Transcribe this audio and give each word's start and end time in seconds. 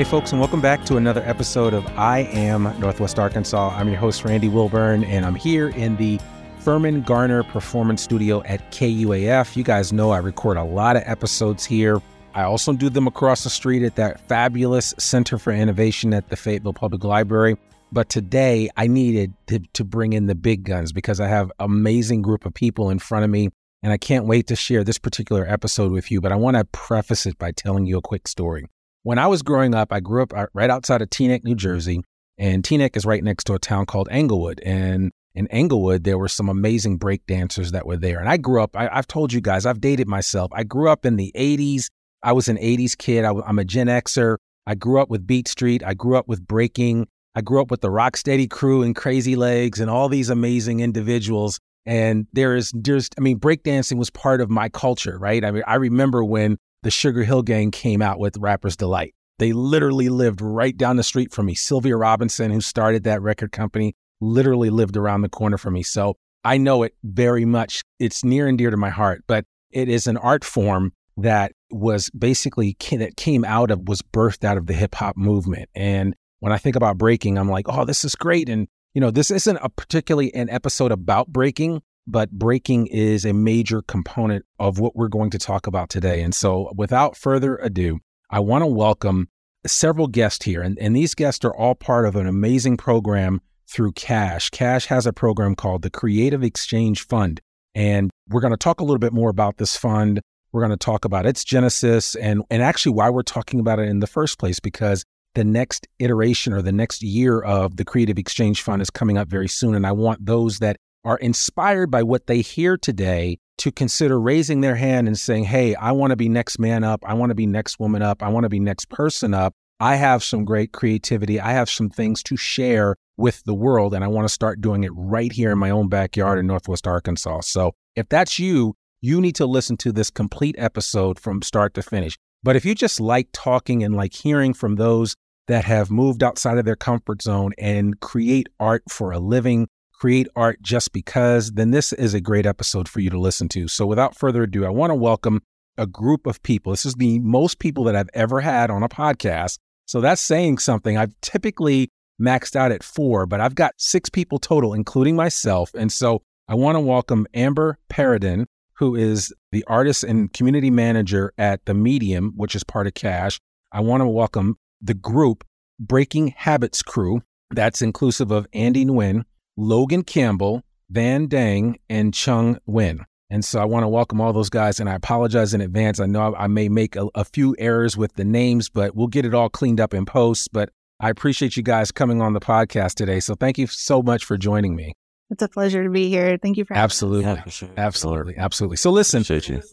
Hey, 0.00 0.04
folks, 0.04 0.32
and 0.32 0.40
welcome 0.40 0.62
back 0.62 0.86
to 0.86 0.96
another 0.96 1.20
episode 1.26 1.74
of 1.74 1.86
I 1.88 2.20
Am 2.32 2.62
Northwest 2.80 3.18
Arkansas. 3.18 3.68
I'm 3.76 3.86
your 3.86 3.98
host, 3.98 4.24
Randy 4.24 4.48
Wilburn, 4.48 5.04
and 5.04 5.26
I'm 5.26 5.34
here 5.34 5.68
in 5.68 5.94
the 5.98 6.18
Furman 6.60 7.02
Garner 7.02 7.42
Performance 7.42 8.00
Studio 8.00 8.42
at 8.44 8.72
KUAF. 8.72 9.56
You 9.56 9.62
guys 9.62 9.92
know 9.92 10.10
I 10.10 10.16
record 10.16 10.56
a 10.56 10.64
lot 10.64 10.96
of 10.96 11.02
episodes 11.04 11.66
here. 11.66 12.00
I 12.32 12.44
also 12.44 12.72
do 12.72 12.88
them 12.88 13.06
across 13.06 13.44
the 13.44 13.50
street 13.50 13.82
at 13.82 13.96
that 13.96 14.26
fabulous 14.26 14.94
Center 14.96 15.36
for 15.36 15.52
Innovation 15.52 16.14
at 16.14 16.30
the 16.30 16.36
Fayetteville 16.36 16.72
Public 16.72 17.04
Library. 17.04 17.58
But 17.92 18.08
today 18.08 18.70
I 18.78 18.86
needed 18.86 19.34
to, 19.48 19.58
to 19.74 19.84
bring 19.84 20.14
in 20.14 20.28
the 20.28 20.34
big 20.34 20.64
guns 20.64 20.94
because 20.94 21.20
I 21.20 21.28
have 21.28 21.52
amazing 21.58 22.22
group 22.22 22.46
of 22.46 22.54
people 22.54 22.88
in 22.88 23.00
front 23.00 23.26
of 23.26 23.30
me, 23.30 23.50
and 23.82 23.92
I 23.92 23.98
can't 23.98 24.24
wait 24.24 24.46
to 24.46 24.56
share 24.56 24.82
this 24.82 24.96
particular 24.96 25.46
episode 25.46 25.92
with 25.92 26.10
you. 26.10 26.22
But 26.22 26.32
I 26.32 26.36
want 26.36 26.56
to 26.56 26.64
preface 26.64 27.26
it 27.26 27.36
by 27.36 27.52
telling 27.52 27.84
you 27.84 27.98
a 27.98 28.00
quick 28.00 28.26
story. 28.28 28.64
When 29.02 29.18
I 29.18 29.28
was 29.28 29.42
growing 29.42 29.74
up, 29.74 29.92
I 29.92 30.00
grew 30.00 30.22
up 30.22 30.34
uh, 30.36 30.46
right 30.52 30.68
outside 30.68 31.00
of 31.00 31.08
Teaneck, 31.08 31.42
New 31.42 31.54
Jersey, 31.54 32.02
and 32.36 32.62
Teaneck 32.62 32.96
is 32.96 33.06
right 33.06 33.24
next 33.24 33.44
to 33.44 33.54
a 33.54 33.58
town 33.58 33.86
called 33.86 34.08
Englewood. 34.10 34.60
And 34.62 35.10
in 35.34 35.46
Englewood, 35.46 36.04
there 36.04 36.18
were 36.18 36.28
some 36.28 36.50
amazing 36.50 36.98
break 36.98 37.24
dancers 37.26 37.72
that 37.72 37.86
were 37.86 37.96
there. 37.96 38.18
And 38.18 38.28
I 38.28 38.36
grew 38.36 38.62
up, 38.62 38.76
I, 38.76 38.94
have 38.94 39.06
told 39.06 39.32
you 39.32 39.40
guys, 39.40 39.64
I've 39.64 39.80
dated 39.80 40.06
myself. 40.06 40.50
I 40.52 40.64
grew 40.64 40.90
up 40.90 41.06
in 41.06 41.16
the 41.16 41.32
80s. 41.34 41.86
I 42.22 42.32
was 42.32 42.48
an 42.48 42.58
80s 42.58 42.96
kid. 42.98 43.24
I, 43.24 43.30
am 43.30 43.58
a 43.58 43.64
Gen 43.64 43.86
Xer. 43.86 44.36
I 44.66 44.74
grew 44.74 45.00
up 45.00 45.08
with 45.08 45.26
Beat 45.26 45.48
Street. 45.48 45.82
I 45.84 45.94
grew 45.94 46.16
up 46.16 46.28
with 46.28 46.46
breaking. 46.46 47.08
I 47.34 47.40
grew 47.40 47.62
up 47.62 47.70
with 47.70 47.80
the 47.80 47.88
Rocksteady 47.88 48.50
crew 48.50 48.82
and 48.82 48.94
Crazy 48.94 49.34
Legs 49.34 49.80
and 49.80 49.90
all 49.90 50.10
these 50.10 50.28
amazing 50.28 50.80
individuals. 50.80 51.58
And 51.86 52.26
there 52.34 52.54
is, 52.54 52.70
there's, 52.74 53.08
I 53.16 53.22
mean, 53.22 53.38
breakdancing 53.38 53.96
was 53.96 54.10
part 54.10 54.42
of 54.42 54.50
my 54.50 54.68
culture, 54.68 55.18
right? 55.18 55.42
I 55.42 55.52
mean, 55.52 55.62
I 55.66 55.76
remember 55.76 56.22
when 56.22 56.58
the 56.82 56.90
Sugar 56.90 57.24
Hill 57.24 57.42
Gang 57.42 57.70
came 57.70 58.02
out 58.02 58.18
with 58.18 58.36
Rapper's 58.38 58.76
Delight. 58.76 59.14
They 59.38 59.52
literally 59.52 60.08
lived 60.08 60.40
right 60.40 60.76
down 60.76 60.96
the 60.96 61.02
street 61.02 61.32
from 61.32 61.46
me. 61.46 61.54
Sylvia 61.54 61.96
Robinson, 61.96 62.50
who 62.50 62.60
started 62.60 63.04
that 63.04 63.22
record 63.22 63.52
company, 63.52 63.94
literally 64.20 64.70
lived 64.70 64.96
around 64.96 65.22
the 65.22 65.28
corner 65.28 65.56
from 65.56 65.74
me. 65.74 65.82
So 65.82 66.16
I 66.44 66.58
know 66.58 66.82
it 66.82 66.94
very 67.02 67.44
much. 67.44 67.82
It's 67.98 68.24
near 68.24 68.46
and 68.46 68.58
dear 68.58 68.70
to 68.70 68.76
my 68.76 68.90
heart, 68.90 69.24
but 69.26 69.44
it 69.70 69.88
is 69.88 70.06
an 70.06 70.16
art 70.16 70.44
form 70.44 70.92
that 71.16 71.52
was 71.70 72.10
basically 72.10 72.76
that 72.90 73.16
came 73.16 73.44
out 73.44 73.70
of 73.70 73.88
was 73.88 74.02
birthed 74.02 74.44
out 74.44 74.56
of 74.56 74.66
the 74.66 74.72
hip 74.72 74.94
hop 74.94 75.16
movement. 75.16 75.68
And 75.74 76.14
when 76.40 76.52
I 76.52 76.58
think 76.58 76.76
about 76.76 76.98
breaking, 76.98 77.38
I'm 77.38 77.48
like, 77.48 77.66
oh, 77.68 77.84
this 77.84 78.04
is 78.04 78.14
great. 78.14 78.48
And 78.48 78.68
you 78.94 79.00
know, 79.00 79.10
this 79.10 79.30
isn't 79.30 79.58
a 79.62 79.68
particularly 79.68 80.34
an 80.34 80.50
episode 80.50 80.92
about 80.92 81.28
breaking, 81.28 81.82
but 82.06 82.30
breaking 82.30 82.86
is 82.86 83.24
a 83.24 83.32
major 83.32 83.82
component 83.82 84.44
of 84.58 84.78
what 84.78 84.96
we're 84.96 85.08
going 85.08 85.30
to 85.30 85.38
talk 85.38 85.66
about 85.66 85.88
today. 85.88 86.22
And 86.22 86.34
so, 86.34 86.72
without 86.74 87.16
further 87.16 87.56
ado, 87.56 88.00
I 88.30 88.40
want 88.40 88.62
to 88.62 88.66
welcome 88.66 89.28
several 89.66 90.06
guests 90.06 90.44
here. 90.44 90.62
And, 90.62 90.78
and 90.78 90.96
these 90.96 91.14
guests 91.14 91.44
are 91.44 91.54
all 91.54 91.74
part 91.74 92.06
of 92.06 92.16
an 92.16 92.26
amazing 92.26 92.76
program 92.76 93.40
through 93.68 93.92
CACHE. 93.92 94.50
CACHE 94.50 94.86
has 94.86 95.06
a 95.06 95.12
program 95.12 95.54
called 95.54 95.82
the 95.82 95.90
Creative 95.90 96.42
Exchange 96.42 97.06
Fund. 97.06 97.40
And 97.74 98.10
we're 98.28 98.40
going 98.40 98.52
to 98.52 98.56
talk 98.56 98.80
a 98.80 98.84
little 98.84 98.98
bit 98.98 99.12
more 99.12 99.30
about 99.30 99.58
this 99.58 99.76
fund. 99.76 100.20
We're 100.52 100.62
going 100.62 100.76
to 100.76 100.76
talk 100.76 101.04
about 101.04 101.26
its 101.26 101.44
genesis 101.44 102.16
and, 102.16 102.42
and 102.50 102.62
actually 102.62 102.92
why 102.92 103.10
we're 103.10 103.22
talking 103.22 103.60
about 103.60 103.78
it 103.78 103.88
in 103.88 104.00
the 104.00 104.08
first 104.08 104.38
place, 104.38 104.58
because 104.58 105.04
the 105.34 105.44
next 105.44 105.86
iteration 106.00 106.52
or 106.52 106.62
the 106.62 106.72
next 106.72 107.02
year 107.02 107.40
of 107.40 107.76
the 107.76 107.84
Creative 107.84 108.18
Exchange 108.18 108.62
Fund 108.62 108.82
is 108.82 108.90
coming 108.90 109.16
up 109.16 109.28
very 109.28 109.48
soon. 109.48 109.76
And 109.76 109.86
I 109.86 109.92
want 109.92 110.26
those 110.26 110.58
that 110.58 110.76
are 111.04 111.16
inspired 111.18 111.90
by 111.90 112.02
what 112.02 112.26
they 112.26 112.40
hear 112.40 112.76
today 112.76 113.38
to 113.58 113.70
consider 113.70 114.18
raising 114.20 114.60
their 114.60 114.76
hand 114.76 115.06
and 115.06 115.18
saying, 115.18 115.44
Hey, 115.44 115.74
I 115.74 115.92
want 115.92 116.10
to 116.10 116.16
be 116.16 116.28
next 116.28 116.58
man 116.58 116.82
up. 116.84 117.02
I 117.06 117.14
want 117.14 117.30
to 117.30 117.34
be 117.34 117.46
next 117.46 117.78
woman 117.78 118.02
up. 118.02 118.22
I 118.22 118.28
want 118.28 118.44
to 118.44 118.48
be 118.48 118.60
next 118.60 118.88
person 118.88 119.34
up. 119.34 119.54
I 119.80 119.96
have 119.96 120.22
some 120.22 120.44
great 120.44 120.72
creativity. 120.72 121.40
I 121.40 121.52
have 121.52 121.70
some 121.70 121.88
things 121.88 122.22
to 122.24 122.36
share 122.36 122.96
with 123.16 123.42
the 123.44 123.54
world, 123.54 123.94
and 123.94 124.02
I 124.04 124.08
want 124.08 124.26
to 124.26 124.32
start 124.32 124.60
doing 124.60 124.84
it 124.84 124.92
right 124.94 125.32
here 125.32 125.50
in 125.52 125.58
my 125.58 125.70
own 125.70 125.88
backyard 125.88 126.38
in 126.38 126.46
Northwest 126.46 126.86
Arkansas. 126.86 127.40
So 127.42 127.72
if 127.96 128.08
that's 128.08 128.38
you, 128.38 128.74
you 129.00 129.20
need 129.20 129.36
to 129.36 129.46
listen 129.46 129.76
to 129.78 129.92
this 129.92 130.10
complete 130.10 130.54
episode 130.58 131.18
from 131.18 131.42
start 131.42 131.74
to 131.74 131.82
finish. 131.82 132.18
But 132.42 132.56
if 132.56 132.64
you 132.64 132.74
just 132.74 133.00
like 133.00 133.28
talking 133.32 133.82
and 133.82 133.94
like 133.94 134.14
hearing 134.14 134.54
from 134.54 134.76
those 134.76 135.16
that 135.48 135.64
have 135.64 135.90
moved 135.90 136.22
outside 136.22 136.58
of 136.58 136.64
their 136.64 136.76
comfort 136.76 137.22
zone 137.22 137.52
and 137.58 138.00
create 138.00 138.48
art 138.58 138.82
for 138.88 139.12
a 139.12 139.18
living, 139.18 139.68
create 140.00 140.28
art 140.34 140.60
just 140.62 140.92
because, 140.92 141.52
then 141.52 141.72
this 141.72 141.92
is 141.92 142.14
a 142.14 142.20
great 142.20 142.46
episode 142.46 142.88
for 142.88 143.00
you 143.00 143.10
to 143.10 143.20
listen 143.20 143.48
to. 143.50 143.68
So 143.68 143.86
without 143.86 144.16
further 144.16 144.44
ado, 144.44 144.64
I 144.64 144.70
want 144.70 144.90
to 144.90 144.94
welcome 144.94 145.42
a 145.76 145.86
group 145.86 146.26
of 146.26 146.42
people. 146.42 146.72
This 146.72 146.86
is 146.86 146.94
the 146.94 147.18
most 147.18 147.58
people 147.58 147.84
that 147.84 147.94
I've 147.94 148.08
ever 148.14 148.40
had 148.40 148.70
on 148.70 148.82
a 148.82 148.88
podcast. 148.88 149.58
So 149.84 150.00
that's 150.00 150.22
saying 150.22 150.58
something. 150.58 150.96
I've 150.96 151.14
typically 151.20 151.90
maxed 152.20 152.56
out 152.56 152.72
at 152.72 152.82
four, 152.82 153.26
but 153.26 153.40
I've 153.40 153.54
got 153.54 153.74
six 153.76 154.08
people 154.08 154.38
total, 154.38 154.72
including 154.72 155.16
myself. 155.16 155.70
And 155.74 155.92
so 155.92 156.22
I 156.48 156.54
want 156.54 156.76
to 156.76 156.80
welcome 156.80 157.26
Amber 157.34 157.78
Perrodin, 157.90 158.46
who 158.74 158.96
is 158.96 159.34
the 159.52 159.64
artist 159.66 160.02
and 160.02 160.32
community 160.32 160.70
manager 160.70 161.34
at 161.36 161.66
The 161.66 161.74
Medium, 161.74 162.32
which 162.36 162.54
is 162.54 162.64
part 162.64 162.86
of 162.86 162.94
CACHE. 162.94 163.38
I 163.70 163.80
want 163.80 164.00
to 164.00 164.08
welcome 164.08 164.56
the 164.80 164.94
group 164.94 165.44
Breaking 165.78 166.28
Habits 166.28 166.80
crew. 166.80 167.20
That's 167.50 167.82
inclusive 167.82 168.30
of 168.30 168.46
Andy 168.54 168.86
Nguyen, 168.86 169.24
Logan 169.60 170.02
Campbell, 170.04 170.62
Van 170.88 171.28
Deng, 171.28 171.76
and 171.90 172.14
Chung 172.14 172.58
Nguyen. 172.66 173.04
And 173.28 173.44
so 173.44 173.60
I 173.60 173.66
want 173.66 173.84
to 173.84 173.88
welcome 173.88 174.18
all 174.18 174.32
those 174.32 174.48
guys, 174.48 174.80
and 174.80 174.88
I 174.88 174.94
apologize 174.94 175.52
in 175.52 175.60
advance. 175.60 176.00
I 176.00 176.06
know 176.06 176.34
I 176.34 176.46
may 176.46 176.70
make 176.70 176.96
a, 176.96 177.08
a, 177.14 177.26
few 177.26 177.54
errors 177.58 177.94
with 177.94 178.14
the 178.14 178.24
names, 178.24 178.70
but 178.70 178.96
we'll 178.96 179.06
get 179.06 179.26
it 179.26 179.34
all 179.34 179.50
cleaned 179.50 179.78
up 179.78 179.92
in 179.92 180.06
post. 180.06 180.48
But 180.50 180.70
I 180.98 181.10
appreciate 181.10 181.58
you 181.58 181.62
guys 181.62 181.92
coming 181.92 182.22
on 182.22 182.32
the 182.32 182.40
podcast 182.40 182.94
today. 182.94 183.20
So 183.20 183.34
thank 183.34 183.58
you 183.58 183.66
so 183.66 184.02
much 184.02 184.24
for 184.24 184.38
joining 184.38 184.74
me. 184.74 184.94
It's 185.28 185.42
a 185.42 185.48
pleasure 185.48 185.84
to 185.84 185.90
be 185.90 186.08
here. 186.08 186.38
Thank 186.42 186.56
you 186.56 186.64
for 186.64 186.74
absolutely, 186.74 187.24
yeah, 187.24 187.42
for 187.42 187.50
sure. 187.50 187.68
absolutely, 187.76 188.38
absolutely. 188.38 188.78
So 188.78 188.90
listen, 188.90 189.24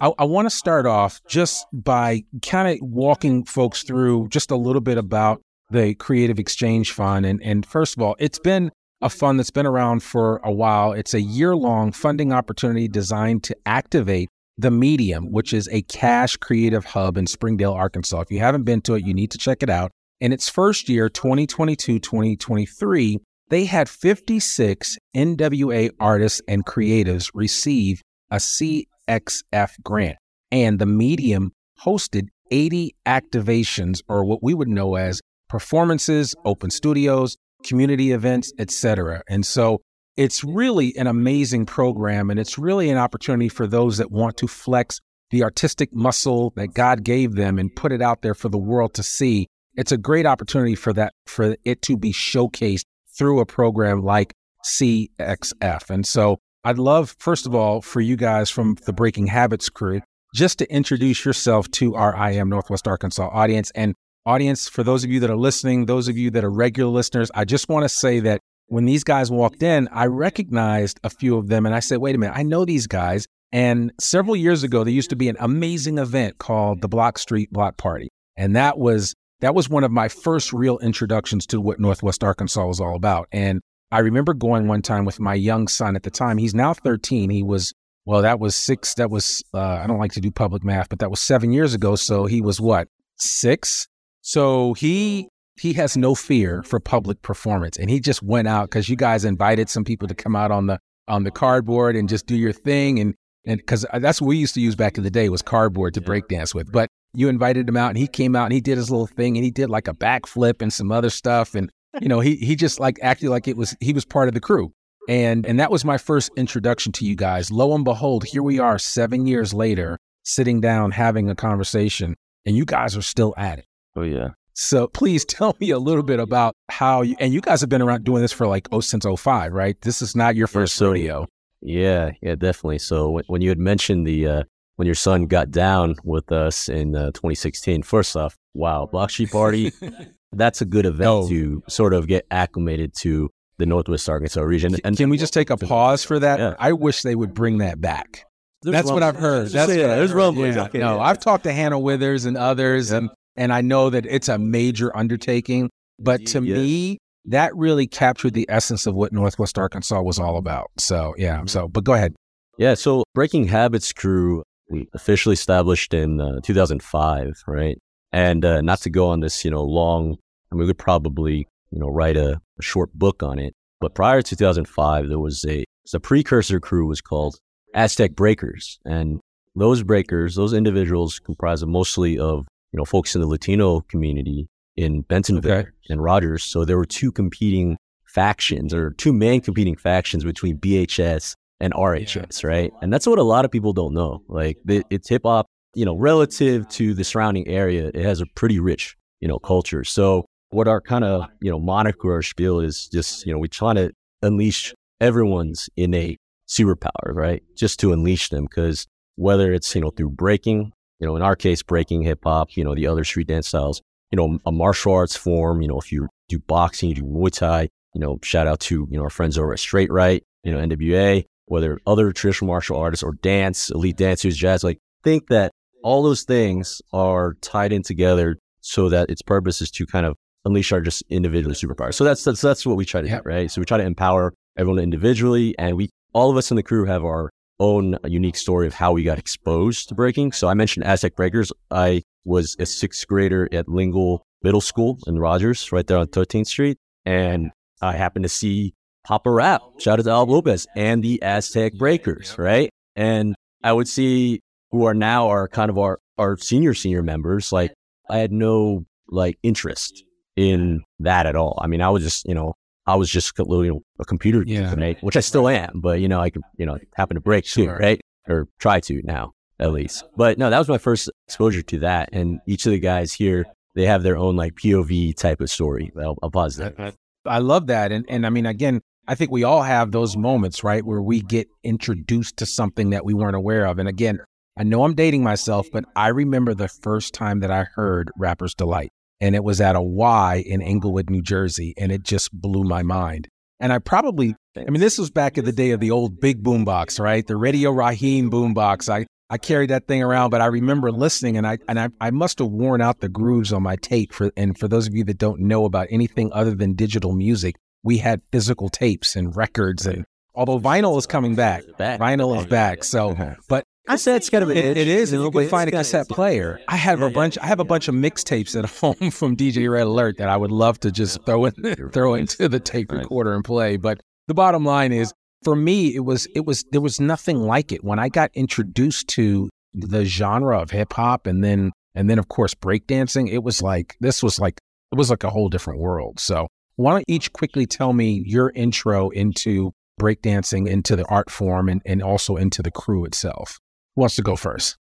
I, 0.02 0.12
I 0.20 0.26
want 0.26 0.48
to 0.48 0.56
start 0.56 0.86
off 0.86 1.22
just 1.30 1.66
by 1.72 2.26
kind 2.46 2.68
of 2.68 2.78
walking 2.82 3.46
folks 3.46 3.84
through 3.84 4.28
just 4.28 4.52
a 4.52 4.58
little 4.58 4.82
bit 4.82 4.98
about 4.98 5.42
the 5.72 5.96
Creative 5.96 6.38
Exchange 6.38 6.92
Fund. 6.92 7.26
And 7.26 7.42
and 7.42 7.66
first 7.66 7.96
of 7.96 8.04
all, 8.04 8.18
it's 8.20 8.38
been 8.38 8.72
a 9.02 9.10
fund 9.10 9.40
that's 9.40 9.52
been 9.52 9.66
around 9.66 10.02
for 10.02 10.38
a 10.44 10.52
while. 10.52 10.94
It's 10.94 11.14
a 11.14 11.22
year 11.22 11.56
long 11.56 11.92
funding 11.92 12.34
opportunity 12.34 12.88
designed 12.88 13.44
to 13.44 13.58
activate 13.66 14.30
the 14.58 14.72
Medium, 14.72 15.32
which 15.32 15.54
is 15.54 15.70
a 15.72 15.84
CACHE 15.84 16.40
creative 16.40 16.84
hub 16.86 17.18
in 17.18 17.28
Springdale, 17.28 17.74
Arkansas. 17.74 18.22
If 18.22 18.32
you 18.32 18.40
haven't 18.40 18.64
been 18.64 18.82
to 18.82 18.96
it, 18.96 19.06
you 19.06 19.14
need 19.14 19.32
to 19.32 19.38
check 19.38 19.62
it 19.62 19.70
out. 19.70 19.92
In 20.20 20.34
its 20.34 20.50
first 20.50 20.90
year, 20.90 21.10
2022 21.10 22.00
2023, 22.00 23.20
they 23.50 23.66
had 23.66 23.88
56 23.88 24.98
NWA 25.16 25.92
artists 26.00 26.42
and 26.48 26.66
creatives 26.66 27.30
receive 27.36 28.02
a 28.32 28.38
CXF 28.38 29.84
grant, 29.84 30.18
and 30.52 30.80
the 30.80 30.88
medium 30.88 31.52
hosted 31.86 32.28
80 32.50 32.96
activations, 33.06 34.02
or 34.08 34.26
what 34.26 34.42
we 34.42 34.54
would 34.54 34.68
know 34.68 34.96
as 34.96 35.22
performances, 35.50 36.34
open 36.44 36.72
studios, 36.72 37.38
community 37.68 38.12
events, 38.12 38.52
etc. 38.58 39.22
And 39.28 39.46
so 39.46 39.82
it's 40.16 40.44
really 40.44 40.96
an 40.98 41.08
amazing 41.08 41.66
program, 41.66 42.30
and 42.30 42.40
it's 42.40 42.58
really 42.58 42.90
an 42.90 42.98
opportunity 42.98 43.50
for 43.50 43.68
those 43.68 43.98
that 43.98 44.12
want 44.12 44.38
to 44.38 44.48
flex 44.48 45.00
the 45.30 45.44
artistic 45.44 45.94
muscle 45.94 46.54
that 46.56 46.74
God 46.74 47.04
gave 47.04 47.36
them 47.36 47.60
and 47.60 47.76
put 47.76 47.92
it 47.92 48.02
out 48.02 48.22
there 48.22 48.34
for 48.34 48.50
the 48.50 48.58
world 48.58 48.94
to 48.96 49.04
see. 49.04 49.48
It's 49.76 49.92
a 49.92 49.98
great 49.98 50.26
opportunity 50.26 50.76
for 50.76 50.94
that, 50.94 51.14
for 51.28 51.56
it 51.66 51.82
to 51.84 51.98
be 51.98 52.12
showcased 52.12 52.86
through 53.18 53.40
a 53.40 53.46
program 53.46 54.04
like 54.04 54.34
CXF. 54.66 55.90
And 55.90 56.06
so 56.06 56.38
I'd 56.64 56.80
love, 56.80 57.16
first 57.20 57.46
of 57.46 57.54
all, 57.54 57.82
for 57.82 58.02
you 58.02 58.16
guys 58.16 58.50
from 58.50 58.76
the 58.86 58.94
Breaking 58.94 59.28
Habits 59.28 59.70
crew, 59.70 60.02
just 60.34 60.60
to 60.60 60.72
introduce 60.72 61.26
yourself 61.26 61.70
to 61.72 61.96
our 61.96 62.16
I 62.16 62.32
Am 62.32 62.50
Northwest 62.50 62.88
Arkansas 62.88 63.30
audience. 63.32 63.72
And 63.76 63.96
audience, 64.28 64.68
for 64.68 64.84
those 64.84 65.04
of 65.04 65.10
you 65.10 65.20
that 65.22 65.30
are 65.30 65.38
listening, 65.38 65.86
those 65.86 66.08
of 66.08 66.18
you 66.18 66.30
that 66.32 66.44
are 66.44 66.52
regular 66.52 66.92
listeners, 66.92 67.32
I 67.34 67.46
just 67.46 67.70
want 67.70 67.84
to 67.84 67.90
say 67.90 68.20
that 68.20 68.42
when 68.68 68.86
these 68.86 69.04
guys 69.04 69.32
walked 69.32 69.64
in, 69.64 69.88
I 69.92 70.06
recognized 70.08 71.00
a 71.04 71.10
few 71.10 71.38
of 71.38 71.48
them 71.48 71.66
and 71.66 71.74
I 71.74 71.80
said, 71.80 72.00
wait 72.00 72.16
a 72.16 72.18
minute, 72.18 72.38
I 72.38 72.44
know 72.44 72.66
these 72.66 72.86
guys. 72.86 73.26
And 73.52 73.94
several 74.00 74.36
years 74.36 74.64
ago, 74.64 74.84
there 74.84 74.94
used 74.94 75.10
to 75.12 75.16
be 75.16 75.30
an 75.30 75.38
amazing 75.40 75.98
event 75.98 76.38
called 76.38 76.82
the 76.82 76.90
Block 76.90 77.18
Street 77.18 77.52
Block 77.52 77.78
Party. 77.78 78.10
And 78.36 78.56
that 78.56 78.78
was 78.78 79.16
that 79.40 79.56
was 79.56 79.70
one 79.70 79.84
of 79.84 79.92
my 79.92 80.10
first 80.10 80.52
real 80.52 80.80
introductions 80.80 81.46
to 81.48 81.62
what 81.62 81.80
Northwest 81.80 82.24
Arkansas 82.24 82.66
was 82.66 82.80
all 82.80 82.96
about. 82.96 83.28
And 83.32 83.62
I 83.92 84.00
remember 84.00 84.34
going 84.34 84.68
one 84.68 84.82
time 84.82 85.06
with 85.06 85.20
my 85.20 85.36
young 85.36 85.68
son 85.68 85.96
at 85.96 86.04
the 86.04 86.12
time. 86.12 86.38
He's 86.38 86.56
now 86.56 86.74
13. 86.74 87.30
He 87.30 87.44
was, 87.44 87.74
well, 88.06 88.24
that 88.24 88.40
was 88.40 88.56
six. 88.56 88.96
That 88.96 89.10
was, 89.10 89.44
uh, 89.54 89.60
I 89.60 89.88
don't 89.88 90.00
like 90.00 90.12
to 90.14 90.22
do 90.22 90.32
public 90.32 90.64
math, 90.64 90.90
but 90.90 91.00
that 91.00 91.10
was 91.10 91.22
seven 91.22 91.54
years 91.54 91.74
ago. 91.74 91.96
So 91.96 92.26
he 92.26 92.42
was 92.42 92.60
what, 92.60 92.90
six? 93.18 93.88
So 94.28 94.74
he, 94.74 95.30
he 95.58 95.72
has 95.76 95.96
no 95.96 96.14
fear 96.14 96.62
for 96.64 96.82
public 96.82 97.22
performance. 97.22 97.78
And 97.78 97.90
he 97.90 98.02
just 98.02 98.22
went 98.22 98.50
out 98.50 98.70
because 98.70 98.90
you 98.90 98.98
guys 98.98 99.24
invited 99.24 99.70
some 99.70 99.86
people 99.86 100.06
to 100.10 100.14
come 100.14 100.36
out 100.36 100.52
on 100.52 100.68
the, 100.68 100.80
on 101.08 101.24
the 101.24 101.32
cardboard 101.32 101.96
and 101.96 102.10
just 102.10 102.26
do 102.26 102.36
your 102.36 102.52
thing. 102.52 103.00
And, 103.00 103.16
and 103.46 103.58
because 103.58 103.86
uh, 103.94 104.00
that's 104.00 104.20
what 104.20 104.28
we 104.28 104.36
used 104.36 104.54
to 104.56 104.60
use 104.60 104.76
back 104.76 104.98
in 104.98 105.06
the 105.06 105.10
day 105.10 105.30
was 105.30 105.42
cardboard 105.42 105.94
to 105.94 106.02
break 106.02 106.28
dance 106.28 106.54
with. 106.54 106.70
But 106.74 106.90
you 107.14 107.30
invited 107.30 107.70
him 107.70 107.78
out 107.78 107.88
and 107.88 107.98
he 107.98 108.06
came 108.06 108.36
out 108.36 108.44
and 108.44 108.52
he 108.52 108.60
did 108.60 108.78
his 108.78 108.92
little 108.92 109.08
thing 109.08 109.38
and 109.38 109.46
he 109.46 109.50
did 109.50 109.70
like 109.70 109.88
a 109.88 109.94
backflip 109.94 110.62
and 110.62 110.74
some 110.74 110.92
other 110.92 111.10
stuff 111.10 111.56
and 111.56 111.72
you 112.02 112.10
know 112.10 112.20
he 112.20 112.36
he 112.36 112.58
just 112.58 112.82
like 112.82 113.00
acted 113.02 113.30
like 113.30 113.48
it 113.48 113.56
was 113.56 113.78
he 113.80 113.94
was 113.94 114.04
part 114.04 114.28
of 114.28 114.34
the 114.34 114.42
crew 114.42 114.74
and 115.08 115.46
and 115.46 115.58
that 115.58 115.72
was 115.72 115.86
my 115.86 115.98
first 115.98 116.30
introduction 116.36 116.92
to 116.92 117.06
you 117.06 117.16
guys 117.16 117.50
lo 117.50 117.74
and 117.74 117.86
behold 117.86 118.26
here 118.26 118.44
we 118.44 118.60
are 118.60 118.78
7 118.78 119.26
years 119.26 119.54
later 119.54 119.98
sitting 120.24 120.60
down 120.60 120.92
having 120.92 121.30
a 121.30 121.36
conversation 121.36 122.16
and 122.46 122.58
you 122.58 122.66
guys 122.66 122.96
are 122.96 123.02
still 123.02 123.34
at 123.38 123.58
it 123.58 123.66
oh 123.98 124.04
yeah 124.04 124.30
so 124.54 124.88
please 124.88 125.26
tell 125.26 125.56
me 125.60 125.72
a 125.72 125.80
little 125.80 126.04
bit 126.04 126.20
about 126.20 126.56
how 126.70 127.02
you 127.02 127.16
and 127.20 127.34
you 127.34 127.42
guys 127.42 127.60
have 127.60 127.70
been 127.70 127.82
around 127.82 128.06
doing 128.06 128.22
this 128.22 128.32
for 128.32 128.48
like 128.48 128.68
oh 128.72 128.80
since 128.80 129.06
05 129.06 129.52
right 129.52 129.82
this 129.82 130.02
is 130.02 130.16
not 130.16 130.36
your 130.36 130.48
first 130.48 130.76
yeah, 130.76 130.80
so, 130.80 130.88
rodeo 130.88 131.28
yeah 131.62 132.12
yeah 132.22 132.36
definitely 132.36 132.80
so 132.80 133.10
when, 133.10 133.24
when 133.28 133.42
you 133.42 133.50
had 133.50 133.60
mentioned 133.60 134.08
the 134.08 134.28
uh 134.28 134.44
when 134.78 134.86
your 134.86 134.96
son 134.96 135.26
got 135.26 135.52
down 135.52 135.96
with 136.04 136.32
us 136.32 136.70
in 136.70 136.96
uh, 136.96 137.08
2016. 137.08 137.84
First 137.84 138.16
off, 138.16 138.38
wow, 138.54 138.88
Block 138.90 139.10
Street 139.10 139.32
Party, 139.32 139.74
that's 140.32 140.62
a 140.62 140.66
good 140.66 140.86
event 140.86 141.10
oh. 141.10 141.28
to 141.28 141.64
sort 141.68 141.94
of 141.94 142.08
get 142.08 142.26
acclimated 142.32 142.94
to 143.02 143.30
the 143.58 143.66
Northwest 143.66 144.08
Arkansas 144.08 144.42
region. 144.42 144.76
And 144.84 144.96
can 144.96 145.10
we 145.10 145.18
just 145.18 145.34
take 145.34 145.50
a 145.50 145.58
pause 145.58 146.04
for 146.04 146.20
that? 146.20 146.40
Yeah. 146.40 146.54
I 146.60 146.74
wish 146.74 147.02
they 147.02 147.16
would 147.16 147.34
bring 147.34 147.58
that 147.58 147.82
back. 147.82 148.24
There's 148.62 148.74
that's 148.74 148.90
rumblings. 148.90 148.94
what 148.94 149.04
I've 149.04 149.22
heard. 149.22 149.50
That's 149.50 149.76
yeah, 149.76 149.88
there's 149.88 150.14
rumblings. 150.14 150.56
Yeah. 150.56 150.70
No, 150.76 151.00
I've 151.00 151.20
talked 151.20 151.44
to 151.44 151.52
Hannah 151.52 151.80
Withers 151.80 152.26
and 152.26 152.38
others, 152.38 152.92
and 152.92 153.10
and 153.38 153.54
I 153.54 153.62
know 153.62 153.90
that 153.90 154.06
it's 154.06 154.28
a 154.28 154.38
major 154.38 154.96
undertaking. 154.96 155.70
But 156.00 156.26
to 156.28 156.44
yes. 156.44 156.58
me, 156.58 156.98
that 157.26 157.56
really 157.56 157.88
captured 157.88 158.34
the 158.34 158.46
essence 158.50 158.86
of 158.86 158.96
what 158.96 159.12
Northwest 159.12 159.58
Arkansas 159.58 160.02
was 160.02 160.20
all 160.20 160.38
about. 160.38 160.70
So 160.78 161.14
yeah. 161.18 161.38
Mm-hmm. 161.38 161.48
So, 161.48 161.68
but 161.68 161.84
go 161.84 161.94
ahead. 161.94 162.16
Yeah. 162.58 162.74
So 162.74 163.04
Breaking 163.14 163.48
Habits 163.48 163.94
crew 163.94 164.44
we 164.70 164.88
officially 164.94 165.34
established 165.34 165.94
in 165.94 166.20
uh, 166.20 166.40
2005, 166.44 167.44
right? 167.48 167.78
And 168.12 168.44
uh, 168.44 168.62
not 168.62 168.80
to 168.82 168.90
go 168.90 169.10
on 169.10 169.20
this, 169.20 169.46
you 169.46 169.52
know, 169.52 169.64
long, 169.64 170.18
I 170.52 170.56
mean, 170.56 170.62
we 170.62 170.68
could 170.68 170.78
probably, 170.78 171.48
you 171.72 171.80
know, 171.80 171.88
write 171.88 172.18
a, 172.18 172.40
a 172.60 172.62
short 172.62 172.94
book 172.94 173.24
on 173.24 173.40
it. 173.40 173.54
But 173.80 173.94
prior 173.94 174.22
to 174.22 174.36
2005, 174.36 175.10
there 175.10 175.20
was 175.20 175.46
a, 175.46 175.64
the 175.92 176.00
precursor 176.00 176.60
crew 176.60 176.88
was 176.88 177.02
called 177.02 177.38
Aztec 177.74 178.16
Breakers. 178.16 178.80
And 178.86 179.20
those 179.56 179.84
breakers, 179.84 180.36
those 180.36 180.54
individuals 180.54 181.20
comprised 181.20 181.64
of 181.64 181.70
mostly 181.70 182.18
of, 182.18 182.48
you 182.72 182.78
know, 182.78 182.86
folks 182.86 183.16
in 183.16 183.22
the 183.22 183.28
Latino 183.28 183.82
community 183.82 184.48
in 184.76 185.02
Bentonville 185.02 185.60
okay. 185.60 185.70
and 185.90 186.02
Rogers. 186.02 186.44
So 186.44 186.66
there 186.66 186.78
were 186.78 186.86
two 186.86 187.12
competing 187.12 187.78
factions 188.06 188.74
or 188.74 188.92
two 188.92 189.14
main 189.14 189.42
competing 189.42 189.76
factions 189.76 190.24
between 190.24 190.58
BHS 190.58 191.36
and 191.60 191.74
RHS, 191.74 192.44
yeah. 192.44 192.50
right? 192.50 192.74
And 192.82 192.94
that's 192.94 193.08
what 193.08 193.20
a 193.20 193.24
lot 193.24 193.46
of 193.46 193.52
people 193.52 193.74
don't 193.74 193.94
know. 193.94 194.22
Like 194.28 194.58
it's 194.68 195.10
hip 195.10 195.24
hop, 195.26 195.48
you 195.74 195.86
know, 195.86 195.96
relative 195.96 196.68
to 196.70 196.94
the 196.94 197.04
surrounding 197.04 197.48
area, 197.48 197.88
it 197.88 198.04
has 198.04 198.22
a 198.22 198.26
pretty 198.36 198.60
rich, 198.60 198.96
you 199.20 199.28
know, 199.28 199.40
culture. 199.40 199.84
So 199.84 200.26
what 200.50 200.68
our 200.68 200.82
kind 200.82 201.04
of, 201.04 201.28
you 201.42 201.52
know, 201.52 201.60
moniker 201.60 202.16
or 202.16 202.22
spiel 202.22 202.60
is 202.60 202.88
just, 202.88 203.26
you 203.26 203.34
know, 203.34 203.40
we 203.40 203.48
try 203.48 203.74
to 203.74 203.92
unleash 204.22 204.74
everyone's 205.02 205.70
innate 205.76 206.20
superpower, 206.48 207.14
right? 207.14 207.44
Just 207.56 207.80
to 207.82 207.92
unleash 207.92 208.30
them 208.30 208.46
because 208.46 208.88
whether 209.16 209.52
it's, 209.52 209.74
you 209.76 209.82
know, 209.82 209.92
through 209.92 210.12
breaking, 210.12 210.72
you 211.00 211.08
know, 211.08 211.16
in 211.16 211.22
our 211.22 211.36
case, 211.36 211.64
breaking 211.64 212.02
hip 212.04 212.20
hop, 212.24 212.56
you 212.56 212.64
know, 212.64 212.76
the 212.76 212.88
other 212.88 213.04
street 213.04 213.28
dance 213.28 213.48
styles, 213.48 213.82
you 214.12 214.18
know, 214.18 214.40
a 214.46 214.52
martial 214.52 214.94
arts 214.94 215.16
form, 215.16 215.62
you 215.62 215.68
know, 215.68 215.80
if 215.80 215.92
you 215.92 216.08
do 216.30 216.40
boxing, 216.40 216.90
you 216.90 216.96
do 216.96 217.04
Muay 217.04 217.32
Thai, 217.32 217.70
you 217.94 218.02
know, 218.02 218.20
shout 218.24 218.48
out 218.48 218.60
to, 218.62 218.88
you 218.90 218.98
know, 218.98 219.04
our 219.04 219.10
friends 219.10 219.38
over 219.38 219.54
at 219.54 219.60
Straight 219.60 219.92
Right, 219.92 220.24
you 220.44 220.52
know, 220.52 220.60
NWA, 220.60 221.26
whether 221.46 221.80
other 221.86 222.12
traditional 222.12 222.48
martial 222.48 222.78
artists 222.78 223.04
or 223.04 223.14
dance, 223.22 223.70
elite 223.70 223.98
dancers, 223.98 224.36
jazz, 224.36 224.64
like 224.64 224.80
think 225.04 225.28
that 225.28 225.52
all 225.84 226.04
those 226.04 226.24
things 226.24 226.82
are 226.92 227.36
tied 227.42 227.72
in 227.72 227.84
together 227.84 228.38
so 228.62 228.90
that 228.90 229.10
its 229.10 229.22
purpose 229.22 229.62
is 229.62 229.72
to 229.72 229.86
kind 229.86 230.06
of 230.06 230.16
unleash 230.46 230.72
our 230.72 230.82
just 230.82 231.04
individual 231.10 231.54
superpowers. 231.54 231.94
So 231.94 232.04
that's 232.04 232.24
that's 232.24 232.42
that's 232.42 232.66
what 232.66 232.78
we 232.78 232.86
try 232.86 233.02
to 233.02 233.08
Yep. 233.08 233.24
do, 233.24 233.30
right? 233.30 233.52
So 233.52 233.62
we 233.62 233.66
try 233.66 233.78
to 233.78 233.84
empower 233.84 234.34
everyone 234.58 234.82
individually, 234.82 235.56
and 235.58 235.78
we 235.78 235.90
all 236.14 236.32
of 236.32 236.38
us 236.38 236.52
in 236.52 236.58
the 236.58 236.64
crew 236.64 236.86
have 236.86 237.04
our 237.04 237.30
own 237.60 237.98
unique 238.06 238.36
story 238.36 238.68
of 238.68 238.74
how 238.74 238.92
we 238.92 239.04
got 239.04 239.18
exposed 239.18 239.90
to 239.90 239.96
breaking. 239.96 240.32
So 240.32 240.48
I 240.48 240.54
mentioned 240.54 240.86
Aztec 240.86 241.16
Breakers. 241.16 241.52
I 241.72 242.04
was 242.26 242.56
a 242.60 242.66
sixth 242.66 243.08
grader 243.08 243.48
at 243.52 243.68
Lingle 243.68 244.24
Middle 244.44 244.62
School 244.62 245.00
in 245.08 245.20
Rogers, 245.20 245.72
right 245.72 245.86
there 245.86 245.98
on 245.98 246.08
13th 246.08 246.48
Street, 246.48 246.78
and 247.06 247.52
I 247.82 247.94
happened 247.94 248.24
to 248.24 248.30
see 248.30 248.74
Papa 249.06 249.32
Rap, 249.32 249.62
shout 249.80 250.00
out 250.00 250.06
to 250.06 250.12
Al 250.12 250.26
Lopez, 250.26 250.68
and 250.76 251.02
the 251.02 251.22
Aztec 251.24 251.74
Breakers, 251.76 252.38
right? 252.38 252.70
And 252.96 253.36
I 253.64 253.72
would 253.72 253.88
see 253.88 254.42
who 254.72 254.84
are 254.84 254.94
now 254.94 255.30
are 255.30 255.48
kind 255.48 255.70
of 255.70 255.78
our 255.78 256.00
our 256.18 256.38
senior 256.38 256.74
senior 256.74 257.04
members. 257.04 257.52
Like 257.52 257.74
I 258.10 258.18
had 258.18 258.32
no 258.32 258.86
like 259.10 259.38
interest 259.44 260.04
in 260.36 260.84
that 261.00 261.26
at 261.26 261.36
all. 261.36 261.58
I 261.62 261.68
mean, 261.68 261.82
I 261.82 261.90
was 261.90 262.04
just, 262.04 262.28
you 262.28 262.36
know, 262.36 262.54
I 262.88 262.96
was 262.96 263.10
just 263.10 263.34
you 263.38 263.46
know, 263.46 263.82
a 264.00 264.06
computer 264.06 264.44
Yeah. 264.46 264.74
geek, 264.74 265.00
which 265.02 265.18
I 265.18 265.20
still 265.20 265.48
am, 265.48 265.82
but 265.82 266.00
you 266.00 266.08
know, 266.08 266.22
I 266.22 266.30
can, 266.30 266.42
you 266.58 266.66
know, 266.66 266.78
happen 266.96 267.16
to 267.16 267.22
break 267.22 267.46
too, 267.46 267.70
right? 267.70 268.02
Or 268.28 268.48
try 268.60 268.80
to 268.82 269.02
now, 269.04 269.34
at 269.60 269.72
least. 269.72 270.06
But 270.16 270.38
no, 270.38 270.50
that 270.50 270.58
was 270.58 270.70
my 270.70 270.78
first 270.78 271.10
exposure 271.28 271.62
to 271.62 271.80
that. 271.80 272.10
And 272.14 272.40
each 272.48 272.66
of 272.66 272.72
the 272.72 272.80
guys 272.80 273.14
here, 273.14 273.46
they 273.76 273.86
have 273.86 274.04
their 274.04 274.18
own 274.18 274.36
like 274.36 274.56
POV 274.56 275.16
type 275.18 275.42
of 275.42 275.50
story. 275.50 275.92
I'll, 276.00 276.18
I'll 276.24 276.32
pause 276.32 276.56
there. 276.56 276.94
I 277.26 277.40
love 277.40 277.68
that. 277.68 277.92
And 277.92 278.06
and 278.08 278.26
I 278.26 278.30
mean, 278.30 278.46
again, 278.46 278.82
I 279.08 279.16
think 279.16 279.32
we 279.32 279.44
all 279.44 279.64
have 279.64 279.92
those 279.92 280.16
moments, 280.18 280.64
right, 280.64 280.84
where 280.86 281.02
we 281.02 281.22
get 281.22 281.48
introduced 281.64 282.38
to 282.38 282.46
something 282.46 282.90
that 282.92 283.06
we 283.06 283.14
weren't 283.14 283.36
aware 283.36 283.66
of. 283.66 283.80
And 283.80 283.88
again, 283.88 284.20
I 284.58 284.64
know 284.64 284.84
I'm 284.84 284.96
dating 284.96 285.24
myself, 285.24 285.68
but 285.72 285.86
I 285.96 286.08
remember 286.08 286.54
the 286.54 286.68
first 286.68 287.14
time 287.14 287.42
that 287.42 287.52
I 287.52 287.66
heard 287.76 288.12
Rapper's 288.18 288.56
Delight. 288.56 288.90
And 289.20 289.36
it 289.36 289.44
was 289.44 289.60
at 289.60 289.76
a 289.76 289.82
Y 289.82 290.44
in 290.46 290.62
Englewood, 290.62 291.10
New 291.10 291.22
Jersey. 291.22 291.74
And 291.78 291.92
it 291.92 292.04
just 292.04 292.32
blew 292.32 292.64
my 292.64 292.84
mind. 292.84 293.28
And 293.60 293.74
I 293.74 293.80
probably, 293.80 294.36
I 294.56 294.70
mean, 294.70 294.82
this 294.82 294.98
was 294.98 295.10
back 295.10 295.38
in 295.38 295.46
the 295.46 295.52
day 295.52 295.72
of 295.72 295.80
the 295.80 295.92
old 295.92 296.20
big 296.20 296.44
boombox, 296.44 297.00
right? 297.00 297.26
The 297.26 297.36
Radio 297.36 297.72
Raheem 297.72 298.30
boombox. 298.30 298.88
I, 298.88 299.08
I 299.30 299.38
carried 299.38 299.72
that 299.72 299.88
thing 299.88 300.02
around, 300.02 300.30
but 300.30 300.42
I 300.42 300.46
remember 300.46 300.92
listening 300.92 301.38
and 301.38 301.46
I 301.46 301.58
and 301.68 301.80
I, 301.80 301.90
I 302.00 302.12
must 302.12 302.40
have 302.40 302.48
worn 302.48 302.82
out 302.82 303.02
the 303.02 303.10
grooves 303.10 303.52
on 303.52 303.62
my 303.62 303.76
tape 303.76 304.14
for 304.14 304.32
and 304.38 304.58
for 304.58 304.68
those 304.68 304.88
of 304.88 304.96
you 304.96 305.04
that 305.06 305.18
don't 305.18 305.42
know 305.42 305.66
about 305.66 305.88
anything 305.90 306.32
other 306.32 306.56
than 306.56 306.76
digital 306.76 307.14
music, 307.14 307.56
we 307.84 307.98
had 307.98 308.22
physical 308.32 308.70
tapes 308.70 309.16
and 309.18 309.36
records 309.36 309.86
and 309.86 310.06
although 310.34 310.60
vinyl 310.60 310.98
is 310.98 311.06
coming 311.06 311.36
back. 311.36 311.64
Back. 311.78 312.00
Vinyl 312.00 312.38
is 312.40 312.46
back. 312.46 312.86
So 312.86 313.18
but 313.50 313.66
Cassette's 313.88 314.30
kind 314.30 314.44
of 314.44 314.50
an 314.50 314.58
it, 314.58 314.66
itch. 314.66 314.78
it 314.78 314.88
is, 314.88 315.14
and 315.14 315.22
You 315.22 315.26
you 315.26 315.32
can 315.32 315.50
find 315.50 315.70
a 315.70 315.78
it's 315.78 315.90
cassette 315.92 316.10
player. 316.10 316.60
I 316.68 316.76
have 316.76 317.02
a 317.02 317.10
bunch. 317.10 317.38
I 317.38 317.48
have 317.48 317.60
a 317.60 317.64
bunch 317.64 317.88
of 317.88 317.96
mixtapes 317.96 318.58
at 318.58 318.70
home 318.82 319.12
from 319.12 319.38
DJ 319.38 319.72
Red 319.72 319.88
Alert 319.88 320.18
that 320.18 320.30
I 320.30 320.36
would 320.36 320.52
love 320.52 320.80
to 320.82 320.92
just 320.92 321.24
throw 321.26 321.46
in, 321.46 321.54
throw 321.92 322.16
into 322.16 322.50
the 322.50 322.60
tape 322.60 322.92
recorder 322.92 323.34
and 323.34 323.44
play. 323.44 323.78
But 323.78 324.02
the 324.28 324.34
bottom 324.34 324.66
line 324.66 324.92
is, 324.92 325.14
for 325.44 325.56
me, 325.56 325.96
it 325.96 326.02
was 326.02 326.28
it 326.36 326.46
was 326.46 326.66
there 326.72 326.82
was 326.82 327.00
nothing 327.00 327.40
like 327.40 327.72
it 327.72 327.84
when 327.84 328.00
I 328.00 328.10
got 328.10 328.30
introduced 328.34 329.08
to 329.10 329.50
the 329.74 330.04
genre 330.06 330.60
of 330.60 330.72
hip 330.72 330.94
hop, 330.94 331.26
and 331.26 331.44
then 331.44 331.72
and 331.96 332.10
then 332.10 332.20
of 332.20 332.28
course 332.28 332.54
breakdancing. 332.54 333.30
It 333.30 333.44
was 333.44 333.62
like 333.62 333.96
this 334.02 334.22
was 334.22 334.40
like 334.40 334.60
it 334.92 334.98
was 334.98 335.10
like 335.10 335.24
a 335.24 335.30
whole 335.30 335.50
different 335.50 335.80
world. 335.80 336.20
So 336.20 336.48
why 336.76 336.92
don't 336.92 337.06
each 337.08 337.32
quickly 337.32 337.66
tell 337.66 337.94
me 337.94 338.22
your 338.26 338.52
intro 338.54 339.10
into 339.10 339.72
breakdancing, 340.00 340.68
into 340.68 340.96
the 340.96 341.06
art 341.06 341.32
form, 341.32 341.70
and, 341.70 341.82
and 341.86 342.04
also 342.04 342.36
into 342.36 342.62
the 342.62 342.72
crew 342.72 343.06
itself? 343.06 343.58
Who 343.98 344.02
wants 344.02 344.16
to 344.18 344.22
go 344.22 344.36
first? 344.36 344.78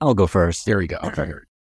I'll 0.00 0.14
go 0.14 0.28
first. 0.28 0.64
There 0.64 0.78
we 0.78 0.86
go. 0.86 0.98
Okay. 1.02 1.28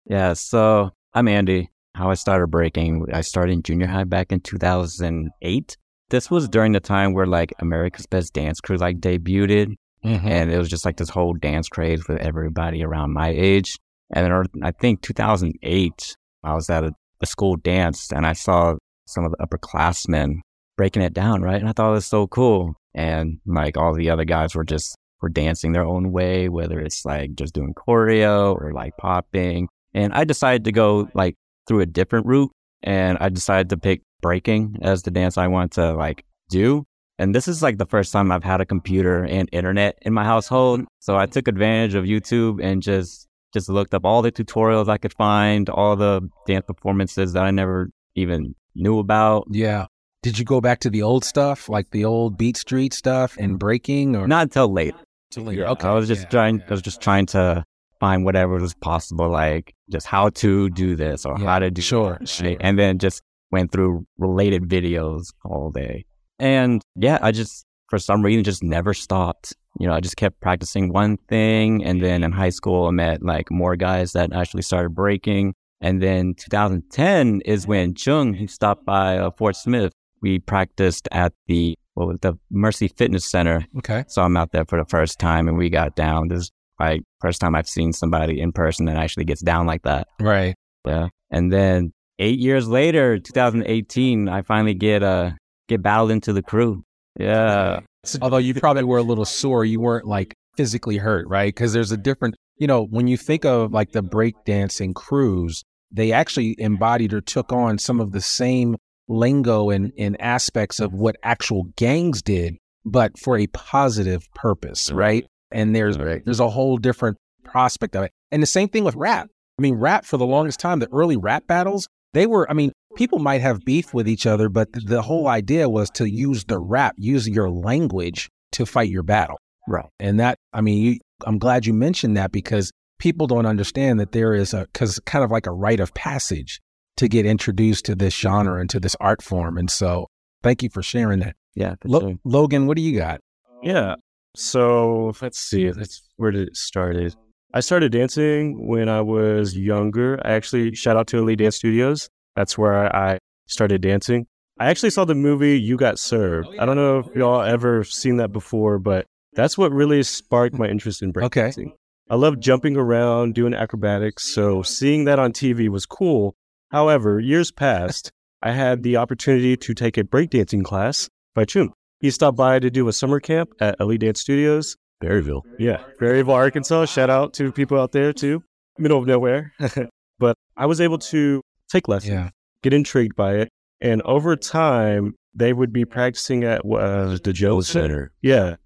Yeah, 0.07 0.33
so 0.33 0.91
I'm 1.15 1.29
Andy. 1.29 1.71
How 1.95 2.11
I 2.11 2.15
started 2.15 2.49
breaking, 2.49 3.07
I 3.13 3.21
started 3.21 3.53
in 3.53 3.63
junior 3.63 3.87
high 3.87 4.03
back 4.03 4.33
in 4.33 4.41
2008. 4.41 5.77
This 6.09 6.31
was 6.33 6.49
during 6.49 6.73
the 6.73 6.81
time 6.81 7.15
where 7.15 7.27
like 7.27 7.55
America's 7.61 8.07
Best 8.07 8.33
Dance 8.33 8.61
Crew 8.61 8.77
like 8.77 8.99
debuted, 8.99 9.77
Mhm. 10.05 10.25
and 10.25 10.51
it 10.51 10.59
was 10.59 10.69
just 10.69 10.85
like 10.85 10.97
this 10.97 11.11
whole 11.11 11.33
dance 11.35 11.69
craze 11.69 12.09
with 12.09 12.19
everybody 12.19 12.83
around 12.83 13.13
my 13.13 13.29
age. 13.29 13.77
And 14.13 14.27
then 14.27 14.45
I 14.65 14.73
think 14.73 15.01
2008, 15.03 16.17
I 16.43 16.55
was 16.55 16.69
at 16.71 16.83
a, 16.83 16.93
a 17.23 17.27
school 17.27 17.55
dance 17.55 18.11
and 18.11 18.27
I 18.27 18.33
saw 18.33 18.75
some 19.07 19.25
of 19.25 19.31
the 19.31 19.37
upperclassmen 19.47 20.41
breaking 20.77 21.03
it 21.03 21.13
down, 21.15 21.43
right? 21.43 21.61
And 21.61 21.69
I 21.69 21.73
thought 21.73 21.91
it 21.91 22.03
was 22.03 22.07
so 22.07 22.27
cool. 22.27 22.75
And 22.97 23.39
like 23.47 23.77
all 23.77 23.95
the 23.95 24.11
other 24.11 24.25
guys 24.25 24.57
were 24.57 24.65
just 24.65 24.97
were 25.21 25.29
dancing 25.29 25.73
their 25.73 25.85
own 25.85 26.13
way, 26.13 26.49
whether 26.49 26.81
it's 26.81 27.05
like 27.05 27.35
just 27.35 27.55
doing 27.55 27.75
choreo 27.75 28.55
or 28.55 28.73
like 28.73 28.97
popping. 28.97 29.69
And 29.95 30.13
I 30.13 30.25
decided 30.25 30.65
to 30.65 30.73
go 30.73 31.09
like 31.15 31.37
through 31.67 31.81
a 31.81 31.87
different 31.87 32.27
route 32.27 32.53
and 32.83 33.19
I 33.21 33.29
decided 33.29 33.71
to 33.71 33.77
pick 33.77 34.03
breaking 34.21 34.79
as 34.83 35.03
the 35.03 35.11
dance 35.11 35.37
I 35.39 35.49
want 35.49 35.73
to 35.73 35.93
like 35.95 36.25
do. 36.49 36.85
And 37.19 37.35
this 37.35 37.49
is 37.49 37.63
like 37.63 37.77
the 37.77 37.87
first 37.87 38.13
time 38.13 38.33
I've 38.33 38.45
had 38.45 38.63
a 38.63 38.67
computer 38.67 39.25
and 39.25 39.49
internet 39.53 39.99
in 40.03 40.15
my 40.15 40.25
household. 40.25 40.83
So 41.01 41.17
I 41.17 41.27
took 41.27 41.49
advantage 41.49 41.95
of 41.95 42.05
YouTube 42.05 42.63
and 42.63 42.83
just 42.83 43.27
just 43.53 43.69
looked 43.69 43.95
up 43.95 44.05
all 44.05 44.23
the 44.23 44.33
tutorials 44.33 44.89
I 44.89 44.97
could 44.97 45.13
find, 45.13 45.69
all 45.69 45.97
the 45.97 46.29
dance 46.47 46.65
performances 46.67 47.33
that 47.33 47.43
I 47.43 47.51
never 47.51 47.91
even 48.15 48.55
knew 48.75 48.99
about. 48.99 49.49
Yeah. 49.51 49.87
Did 50.23 50.39
you 50.39 50.45
go 50.45 50.61
back 50.61 50.81
to 50.81 50.91
the 50.91 51.03
old 51.03 51.25
stuff, 51.25 51.69
like 51.69 51.91
the 51.91 52.05
old 52.05 52.37
Beat 52.37 52.57
Street 52.57 52.93
stuff 52.93 53.37
and 53.39 53.59
breaking, 53.59 54.17
or 54.17 54.29
Not 54.29 54.43
until 54.45 54.73
late. 54.73 54.95
Till 55.31 55.45
later? 55.45 55.63
Yeah, 55.63 55.75
I 55.81 55.93
was 55.93 56.09
just 56.09 56.31
trying. 56.31 56.63
I 56.69 56.71
was 56.71 56.83
just 56.83 57.01
trying 57.01 57.27
to 57.27 57.65
find 58.01 58.25
whatever 58.25 58.59
was 58.59 58.75
possible, 58.75 59.29
like 59.29 59.75
just 59.91 60.07
how 60.07 60.31
to 60.31 60.71
do 60.71 60.97
this 60.97 61.25
or 61.27 61.39
Yeah, 61.39 61.47
how 61.47 61.59
to 61.59 61.71
do 61.71 61.83
sure, 61.83 62.17
that, 62.19 62.29
sure. 62.29 62.47
right? 62.49 62.57
And 62.61 62.79
then 62.79 62.99
just 62.99 63.23
went 63.53 63.73
through 63.73 64.07
related 64.19 64.63
videos 64.63 65.27
all 65.45 65.71
day. 65.71 66.05
And 66.39 66.83
yeah, 66.97 67.19
I 67.21 67.33
just 67.33 67.65
for 67.89 67.99
some 67.99 68.23
reason 68.23 68.43
just 68.45 68.63
never 68.63 68.95
stopped. 68.95 69.55
You 69.79 69.87
know, 69.87 69.93
I 69.95 70.01
just 70.01 70.17
kept 70.17 70.41
practicing 70.41 70.93
one 70.93 71.17
thing, 71.29 71.85
and 71.85 72.03
then 72.03 72.25
in 72.25 72.33
high 72.33 72.51
school 72.51 72.87
I 72.87 72.91
met 72.91 73.23
like 73.23 73.51
more 73.51 73.77
guys 73.77 74.13
that 74.13 74.33
actually 74.33 74.63
started 74.63 74.95
breaking. 74.95 75.55
And 75.83 76.03
then 76.03 76.35
2010 76.35 77.41
is 77.47 77.67
when 77.67 77.95
Chung 77.95 78.35
he 78.35 78.47
stopped 78.47 78.85
by 78.85 79.19
uh, 79.19 79.31
Fort 79.31 79.57
Smith. 79.57 79.93
We 80.23 80.39
practiced 80.39 81.09
at 81.13 81.33
the 81.47 81.77
what 81.95 82.07
was 82.09 82.19
the 82.21 82.35
Mercy 82.51 82.89
Fitness 82.89 83.25
Center 83.31 83.67
Okay. 83.79 84.05
so 84.09 84.23
I'm 84.23 84.37
out 84.37 84.53
there 84.53 84.65
for 84.65 84.79
the 84.79 84.89
first 84.89 85.19
time 85.19 85.49
and 85.49 85.57
we 85.59 85.71
got 85.71 85.97
down. 85.97 86.29
This 86.29 86.41
is 86.41 86.51
like 86.79 87.03
first 87.21 87.41
time 87.41 87.55
I've 87.55 87.69
seen 87.69 87.93
somebody 87.93 88.41
in 88.41 88.53
person 88.53 88.87
that 88.87 88.97
actually 88.97 89.25
gets 89.25 89.43
down 89.43 89.67
like 89.67 89.83
that. 89.83 90.09
Right. 90.21 90.55
Yeah. 90.87 91.09
And 91.31 91.53
then 91.53 91.93
eight 92.19 92.39
years 92.39 92.69
later, 92.69 93.19
2018, 93.19 94.29
I 94.29 94.43
finally 94.43 94.75
get 94.75 95.03
uh 95.03 95.33
get 95.69 95.83
battled 95.83 96.11
into 96.11 96.33
the 96.33 96.43
crew. 96.43 96.83
Yeah. 97.19 97.81
Although 98.23 98.39
you 98.39 98.55
probably 98.55 98.85
were 98.85 98.99
a 98.99 99.03
little 99.03 99.25
sore, 99.27 99.65
you 99.65 99.81
weren't 99.81 100.07
like 100.07 100.35
physically 100.57 100.97
hurt, 100.97 101.29
right? 101.29 101.49
Because 101.55 101.73
there's 101.73 101.93
a 101.93 101.97
different, 101.97 102.35
you 102.57 102.67
know, 102.67 102.85
when 102.87 103.07
you 103.09 103.17
think 103.17 103.45
of 103.45 103.73
like 103.73 103.93
the 103.93 104.03
breakdancing 104.03 104.95
crews, 104.95 105.63
they 105.93 106.13
actually 106.13 106.55
embodied 106.59 107.13
or 107.13 107.21
took 107.21 107.53
on 107.53 107.77
some 107.79 108.01
of 108.01 108.13
the 108.13 108.21
same 108.21 108.77
lingo 109.11 109.71
and, 109.71 109.93
and 109.99 110.19
aspects 110.21 110.81
of 110.81 110.95
what 110.95 111.17
actual 111.23 111.65
gangs 111.77 112.23
did, 112.23 112.57
but 112.85 113.19
for 113.19 113.37
a 113.37 113.47
positive 113.49 114.27
purpose, 114.35 114.87
mm-hmm. 114.87 114.97
right? 114.97 115.27
And 115.51 115.75
there's 115.75 115.99
Right. 115.99 116.25
there's 116.25 116.41
a 116.41 116.49
whole 116.49 116.79
different 116.79 117.19
prospect 117.45 117.97
of 117.97 118.05
it. 118.05 118.13
And 118.31 118.43
the 118.43 118.47
same 118.47 118.69
thing 118.69 118.85
with 118.85 118.95
rap. 118.95 119.29
I 119.59 119.63
mean, 119.63 119.75
rap 119.75 120.05
for 120.07 120.17
the 120.17 120.27
longest 120.27 120.61
time, 120.61 120.79
the 120.79 120.89
early 120.93 121.17
rap 121.17 121.47
battles, 121.47 121.89
they 122.15 122.27
were, 122.27 122.49
I 122.49 122.55
mean, 122.55 122.73
people 122.97 123.19
might 123.19 123.41
have 123.41 123.65
beef 123.65 123.93
with 123.93 124.09
each 124.09 124.27
other, 124.27 124.49
but 124.49 124.73
the, 124.73 124.81
the 124.81 125.03
whole 125.03 125.29
idea 125.29 125.69
was 125.69 125.91
to 125.91 126.09
use 126.09 126.45
the 126.45 126.59
rap, 126.59 126.95
use 126.97 127.29
your 127.29 127.51
language 127.51 128.29
to 128.53 128.65
fight 128.65 128.89
your 128.89 129.03
battle. 129.03 129.39
Right. 129.69 129.87
And 129.99 130.21
that, 130.21 130.37
I 130.53 130.61
mean, 130.61 130.83
you, 130.83 130.99
I'm 131.27 131.39
glad 131.39 131.67
you 131.67 131.75
mentioned 131.75 132.17
that 132.17 132.33
because 132.33 132.71
people 132.99 133.27
don't 133.27 133.47
understand 133.47 134.01
that 134.01 134.13
there 134.13 134.35
is 134.35 134.55
a, 134.55 134.61
because 134.73 135.01
kind 135.01 135.25
of 135.25 135.31
like 135.31 135.47
a 135.47 135.53
rite 135.53 135.81
of 135.81 135.93
passage 135.95 136.61
to 137.01 137.09
get 137.09 137.25
introduced 137.25 137.87
to 137.87 137.95
this 137.95 138.15
genre 138.15 138.61
and 138.61 138.69
to 138.69 138.79
this 138.79 138.95
art 139.01 139.23
form. 139.23 139.57
And 139.57 139.71
so 139.71 140.07
thank 140.43 140.63
you 140.63 140.69
for 140.69 140.83
sharing 140.83 141.21
that. 141.21 141.35
Yeah. 141.55 141.77
Lo- 141.85 142.01
sure. 142.01 142.15
Logan, 142.25 142.67
what 142.67 142.77
do 142.77 142.83
you 142.83 142.99
got? 142.99 143.21
Yeah. 143.63 143.95
So 144.37 145.13
let's 145.23 145.39
see. 145.39 145.73
Let's, 145.73 146.03
where 146.17 146.31
did 146.31 146.49
it 146.49 146.57
start? 146.57 146.97
It- 146.97 147.17
I 147.55 147.61
started 147.61 147.91
dancing 147.91 148.69
when 148.69 148.91
I 148.91 149.01
was 149.01 149.57
younger. 149.57 150.21
I 150.25 150.33
actually 150.33 150.75
shout 150.75 150.99
out 150.99 151.07
to 151.09 151.19
Elite 151.19 151.39
Dance 151.39 151.57
Studios. 151.57 152.11
That's 152.37 152.59
where 152.59 152.95
I 152.95 153.19
started 153.47 153.81
dancing. 153.81 154.27
I 154.59 154.67
actually 154.69 154.91
saw 154.91 155.07
the 155.07 155.15
movie 155.15 155.59
You 155.59 155.79
Got 155.79 155.99
Served. 155.99 156.49
I 156.61 156.67
don't 156.67 156.77
know 156.77 156.99
if 156.99 157.07
y'all 157.17 157.41
ever 157.41 157.83
seen 157.83 158.19
that 158.19 158.31
before, 158.31 158.79
but 158.79 159.07
that's 159.33 159.57
what 159.57 159.73
really 159.73 160.03
sparked 160.03 160.59
my 160.59 160.69
interest 160.69 161.01
in 161.03 161.13
breaking. 161.13 161.45
Okay. 161.45 161.73
I 162.11 162.17
love 162.17 162.39
jumping 162.41 162.77
around, 162.77 163.35
doing 163.35 163.55
acrobatics, 163.55 164.25
so 164.25 164.63
seeing 164.63 165.07
that 165.07 165.19
on 165.19 165.33
TV 165.33 165.69
was 165.71 165.87
cool. 165.87 166.35
However, 166.71 167.19
years 167.21 167.51
passed, 167.51 168.11
I 168.43 168.53
had 168.53 168.83
the 168.83 168.97
opportunity 168.97 169.57
to 169.57 169.75
take 169.75 169.99
a 169.99 170.05
breakdancing 170.05 170.65
class 170.65 171.09
by 171.35 171.45
Chung. 171.45 171.73
He 172.01 172.11
stopped 172.11 172.37
by 172.37 172.59
to 172.59 172.71
do 172.71 172.89
a 172.89 172.93
summer 172.93 173.21
camp 173.21 173.51
at 173.61 173.77
Elite 173.81 174.01
Dance 174.01 174.21
Studios. 174.21 174.77
Berryville. 175.03 175.43
Yeah, 175.59 175.83
Berryville, 176.01 176.35
Arkansas. 176.35 176.87
Shout 176.87 177.11
out 177.11 177.35
to 177.35 177.53
people 177.53 177.79
out 177.81 177.93
there 177.93 178.13
too, 178.13 178.43
middle 178.79 178.99
of 178.99 179.07
nowhere. 179.07 179.53
but 180.19 180.37
I 180.57 180.67
was 180.67 180.81
able 180.81 180.99
to 180.99 181.43
take 181.71 181.89
lessons, 181.89 182.13
Yeah. 182.13 182.31
get 182.63 182.73
intrigued 182.73 183.17
by 183.17 183.35
it. 183.37 183.49
And 183.81 184.03
over 184.03 184.37
time, 184.37 185.15
they 185.35 185.53
would 185.53 185.73
be 185.73 185.85
practicing 185.85 186.45
at 186.45 186.61
uh, 186.65 187.17
the 187.23 187.33
Jones 187.33 187.69
Center. 187.69 188.13
Yeah. 188.21 188.57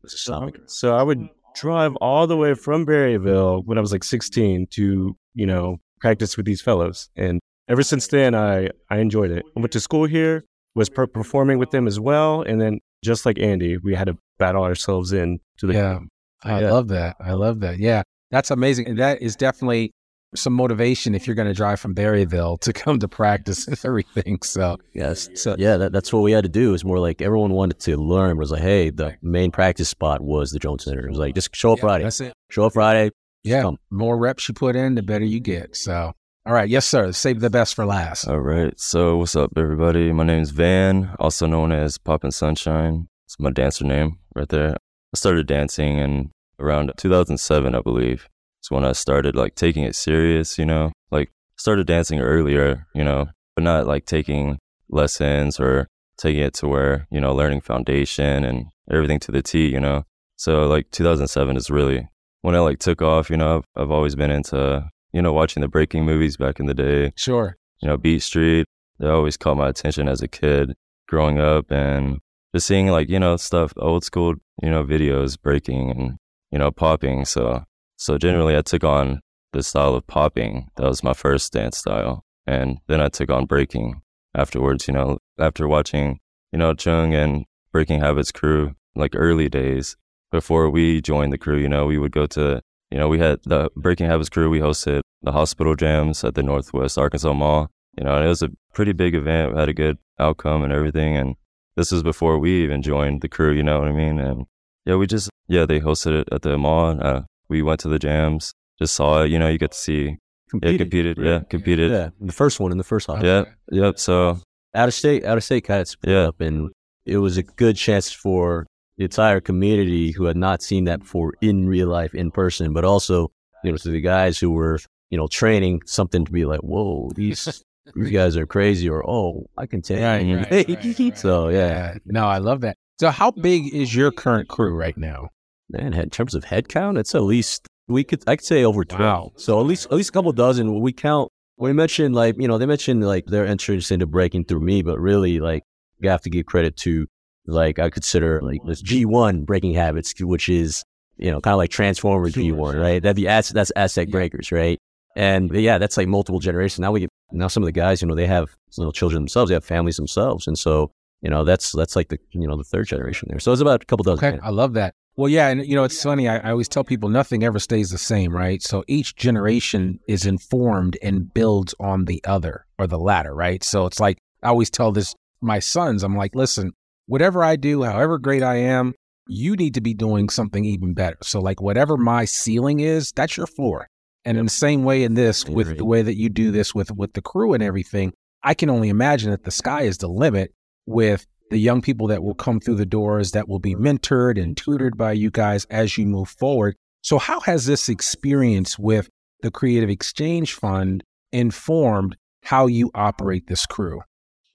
So 0.67 0.97
I 0.97 1.03
would 1.03 1.29
drive 1.55 1.95
all 1.97 2.27
the 2.27 2.37
way 2.37 2.55
from 2.55 2.85
Berryville 2.85 3.65
when 3.65 3.79
I 3.79 3.81
was 3.81 3.93
like 3.93 4.03
16 4.03 4.67
to, 4.73 5.17
you 5.35 5.47
know, 5.47 5.79
practice 6.01 6.37
with 6.37 6.47
these 6.47 6.61
fellows. 6.61 7.09
And 7.17 7.41
ever 7.69 7.83
since 7.83 8.07
then, 8.09 8.35
I, 8.35 8.71
I 8.91 8.99
enjoyed 8.99 9.31
it. 9.31 9.45
I 9.57 9.61
went 9.61 9.73
to 9.73 9.81
school 9.81 10.07
here, 10.07 10.45
was 10.75 10.89
per- 10.89 11.07
performing 11.07 11.59
with 11.59 11.71
them 11.71 11.87
as 11.87 11.99
well. 12.01 12.43
And 12.43 12.61
then 12.61 12.81
just 13.05 13.25
like 13.27 13.39
Andy, 13.39 13.77
we 13.79 13.95
had 13.95 14.07
to 14.09 14.17
battle 14.39 14.65
ourselves 14.65 15.13
in 15.13 15.39
to 15.59 15.67
the 15.67 15.75
Yeah. 15.75 15.99
I 16.43 16.61
Yeah. 16.61 16.73
love 16.73 16.89
that. 16.89 17.17
I 17.21 17.33
love 17.33 17.61
that. 17.61 17.79
Yeah. 17.79 18.03
That's 18.31 18.51
amazing. 18.51 18.89
And 18.89 18.99
that 18.99 19.23
is 19.23 19.37
definitely 19.37 19.93
some 20.35 20.53
motivation 20.53 21.15
if 21.15 21.27
you're 21.29 21.37
going 21.37 21.47
to 21.47 21.55
drive 21.55 21.79
from 21.79 21.95
Berryville 21.95 22.59
to 22.63 22.73
come 22.73 22.99
to 22.99 23.07
practice 23.07 23.69
and 23.69 23.79
everything. 23.85 24.39
So, 24.43 24.77
Yes. 24.93 25.29
so 25.37 25.55
Yeah, 25.59 25.77
that, 25.77 25.93
that's 25.93 26.13
what 26.13 26.21
we 26.23 26.33
had 26.33 26.43
to 26.43 26.51
do. 26.51 26.71
It 26.71 26.73
was 26.73 26.85
more 26.85 26.99
like 26.99 27.23
everyone 27.23 27.53
wanted 27.53 27.79
to 27.81 27.97
learn. 27.97 28.33
It 28.33 28.39
was 28.41 28.51
like, 28.51 28.61
hey, 28.63 28.91
the 28.91 29.17
main 29.23 29.53
practice 29.53 29.89
spot 29.89 30.21
was 30.23 30.51
the 30.51 30.59
Jones 30.59 30.85
Center. 30.85 31.07
It 31.07 31.11
was 31.11 31.19
like, 31.19 31.35
just 31.37 31.55
show 31.55 31.73
up 31.73 31.79
yeah, 31.79 31.83
Friday. 31.83 32.05
That's 32.05 32.21
it. 32.21 32.33
Show 32.51 32.65
up 32.67 32.73
Friday. 32.73 33.11
Yeah. 33.45 33.63
come. 33.63 33.77
More 33.91 34.19
reps 34.19 34.49
you 34.49 34.55
put 34.55 34.75
in, 34.75 34.97
the 34.97 35.03
better 35.03 35.25
you 35.25 35.39
get. 35.39 35.77
So, 35.77 36.13
all 36.47 36.53
right. 36.53 36.69
Yes, 36.69 36.87
sir. 36.87 37.11
Save 37.13 37.41
the 37.41 37.49
best 37.49 37.75
for 37.75 37.87
last. 37.87 38.29
All 38.29 38.41
right. 38.41 38.79
So, 38.79 39.17
what's 39.17 39.35
up, 39.35 39.53
everybody? 39.57 40.13
My 40.13 40.25
name's 40.25 40.51
Van, 40.51 41.15
also 41.19 41.47
known 41.47 41.73
as 41.73 41.97
Poppin' 41.97 42.33
Sunshine. 42.33 43.09
It's 43.25 43.41
my 43.41 43.51
dancer 43.51 43.85
name 43.87 44.19
right 44.35 44.49
there. 44.49 44.73
I 44.73 45.17
started 45.17 45.47
dancing 45.47 45.97
in 45.97 46.33
around 46.59 46.93
2007, 46.99 47.75
I 47.75 47.81
believe. 47.81 48.29
It's 48.61 48.71
when 48.71 48.85
I 48.85 48.93
started 48.93 49.35
like 49.35 49.55
taking 49.55 49.85
it 49.85 49.95
serious, 49.95 50.59
you 50.59 50.67
know, 50.67 50.93
like 51.11 51.31
started 51.57 51.87
dancing 51.87 52.21
earlier, 52.21 52.87
you 52.95 53.05
know, 53.05 53.29
but 53.57 53.65
not 53.65 53.87
like 53.87 54.05
taking 54.05 54.59
lessons 54.91 55.59
or 55.59 55.87
taking 56.19 56.43
it 56.43 56.53
to 56.55 56.69
where, 56.69 57.07
you 57.11 57.23
know, 57.23 57.35
learning 57.35 57.63
foundation 57.63 58.45
and 58.45 58.67
everything 58.91 59.19
to 59.21 59.33
the 59.33 59.43
T, 59.43 59.67
you 59.69 59.81
know. 59.81 60.05
So, 60.37 60.67
like 60.67 60.91
2007 60.91 61.57
is 61.57 61.71
really 61.71 62.07
when 62.43 62.55
I 62.55 62.59
like 62.59 62.81
took 62.81 63.01
off, 63.01 63.31
you 63.31 63.39
know, 63.39 63.57
I've, 63.57 63.83
I've 63.83 63.91
always 63.91 64.15
been 64.15 64.31
into, 64.31 64.91
you 65.15 65.23
know, 65.23 65.33
watching 65.33 65.61
the 65.63 65.69
breaking 65.69 66.05
movies 66.05 66.37
back 66.37 66.59
in 66.61 66.67
the 66.67 66.75
day 66.75 67.13
Sure. 67.17 67.57
you 67.81 67.89
know, 67.89 67.97
Beat 67.97 68.21
Street. 68.21 68.67
They 68.99 69.09
always 69.09 69.37
caught 69.37 69.57
my 69.57 69.69
attention 69.69 70.09
as 70.09 70.21
a 70.21 70.29
kid 70.29 70.75
growing 71.09 71.39
up 71.39 71.71
and 71.71 72.19
just 72.55 72.67
seeing 72.67 72.89
like, 72.89 73.09
you 73.09 73.19
know, 73.19 73.37
stuff, 73.37 73.73
old 73.77 74.05
school, 74.05 74.35
you 74.63 74.71
know, 74.71 74.85
videos 74.85 75.41
breaking 75.41 75.91
and, 75.91 76.17
you 76.51 76.59
know, 76.59 76.71
popping. 76.71 77.25
So, 77.25 77.63
so 77.97 78.19
generally 78.19 78.57
I 78.57 78.63
took 78.63 78.85
on 78.85 79.21
the 79.53 79.63
style 79.63 79.95
of 79.95 80.07
popping. 80.07 80.69
That 80.77 80.87
was 80.89 81.03
my 81.05 81.15
first 81.15 81.53
dance 81.53 81.79
style. 81.79 82.25
And 82.47 82.79
then 82.89 83.01
I 83.01 83.09
took 83.09 83.31
on 83.31 83.47
breaking 83.47 84.03
afterwards, 84.35 84.87
you 84.89 84.95
know, 84.95 85.19
after 85.39 85.67
watching, 85.69 86.19
you 86.53 86.59
know, 86.59 86.75
Chung 86.75 87.15
and 87.15 87.45
Breaking 87.73 88.01
Habits 88.01 88.33
crew, 88.33 88.75
like 88.97 89.13
early 89.15 89.49
days 89.49 89.97
before 90.31 90.71
we 90.71 91.01
joined 91.01 91.33
the 91.33 91.39
crew, 91.39 91.59
you 91.59 91.69
know, 91.69 91.87
we 91.87 91.99
would 91.99 92.13
go 92.13 92.27
to, 92.27 92.61
you 92.95 93.01
know, 93.01 93.09
we 93.09 93.19
had 93.19 93.41
the 93.43 93.69
Breaking 93.75 94.07
Habits 94.07 94.29
crew, 94.29 94.49
we 94.49 94.61
hosted 94.61 95.01
the 95.21 95.33
hospital 95.33 95.75
jams 95.75 96.23
at 96.23 96.37
the 96.37 96.45
Northwest 96.45 96.97
Arkansas 96.97 97.33
Mall. 97.33 97.69
You 97.99 98.05
know, 98.05 98.15
and 98.15 98.25
it 98.25 98.29
was 98.29 98.41
a 98.41 98.51
pretty 98.73 98.93
big 98.93 99.17
event, 99.17 99.53
We 99.53 99.59
had 99.59 99.69
a 99.69 99.75
good 99.75 99.99
outcome 100.21 100.63
and 100.63 100.73
everything. 100.73 101.17
And 101.17 101.35
this 101.75 101.91
was 101.91 102.05
before 102.05 102.39
we 102.39 102.63
even 102.63 102.83
joined 102.83 103.21
the 103.21 103.29
crew, 103.29 103.51
you 103.51 103.65
know 103.65 103.81
what 103.81 103.89
I 103.89 103.93
mean? 103.93 104.21
And 104.21 104.47
yeah, 104.87 104.95
we 104.95 105.09
just, 105.09 105.29
yeah, 105.49 105.67
they 105.67 105.81
hosted 105.81 106.21
it 106.21 106.29
at 106.31 106.43
the 106.43 106.57
mall. 106.57 106.97
Uh, 107.01 107.23
we 107.49 107.63
went 107.63 107.81
to 107.81 107.89
the 107.89 107.99
jams, 107.99 108.53
just 108.79 108.95
saw 108.95 109.25
it, 109.25 109.31
you 109.33 109.41
know, 109.41 109.49
you 109.49 109.59
get 109.59 109.73
to 109.73 109.79
see, 109.79 110.19
yeah, 110.63 110.77
competed, 110.77 111.19
yeah, 111.19 111.41
competed. 111.51 111.91
Yeah. 111.91 112.11
The 112.21 112.33
first 112.33 112.61
one 112.61 112.71
in 112.71 112.79
the 112.79 112.85
first 112.85 113.09
half. 113.09 113.25
Yeah, 113.25 113.47
yep. 113.73 113.99
So, 113.99 114.39
Out 114.73 114.87
of 114.87 114.95
state, 114.95 115.25
out 115.25 115.37
of 115.37 115.43
state 115.43 115.65
cats. 115.65 115.97
Yeah. 116.05 116.29
Up 116.29 116.41
and 116.41 116.71
it 117.07 117.19
was 117.19 117.39
a 117.39 117.43
good 117.43 117.75
chance 117.75 118.13
for 118.13 118.67
the 118.97 119.05
entire 119.05 119.41
community 119.41 120.13
who 120.13 120.25
had 120.25 120.37
not 120.37 120.63
seen 120.63 120.85
that 120.85 121.01
before 121.01 121.35
in 121.41 121.69
real 121.69 121.89
life, 121.89 122.15
in 122.15 122.31
person, 122.31 122.73
but 122.73 122.85
also, 122.85 123.31
you 123.63 123.73
know, 123.73 123.77
to 123.79 123.91
the 123.91 124.01
guys 124.01 124.39
who 124.39 124.51
were, 124.51 124.79
you 125.11 125.19
know, 125.19 125.27
training 125.27 125.83
something 125.87 126.25
to 126.25 126.33
be 126.33 126.45
like, 126.45 126.61
whoa, 126.61 127.11
these, 127.15 127.65
these 127.95 128.11
guys 128.13 128.37
are 128.37 128.47
crazy 128.47 128.89
or, 128.89 129.09
oh, 129.09 129.47
I 129.59 129.67
can 129.67 129.83
take 129.83 130.01
Right, 130.01 130.51
right, 130.51 130.69
right. 130.69 131.17
So, 131.19 131.49
yeah. 131.49 131.69
Yeah. 131.69 131.95
No, 132.07 132.27
I 132.27 132.39
love 132.39 132.61
that. 132.61 132.77
So, 133.01 133.11
how 133.11 133.33
big 133.33 133.75
is 133.75 133.95
your 133.95 134.13
current 134.13 134.49
crew 134.49 134.75
right 134.75 134.97
now? 134.97 135.31
Man, 135.69 135.95
in 135.95 136.11
terms 136.11 136.35
of 136.35 136.45
head 136.45 136.69
count, 136.69 136.99
it's 136.99 137.15
at 137.15 137.23
least 137.23 137.67
we 137.89 138.05
could 138.05 138.23
I 138.27 138.37
could 138.37 138.45
say 138.45 138.65
over 138.65 138.85
twelve. 138.85 139.01
Wow. 139.01 139.33
So 139.37 139.61
at 139.61 139.67
least 139.67 139.87
at 139.87 139.93
least 139.93 140.11
a 140.11 140.13
couple 140.13 140.33
dozen. 140.33 140.81
We 140.81 140.93
count 140.93 141.31
we 141.57 141.73
mentioned 141.73 142.15
like 142.15 142.37
you 142.39 142.49
know 142.49 142.59
they 142.59 142.67
mentioned 142.67 143.07
like 143.07 143.27
their 143.27 143.47
entrance 143.47 143.91
into 143.91 144.07
breaking 144.07 144.45
through 144.45 144.61
me, 144.61 144.83
but 144.83 144.99
really 145.01 145.41
like 145.41 145.63
you 146.01 146.09
have 146.11 146.23
to 146.23 146.31
give 146.31 146.47
credit 146.47 146.77
to 146.79 147.07
like 147.47 147.79
I 147.79 147.91
consider 147.91 148.41
like 148.43 148.61
this 148.67 148.81
G 148.81 149.05
one 149.05 149.45
breaking 149.45 149.75
habits, 149.75 150.15
which 150.21 150.49
is 150.49 150.85
you 151.17 151.31
know 151.31 151.41
kind 151.41 151.53
of 151.53 151.59
like 151.59 151.71
Transformers 151.71 152.35
G 152.35 152.53
one, 152.53 152.77
right? 152.77 153.03
That'd 153.03 153.23
beAz- 153.23 153.53
that's 153.53 153.71
Aztec 153.73 154.09
breakers, 154.09 154.53
right? 154.53 154.79
And 155.17 155.53
yeah, 155.55 155.79
that's 155.79 155.97
like 155.97 156.09
multiple 156.09 156.41
generations. 156.41 156.81
Now 156.81 156.93
we 156.93 157.01
get 157.01 157.11
now 157.33 157.49
some 157.49 157.63
of 157.63 157.67
the 157.67 157.73
guys, 157.73 158.03
you 158.03 158.09
know, 158.09 158.15
they 158.15 158.27
have 158.27 158.55
little 158.77 158.93
children 158.93 159.23
themselves, 159.23 159.49
they 159.49 159.55
have 159.55 159.65
families 159.65 159.97
themselves, 159.97 160.47
and 160.47 160.59
so 160.59 160.91
you 161.21 161.31
know 161.31 161.45
that's 161.45 161.73
that's 161.73 161.97
like 161.97 162.09
the 162.09 162.19
you 162.33 162.47
know 162.47 162.57
the 162.57 162.65
third 162.65 162.87
generation 162.87 163.29
there. 163.31 163.41
So 163.41 163.53
it's 163.53 163.63
about 163.63 163.83
a 163.83 163.87
couple 163.87 164.05
dozen. 164.05 164.25
Okay, 164.25 164.39
I 164.43 164.51
love 164.51 164.75
that. 164.75 164.95
Well, 165.17 165.29
yeah, 165.29 165.49
and 165.49 165.65
you 165.65 165.77
know, 165.77 165.85
it's 165.85 166.03
funny. 166.03 166.29
I, 166.29 166.39
I 166.39 166.51
always 166.51 166.69
tell 166.69 166.83
people 166.83 167.09
nothing 167.09 167.45
ever 167.45 167.61
stays 167.61 167.91
the 167.91 167.99
same, 167.99 168.35
right? 168.35 168.61
So 168.61 168.83
each 168.89 169.15
generation 169.15 170.01
is 170.09 170.27
informed 170.27 170.99
and 171.03 171.33
builds 171.33 171.75
on 171.79 172.07
the 172.07 172.21
other 172.25 172.67
or 172.79 172.89
the 172.89 172.99
latter, 172.99 173.33
right? 173.33 173.63
So 173.63 173.87
it's 173.87 174.01
like 174.01 174.19
I 174.43 174.49
always 174.49 174.71
tell 174.71 174.91
this 174.91 175.15
my 175.41 175.61
sons. 175.61 176.03
I'm 176.03 176.17
like, 176.17 176.35
listen, 176.35 176.73
whatever 177.07 177.43
I 177.43 177.57
do, 177.57 177.83
however 177.83 178.19
great 178.19 178.43
I 178.43 178.57
am, 178.57 178.95
you 179.27 179.57
need 179.57 179.75
to 179.75 179.81
be 179.81 179.95
doing 179.95 180.29
something 180.29 180.65
even 180.65 180.95
better. 180.95 181.17
So 181.23 181.41
like 181.41 181.61
whatever 181.61 181.97
my 181.97 182.25
ceiling 182.25 182.81
is, 182.81 183.13
that's 183.13 183.37
your 183.37 183.47
floor. 183.47 183.89
And 184.25 184.39
in 184.39 184.47
the 184.47 184.51
same 184.51 184.85
way 184.85 185.03
in 185.03 185.15
this, 185.15 185.45
with 185.45 185.77
the 185.77 185.85
way 185.85 186.03
that 186.03 186.17
you 186.17 186.29
do 186.29 186.51
this 186.51 186.75
with 186.75 186.91
with 186.91 187.13
the 187.13 187.23
crew 187.23 187.53
and 187.53 187.63
everything, 187.63 188.13
I 188.43 188.55
can 188.55 188.71
only 188.71 188.89
imagine 188.89 189.31
that 189.31 189.45
the 189.45 189.51
sky 189.51 189.83
is 189.83 189.99
the 189.99 190.09
limit 190.09 190.53
with 190.87 191.27
the 191.51 191.59
young 191.59 191.83
people 191.83 192.07
that 192.09 192.23
will 192.23 192.35
come 192.35 192.59
through 192.59 192.77
the 192.77 192.87
doors 192.87 193.33
that 193.33 193.49
will 193.49 193.59
be 193.59 193.75
mentored 193.75 194.43
and 194.43 194.57
tutored 194.57 194.97
by 194.97 195.13
you 195.13 195.31
guys 195.31 195.67
as 195.67 195.99
you 195.99 196.07
move 196.07 196.29
forward. 196.29 196.75
So, 197.03 197.19
how 197.19 197.41
has 197.41 197.67
this 197.67 197.89
experience 197.89 198.79
with 198.79 199.11
the 199.43 199.51
Creative 199.51 199.91
Exchange 199.91 200.55
Fund 200.55 201.05
informed 201.33 202.17
how 202.43 202.67
you 202.67 202.91
operate 202.95 203.47
this 203.47 203.67
crew? 203.67 204.01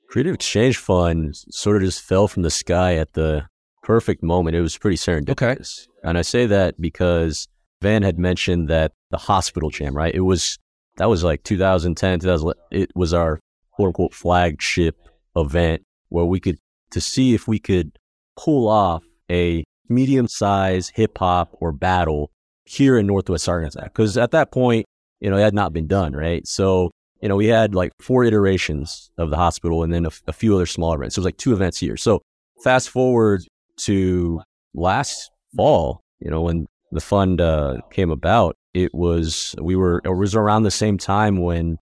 Creative 0.10 0.34
Exchange 0.34 0.78
Fund 0.78 1.36
sort 1.36 1.78
of 1.78 1.84
just 1.84 2.02
fell 2.02 2.28
from 2.28 2.42
the 2.42 2.50
sky 2.50 2.96
at 2.96 3.14
the 3.14 3.46
perfect 3.84 4.24
moment. 4.24 4.56
It 4.56 4.62
was 4.62 4.76
pretty 4.76 4.98
serendipitous. 4.98 5.88
And 6.04 6.18
I 6.18 6.24
say 6.24 6.48
that 6.48 6.82
because 6.82 7.48
Van 7.84 8.02
had 8.02 8.18
mentioned 8.18 8.70
that 8.70 8.92
the 9.12 9.18
hospital 9.18 9.70
jam, 9.70 9.96
right? 9.96 10.14
It 10.14 10.22
was, 10.22 10.58
that 10.98 11.10
was 11.10 11.24
like 11.24 11.44
2010, 11.44 12.22
2011. 12.22 12.60
It 12.72 12.90
was 12.96 13.14
our 13.14 13.40
quote 13.72 13.90
unquote 13.90 14.16
flagship 14.16 14.96
event 15.36 15.84
where 16.10 16.26
we 16.26 16.40
could, 16.40 16.58
to 16.90 17.00
see 17.00 17.36
if 17.36 17.48
we 17.48 17.60
could 17.60 17.92
pull 18.36 18.68
off 18.68 19.04
a 19.30 19.64
medium 19.90 20.28
sized 20.28 20.94
hip 20.96 21.20
hop 21.20 21.50
or 21.54 21.72
battle 21.72 22.32
here 22.66 22.98
in 22.98 23.06
Northwest 23.06 23.48
Arkansas. 23.48 23.88
Cause 23.90 24.18
at 24.18 24.32
that 24.32 24.52
point, 24.52 24.88
you 25.20 25.30
know, 25.30 25.38
it 25.38 25.42
had 25.42 25.54
not 25.54 25.72
been 25.72 25.88
done, 25.88 26.14
right? 26.14 26.48
So, 26.48 26.90
you 27.22 27.28
know, 27.28 27.36
we 27.36 27.48
had 27.48 27.76
like 27.76 27.92
four 28.00 28.24
iterations 28.24 29.12
of 29.18 29.30
the 29.30 29.36
hospital 29.36 29.84
and 29.84 29.94
then 29.94 30.06
a, 30.06 30.12
a 30.28 30.34
few 30.34 30.56
other 30.56 30.66
smaller 30.66 30.98
events. 30.98 31.16
So 31.16 31.20
it 31.20 31.22
was 31.22 31.26
like 31.26 31.38
two 31.38 31.54
events 31.54 31.82
a 31.82 31.86
year. 31.86 31.98
So 31.98 32.22
fast 32.64 32.90
forward 32.90 33.44
to 33.82 34.42
last 34.74 35.32
fall, 35.56 36.02
you 36.20 36.30
know, 36.30 36.42
when 36.42 36.68
the 36.92 37.02
fund 37.02 37.42
uh, 37.42 37.78
came 37.92 38.12
about, 38.12 38.56
it 38.74 38.94
was, 38.94 39.56
we 39.62 39.76
were, 39.76 40.02
it 40.06 40.10
was 40.10 40.36
around 40.36 40.64
the 40.64 40.72
same 40.72 40.98
time 40.98 41.38
when 41.38 41.78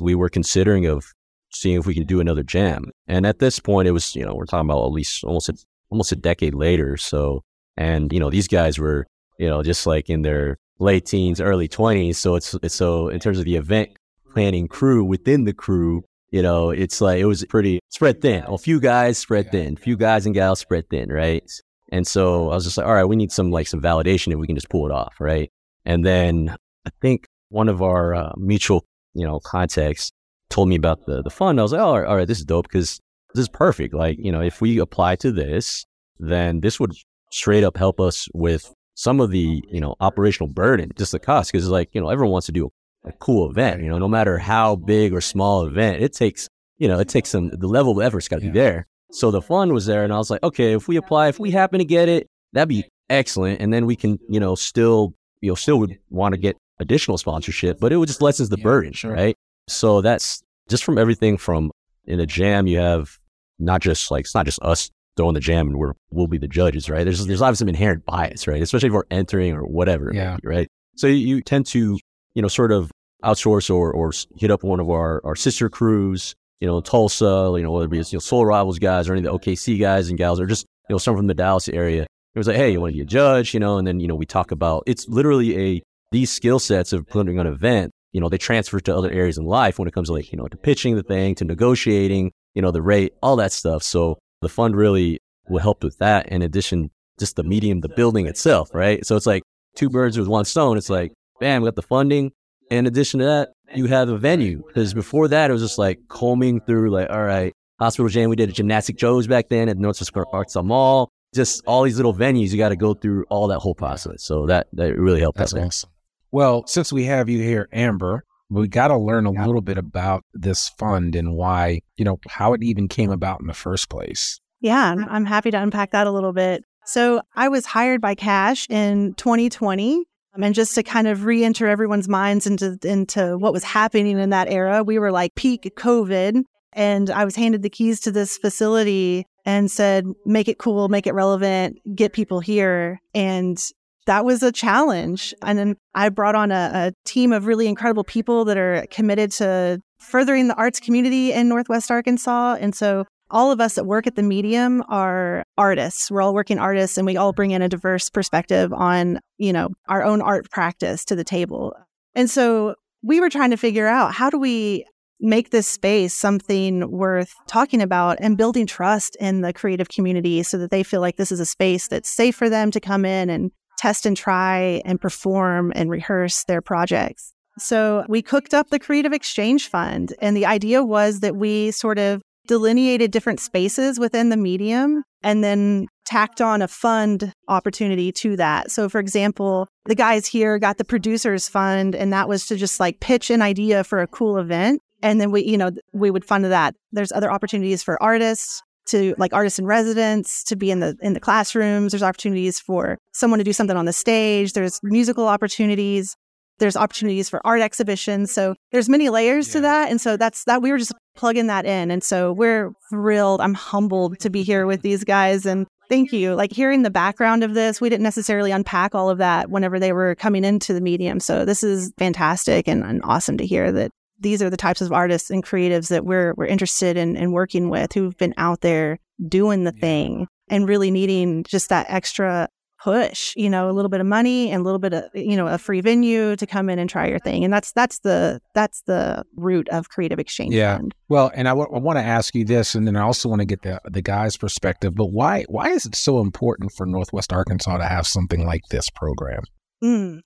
we 0.00 0.14
were 0.14 0.28
considering 0.28 0.86
of 0.86 1.04
seeing 1.52 1.78
if 1.78 1.86
we 1.86 1.94
can 1.94 2.04
do 2.04 2.20
another 2.20 2.42
jam. 2.42 2.90
And 3.06 3.26
at 3.26 3.38
this 3.38 3.58
point, 3.58 3.88
it 3.88 3.92
was, 3.92 4.14
you 4.16 4.24
know, 4.24 4.34
we're 4.34 4.46
talking 4.46 4.68
about 4.68 4.84
at 4.84 4.92
least 4.92 5.24
almost 5.24 5.48
a, 5.48 5.56
almost 5.90 6.12
a 6.12 6.16
decade 6.16 6.54
later. 6.54 6.96
So, 6.96 7.42
and, 7.76 8.12
you 8.12 8.20
know, 8.20 8.30
these 8.30 8.48
guys 8.48 8.78
were, 8.78 9.06
you 9.38 9.48
know, 9.48 9.62
just 9.62 9.86
like 9.86 10.08
in 10.10 10.22
their 10.22 10.58
late 10.78 11.06
teens, 11.06 11.40
early 11.40 11.68
20s. 11.68 12.16
So 12.16 12.36
it's, 12.36 12.54
it's 12.62 12.74
so 12.74 13.08
in 13.08 13.20
terms 13.20 13.38
of 13.38 13.44
the 13.44 13.56
event 13.56 13.90
planning 14.32 14.68
crew 14.68 15.04
within 15.04 15.44
the 15.44 15.52
crew, 15.52 16.02
you 16.30 16.42
know, 16.42 16.70
it's 16.70 17.00
like 17.00 17.18
it 17.18 17.24
was 17.24 17.44
pretty 17.46 17.80
spread 17.88 18.22
thin. 18.22 18.44
A 18.46 18.56
few 18.58 18.80
guys 18.80 19.18
spread 19.18 19.50
thin, 19.50 19.76
few 19.76 19.96
guys 19.96 20.26
and 20.26 20.34
gals 20.34 20.60
spread 20.60 20.88
thin, 20.88 21.10
right? 21.10 21.44
And 21.92 22.06
so 22.06 22.50
I 22.50 22.54
was 22.54 22.64
just 22.64 22.76
like, 22.76 22.86
all 22.86 22.94
right, 22.94 23.04
we 23.04 23.16
need 23.16 23.32
some 23.32 23.50
like 23.50 23.66
some 23.66 23.82
validation 23.82 24.32
if 24.32 24.38
we 24.38 24.46
can 24.46 24.56
just 24.56 24.70
pull 24.70 24.86
it 24.86 24.92
off, 24.92 25.14
right? 25.20 25.50
And 25.84 26.04
then 26.04 26.54
I 26.86 26.90
think 27.00 27.26
one 27.48 27.68
of 27.68 27.82
our 27.82 28.14
uh, 28.14 28.32
mutual, 28.36 28.84
you 29.14 29.26
know, 29.26 29.40
contacts 29.40 30.12
told 30.50 30.68
me 30.68 30.76
about 30.76 31.04
the 31.06 31.22
the 31.22 31.30
fund. 31.30 31.58
I 31.58 31.62
was 31.62 31.72
like, 31.72 31.80
oh, 31.80 31.84
all 31.84 32.00
right, 32.00 32.08
all 32.08 32.16
right 32.16 32.28
this 32.28 32.38
is 32.38 32.44
dope 32.44 32.68
because 32.68 33.00
this 33.34 33.42
is 33.42 33.48
perfect. 33.48 33.94
Like, 33.94 34.16
you 34.20 34.30
know, 34.30 34.40
if 34.40 34.60
we 34.60 34.78
apply 34.78 35.16
to 35.16 35.32
this, 35.32 35.84
then 36.18 36.60
this 36.60 36.78
would 36.78 36.92
straight 37.32 37.64
up 37.64 37.76
help 37.76 38.00
us 38.00 38.28
with 38.34 38.72
some 38.94 39.20
of 39.20 39.30
the, 39.30 39.62
you 39.68 39.80
know, 39.80 39.94
operational 40.00 40.48
burden, 40.48 40.90
just 40.96 41.12
the 41.12 41.18
cost. 41.18 41.52
Cause 41.52 41.62
it's 41.62 41.70
like, 41.70 41.88
you 41.92 42.00
know, 42.00 42.10
everyone 42.10 42.32
wants 42.32 42.46
to 42.46 42.52
do 42.52 42.70
a 43.04 43.12
cool 43.12 43.50
event. 43.50 43.82
You 43.82 43.88
know, 43.88 43.98
no 43.98 44.08
matter 44.08 44.38
how 44.38 44.76
big 44.76 45.12
or 45.12 45.20
small 45.20 45.66
event, 45.66 46.02
it 46.02 46.12
takes, 46.12 46.48
you 46.78 46.88
know, 46.88 46.98
it 46.98 47.08
takes 47.08 47.30
some, 47.30 47.48
the 47.50 47.66
level 47.68 47.98
of 47.98 48.04
effort's 48.04 48.28
got 48.28 48.40
to 48.40 48.46
Yeah. 48.46 48.52
be 48.52 48.58
there. 48.58 48.86
So 49.12 49.30
the 49.30 49.42
fund 49.42 49.72
was 49.72 49.86
there 49.86 50.04
and 50.04 50.12
I 50.12 50.18
was 50.18 50.30
like, 50.30 50.42
okay, 50.42 50.72
if 50.74 50.86
we 50.86 50.96
apply, 50.96 51.28
if 51.28 51.38
we 51.40 51.50
happen 51.50 51.78
to 51.78 51.84
get 51.84 52.08
it, 52.08 52.26
that'd 52.52 52.68
be 52.68 52.84
excellent. 53.08 53.60
And 53.60 53.72
then 53.72 53.86
we 53.86 53.96
can, 53.96 54.18
you 54.28 54.38
know, 54.38 54.54
still, 54.54 55.14
you 55.40 55.50
know, 55.50 55.54
still 55.56 55.78
would 55.80 55.98
want 56.10 56.34
to 56.34 56.40
get 56.40 56.56
additional 56.78 57.18
sponsorship, 57.18 57.80
but 57.80 57.92
it 57.92 57.96
would 57.96 58.08
just 58.08 58.22
lessens 58.22 58.48
the 58.50 58.58
Yeah, 58.58 58.62
burden, 58.64 58.92
sure. 58.92 59.12
right? 59.12 59.34
So 59.68 60.00
that's 60.00 60.42
just 60.68 60.84
from 60.84 60.96
everything 60.98 61.36
from 61.38 61.70
in 62.06 62.20
a 62.20 62.26
jam, 62.26 62.66
you 62.66 62.78
have 62.78 63.18
not 63.58 63.80
just 63.80 64.10
like, 64.10 64.20
it's 64.26 64.34
not 64.34 64.44
just 64.46 64.60
us 64.62 64.90
throwing 65.16 65.34
the 65.34 65.40
jam 65.40 65.66
and 65.68 65.76
we're, 65.76 65.92
we'll 66.10 66.26
be 66.28 66.38
the 66.38 66.48
judges, 66.48 66.88
right? 66.88 67.04
There's, 67.04 67.26
there's 67.26 67.42
obviously 67.42 67.64
some 67.64 67.68
inherent 67.68 68.04
bias, 68.06 68.46
right? 68.46 68.62
Especially 68.62 68.88
if 68.88 68.92
we're 68.92 69.02
entering 69.10 69.52
or 69.54 69.62
whatever, 69.62 70.12
Yeah. 70.14 70.36
be, 70.40 70.48
right? 70.48 70.68
So 70.96 71.06
you 71.08 71.40
tend 71.42 71.66
to, 71.68 71.98
you 72.34 72.42
know, 72.42 72.48
sort 72.48 72.72
of 72.72 72.90
outsource 73.24 73.74
or, 73.74 73.92
or 73.92 74.12
hit 74.36 74.50
up 74.50 74.62
one 74.62 74.80
of 74.80 74.88
our, 74.90 75.20
our 75.24 75.36
sister 75.36 75.68
crews, 75.68 76.34
you 76.60 76.66
know, 76.66 76.80
Tulsa, 76.80 77.52
you 77.56 77.62
know, 77.62 77.72
whether 77.72 77.86
it 77.86 77.90
be, 77.90 77.98
you 77.98 78.04
know, 78.12 78.18
Soul 78.18 78.46
Rivals 78.46 78.78
guys 78.78 79.08
or 79.08 79.14
any 79.14 79.26
of 79.26 79.32
the 79.32 79.38
OKC 79.38 79.78
guys 79.80 80.08
and 80.08 80.18
gals 80.18 80.40
or 80.40 80.46
just, 80.46 80.66
you 80.88 80.94
know, 80.94 80.98
some 80.98 81.16
from 81.16 81.26
the 81.26 81.34
Dallas 81.34 81.68
area. 81.68 82.02
It 82.02 82.38
was 82.38 82.46
like, 82.46 82.56
hey, 82.56 82.70
you 82.70 82.80
want 82.80 82.92
to 82.92 82.96
be 82.96 83.02
a 83.02 83.06
judge, 83.06 83.54
you 83.54 83.60
know, 83.60 83.78
and 83.78 83.86
then, 83.86 83.98
you 83.98 84.06
know, 84.06 84.14
we 84.14 84.26
talk 84.26 84.52
about, 84.52 84.84
it's 84.86 85.08
literally 85.08 85.76
a, 85.76 85.82
these 86.12 86.30
skill 86.30 86.58
sets 86.58 86.92
of 86.92 87.08
putting 87.08 87.38
on 87.38 87.46
an 87.46 87.52
event, 87.52 87.92
you 88.12 88.20
know, 88.20 88.28
they 88.28 88.38
transfer 88.38 88.78
to 88.80 88.96
other 88.96 89.10
areas 89.10 89.38
in 89.38 89.44
life 89.44 89.78
when 89.78 89.88
it 89.88 89.94
comes 89.94 90.08
to 90.08 90.12
like, 90.12 90.32
you 90.32 90.38
know, 90.38 90.46
to 90.46 90.56
pitching 90.56 90.96
the 90.96 91.02
thing, 91.02 91.34
to 91.36 91.44
negotiating, 91.44 92.32
you 92.54 92.62
know, 92.62 92.70
the 92.70 92.82
rate, 92.82 93.12
all 93.22 93.36
that 93.36 93.52
stuff. 93.52 93.82
So 93.82 94.18
the 94.40 94.48
fund 94.48 94.76
really 94.76 95.18
will 95.48 95.60
help 95.60 95.82
with 95.82 95.98
that. 95.98 96.28
In 96.28 96.42
addition, 96.42 96.90
just 97.18 97.36
the 97.36 97.44
medium, 97.44 97.80
the 97.80 97.88
building 97.88 98.26
itself, 98.26 98.70
right? 98.72 99.04
So 99.04 99.16
it's 99.16 99.26
like 99.26 99.42
two 99.76 99.90
birds 99.90 100.18
with 100.18 100.28
one 100.28 100.44
stone. 100.44 100.76
It's 100.76 100.90
like, 100.90 101.12
bam, 101.40 101.62
we 101.62 101.66
got 101.66 101.76
the 101.76 101.82
funding. 101.82 102.32
In 102.70 102.86
addition 102.86 103.18
to 103.20 103.26
that, 103.26 103.48
you 103.74 103.86
have 103.86 104.08
a 104.08 104.16
venue. 104.16 104.62
Because 104.66 104.94
before 104.94 105.28
that, 105.28 105.50
it 105.50 105.52
was 105.52 105.62
just 105.62 105.78
like 105.78 105.98
combing 106.08 106.60
through, 106.60 106.90
like, 106.90 107.10
all 107.10 107.24
right, 107.24 107.52
Hospital 107.80 108.08
Jam, 108.08 108.30
we 108.30 108.36
did 108.36 108.50
a 108.50 108.52
Gymnastic 108.52 108.96
Joe's 108.96 109.26
back 109.26 109.48
then 109.48 109.68
at 109.68 109.78
Northwest 109.78 110.12
Arts 110.32 110.54
Mall. 110.56 111.10
Just 111.34 111.62
all 111.66 111.82
these 111.84 111.96
little 111.96 112.14
venues, 112.14 112.50
you 112.50 112.58
got 112.58 112.68
to 112.70 112.76
go 112.76 112.94
through 112.94 113.24
all 113.30 113.48
that 113.48 113.58
whole 113.58 113.74
process. 113.74 114.24
So 114.24 114.46
that, 114.46 114.66
that 114.74 114.96
really 114.98 115.20
helped 115.20 115.38
That's 115.38 115.54
out. 115.54 115.62
awesome. 115.62 115.90
Well, 116.32 116.64
since 116.66 116.92
we 116.92 117.04
have 117.04 117.28
you 117.28 117.38
here, 117.42 117.68
Amber, 117.72 118.24
we 118.50 118.68
got 118.68 118.88
to 118.88 118.98
learn 118.98 119.26
a 119.26 119.30
little 119.30 119.60
bit 119.60 119.78
about 119.78 120.24
this 120.34 120.68
fund 120.70 121.14
and 121.14 121.34
why, 121.34 121.80
you 121.96 122.04
know, 122.04 122.18
how 122.28 122.52
it 122.52 122.62
even 122.62 122.88
came 122.88 123.10
about 123.10 123.40
in 123.40 123.46
the 123.46 123.54
first 123.54 123.88
place. 123.88 124.40
Yeah, 124.60 124.90
I'm, 124.90 125.08
I'm 125.08 125.24
happy 125.24 125.50
to 125.52 125.60
unpack 125.60 125.92
that 125.92 126.06
a 126.06 126.10
little 126.10 126.32
bit. 126.32 126.64
So 126.84 127.22
I 127.34 127.48
was 127.48 127.64
hired 127.66 128.00
by 128.00 128.14
CACHE 128.14 128.66
in 128.68 129.14
2020. 129.14 130.04
Um, 130.34 130.42
And 130.42 130.54
just 130.54 130.74
to 130.74 130.82
kind 130.82 131.08
of 131.08 131.24
re-enter 131.24 131.66
everyone's 131.66 132.08
minds 132.08 132.46
into 132.46 132.78
into 132.82 133.36
what 133.38 133.52
was 133.52 133.64
happening 133.64 134.18
in 134.18 134.30
that 134.30 134.48
era, 134.48 134.82
we 134.82 134.98
were 134.98 135.12
like 135.12 135.34
peak 135.34 135.70
COVID, 135.76 136.42
and 136.72 137.10
I 137.10 137.24
was 137.24 137.36
handed 137.36 137.62
the 137.62 137.70
keys 137.70 138.00
to 138.00 138.10
this 138.10 138.38
facility 138.38 139.26
and 139.44 139.70
said, 139.70 140.06
"Make 140.24 140.48
it 140.48 140.58
cool, 140.58 140.88
make 140.88 141.06
it 141.06 141.14
relevant, 141.14 141.78
get 141.94 142.12
people 142.12 142.40
here." 142.40 143.00
And 143.14 143.58
that 144.06 144.24
was 144.24 144.42
a 144.42 144.52
challenge. 144.52 145.34
And 145.42 145.58
then 145.58 145.76
I 145.94 146.08
brought 146.08 146.34
on 146.34 146.50
a, 146.50 146.70
a 146.74 146.92
team 147.04 147.32
of 147.32 147.46
really 147.46 147.68
incredible 147.68 148.04
people 148.04 148.44
that 148.46 148.56
are 148.56 148.84
committed 148.90 149.30
to 149.32 149.80
furthering 149.98 150.48
the 150.48 150.56
arts 150.56 150.80
community 150.80 151.32
in 151.32 151.48
Northwest 151.48 151.90
Arkansas. 151.90 152.56
And 152.60 152.74
so 152.74 153.04
all 153.30 153.52
of 153.52 153.60
us 153.60 153.74
that 153.74 153.84
work 153.84 154.06
at 154.06 154.16
the 154.16 154.22
medium 154.22 154.82
are 154.88 155.44
artists. 155.60 156.10
We're 156.10 156.22
all 156.22 156.32
working 156.32 156.58
artists 156.58 156.96
and 156.96 157.06
we 157.06 157.18
all 157.18 157.34
bring 157.34 157.50
in 157.50 157.60
a 157.60 157.68
diverse 157.68 158.08
perspective 158.08 158.72
on, 158.72 159.20
you 159.36 159.52
know, 159.52 159.68
our 159.88 160.02
own 160.02 160.22
art 160.22 160.50
practice 160.50 161.04
to 161.04 161.14
the 161.14 161.22
table. 161.22 161.74
And 162.14 162.30
so 162.30 162.76
we 163.02 163.20
were 163.20 163.28
trying 163.28 163.50
to 163.50 163.58
figure 163.58 163.86
out 163.86 164.14
how 164.14 164.30
do 164.30 164.38
we 164.38 164.86
make 165.20 165.50
this 165.50 165.68
space 165.68 166.14
something 166.14 166.90
worth 166.90 167.34
talking 167.46 167.82
about 167.82 168.16
and 168.20 168.38
building 168.38 168.66
trust 168.66 169.16
in 169.20 169.42
the 169.42 169.52
creative 169.52 169.90
community 169.90 170.42
so 170.42 170.56
that 170.56 170.70
they 170.70 170.82
feel 170.82 171.02
like 171.02 171.16
this 171.16 171.30
is 171.30 171.40
a 171.40 171.46
space 171.46 171.88
that's 171.88 172.08
safe 172.08 172.34
for 172.34 172.48
them 172.48 172.70
to 172.70 172.80
come 172.80 173.04
in 173.04 173.28
and 173.28 173.50
test 173.76 174.06
and 174.06 174.16
try 174.16 174.80
and 174.86 174.98
perform 174.98 175.72
and 175.76 175.90
rehearse 175.90 176.44
their 176.44 176.62
projects. 176.62 177.34
So 177.58 178.06
we 178.08 178.22
cooked 178.22 178.54
up 178.54 178.70
the 178.70 178.78
Creative 178.78 179.12
Exchange 179.12 179.68
Fund. 179.68 180.14
And 180.22 180.34
the 180.34 180.46
idea 180.46 180.82
was 180.82 181.20
that 181.20 181.36
we 181.36 181.70
sort 181.70 181.98
of 181.98 182.22
delineated 182.50 183.12
different 183.12 183.38
spaces 183.38 184.00
within 184.00 184.28
the 184.28 184.36
medium 184.36 185.04
and 185.22 185.44
then 185.44 185.86
tacked 186.04 186.40
on 186.40 186.60
a 186.60 186.66
fund 186.66 187.32
opportunity 187.46 188.10
to 188.10 188.36
that. 188.36 188.72
So, 188.72 188.88
for 188.88 188.98
example, 188.98 189.68
the 189.84 189.94
guys 189.94 190.26
here 190.26 190.58
got 190.58 190.76
the 190.76 190.84
producers 190.84 191.48
fund, 191.48 191.94
and 191.94 192.12
that 192.12 192.28
was 192.28 192.46
to 192.46 192.56
just 192.56 192.80
like 192.80 192.98
pitch 192.98 193.30
an 193.30 193.40
idea 193.40 193.84
for 193.84 194.00
a 194.00 194.08
cool 194.08 194.36
event. 194.36 194.82
And 195.00 195.20
then 195.20 195.30
we, 195.30 195.44
you 195.44 195.56
know, 195.56 195.70
we 195.92 196.10
would 196.10 196.24
fund 196.24 196.44
that. 196.44 196.74
There's 196.90 197.12
other 197.12 197.30
opportunities 197.30 197.84
for 197.84 198.02
artists 198.02 198.64
to 198.88 199.14
like 199.16 199.32
artists 199.32 199.60
in 199.60 199.66
residence 199.66 200.42
to 200.42 200.56
be 200.56 200.72
in 200.72 200.80
the 200.80 200.96
in 201.00 201.12
the 201.12 201.20
classrooms. 201.20 201.92
There's 201.92 202.02
opportunities 202.02 202.58
for 202.58 202.98
someone 203.12 203.38
to 203.38 203.44
do 203.44 203.52
something 203.52 203.76
on 203.76 203.84
the 203.84 203.92
stage. 203.92 204.54
There's 204.54 204.80
musical 204.82 205.28
opportunities. 205.28 206.16
There's 206.60 206.76
opportunities 206.76 207.28
for 207.28 207.44
art 207.44 207.60
exhibitions. 207.60 208.32
So 208.32 208.54
there's 208.70 208.88
many 208.88 209.08
layers 209.08 209.48
to 209.48 209.60
that. 209.62 209.90
And 209.90 210.00
so 210.00 210.16
that's 210.16 210.44
that 210.44 210.62
we 210.62 210.70
were 210.70 210.78
just 210.78 210.92
plugging 211.16 211.48
that 211.48 211.66
in. 211.66 211.90
And 211.90 212.04
so 212.04 212.32
we're 212.32 212.70
thrilled. 212.90 213.40
I'm 213.40 213.54
humbled 213.54 214.20
to 214.20 214.30
be 214.30 214.42
here 214.42 214.66
with 214.66 214.82
these 214.82 215.02
guys 215.02 215.44
and 215.44 215.66
thank 215.88 216.12
you. 216.12 216.34
Like 216.34 216.52
hearing 216.52 216.82
the 216.82 216.90
background 216.90 217.42
of 217.42 217.54
this, 217.54 217.80
we 217.80 217.88
didn't 217.88 218.04
necessarily 218.04 218.52
unpack 218.52 218.94
all 218.94 219.10
of 219.10 219.18
that 219.18 219.50
whenever 219.50 219.78
they 219.78 219.92
were 219.92 220.14
coming 220.14 220.44
into 220.44 220.72
the 220.72 220.80
medium. 220.80 221.20
So 221.20 221.44
this 221.44 221.62
is 221.62 221.92
fantastic 221.98 222.68
and, 222.68 222.84
and 222.84 223.02
awesome 223.04 223.36
to 223.38 223.46
hear 223.46 223.72
that 223.72 223.90
these 224.20 224.40
are 224.42 224.50
the 224.50 224.56
types 224.56 224.80
of 224.80 224.92
artists 224.92 225.30
and 225.30 225.44
creatives 225.44 225.88
that 225.88 226.04
we're 226.04 226.34
we're 226.36 226.46
interested 226.46 226.96
in, 226.96 227.16
in 227.16 227.32
working 227.32 227.70
with 227.70 227.92
who've 227.92 228.16
been 228.16 228.34
out 228.36 228.60
there 228.60 228.98
doing 229.28 229.64
the 229.64 229.72
thing 229.72 230.28
and 230.48 230.68
really 230.68 230.90
needing 230.90 231.42
just 231.44 231.70
that 231.70 231.86
extra 231.88 232.48
push, 232.82 233.34
you 233.36 233.50
know, 233.50 233.68
a 233.68 233.72
little 233.72 233.88
bit 233.88 234.00
of 234.00 234.06
money 234.06 234.50
and 234.50 234.60
a 234.60 234.64
little 234.64 234.78
bit 234.78 234.94
of, 234.94 235.04
you 235.14 235.36
know, 235.36 235.46
a 235.46 235.58
free 235.58 235.80
venue 235.80 236.34
to 236.36 236.46
come 236.46 236.70
in 236.70 236.78
and 236.78 236.88
try 236.88 237.06
your 237.06 237.18
thing. 237.18 237.44
And 237.44 237.52
that's 237.52 237.72
that's 237.72 238.00
the 238.00 238.40
that's 238.54 238.82
the 238.82 239.24
root 239.36 239.68
of 239.68 239.88
Creative 239.90 240.18
Exchange 240.18 240.54
Yeah. 240.54 240.76
Fund. 240.76 240.94
Well, 241.08 241.30
and 241.34 241.48
I 241.48 241.52
want 241.52 241.98
to 241.98 242.04
ask 242.04 242.34
you 242.34 242.44
this, 242.44 242.74
and 242.74 242.86
then 242.86 242.96
I 242.96 243.02
also 243.02 243.28
want 243.28 243.40
to 243.40 243.46
get 243.46 243.62
the 243.62 243.80
the 243.84 244.02
guy's 244.02 244.36
perspective. 244.36 244.94
But 244.94 245.06
why 245.06 245.44
why 245.48 245.70
is 245.70 245.84
it 245.86 245.94
so 245.94 246.20
important 246.20 246.72
for 246.72 246.86
Northwest 246.86 247.32
Arkansas 247.32 247.78
to 247.78 247.86
have 247.86 248.06
something 248.06 248.46
like 248.46 248.62
this 248.70 248.88
program? 248.90 249.42
Mm. 249.82 250.20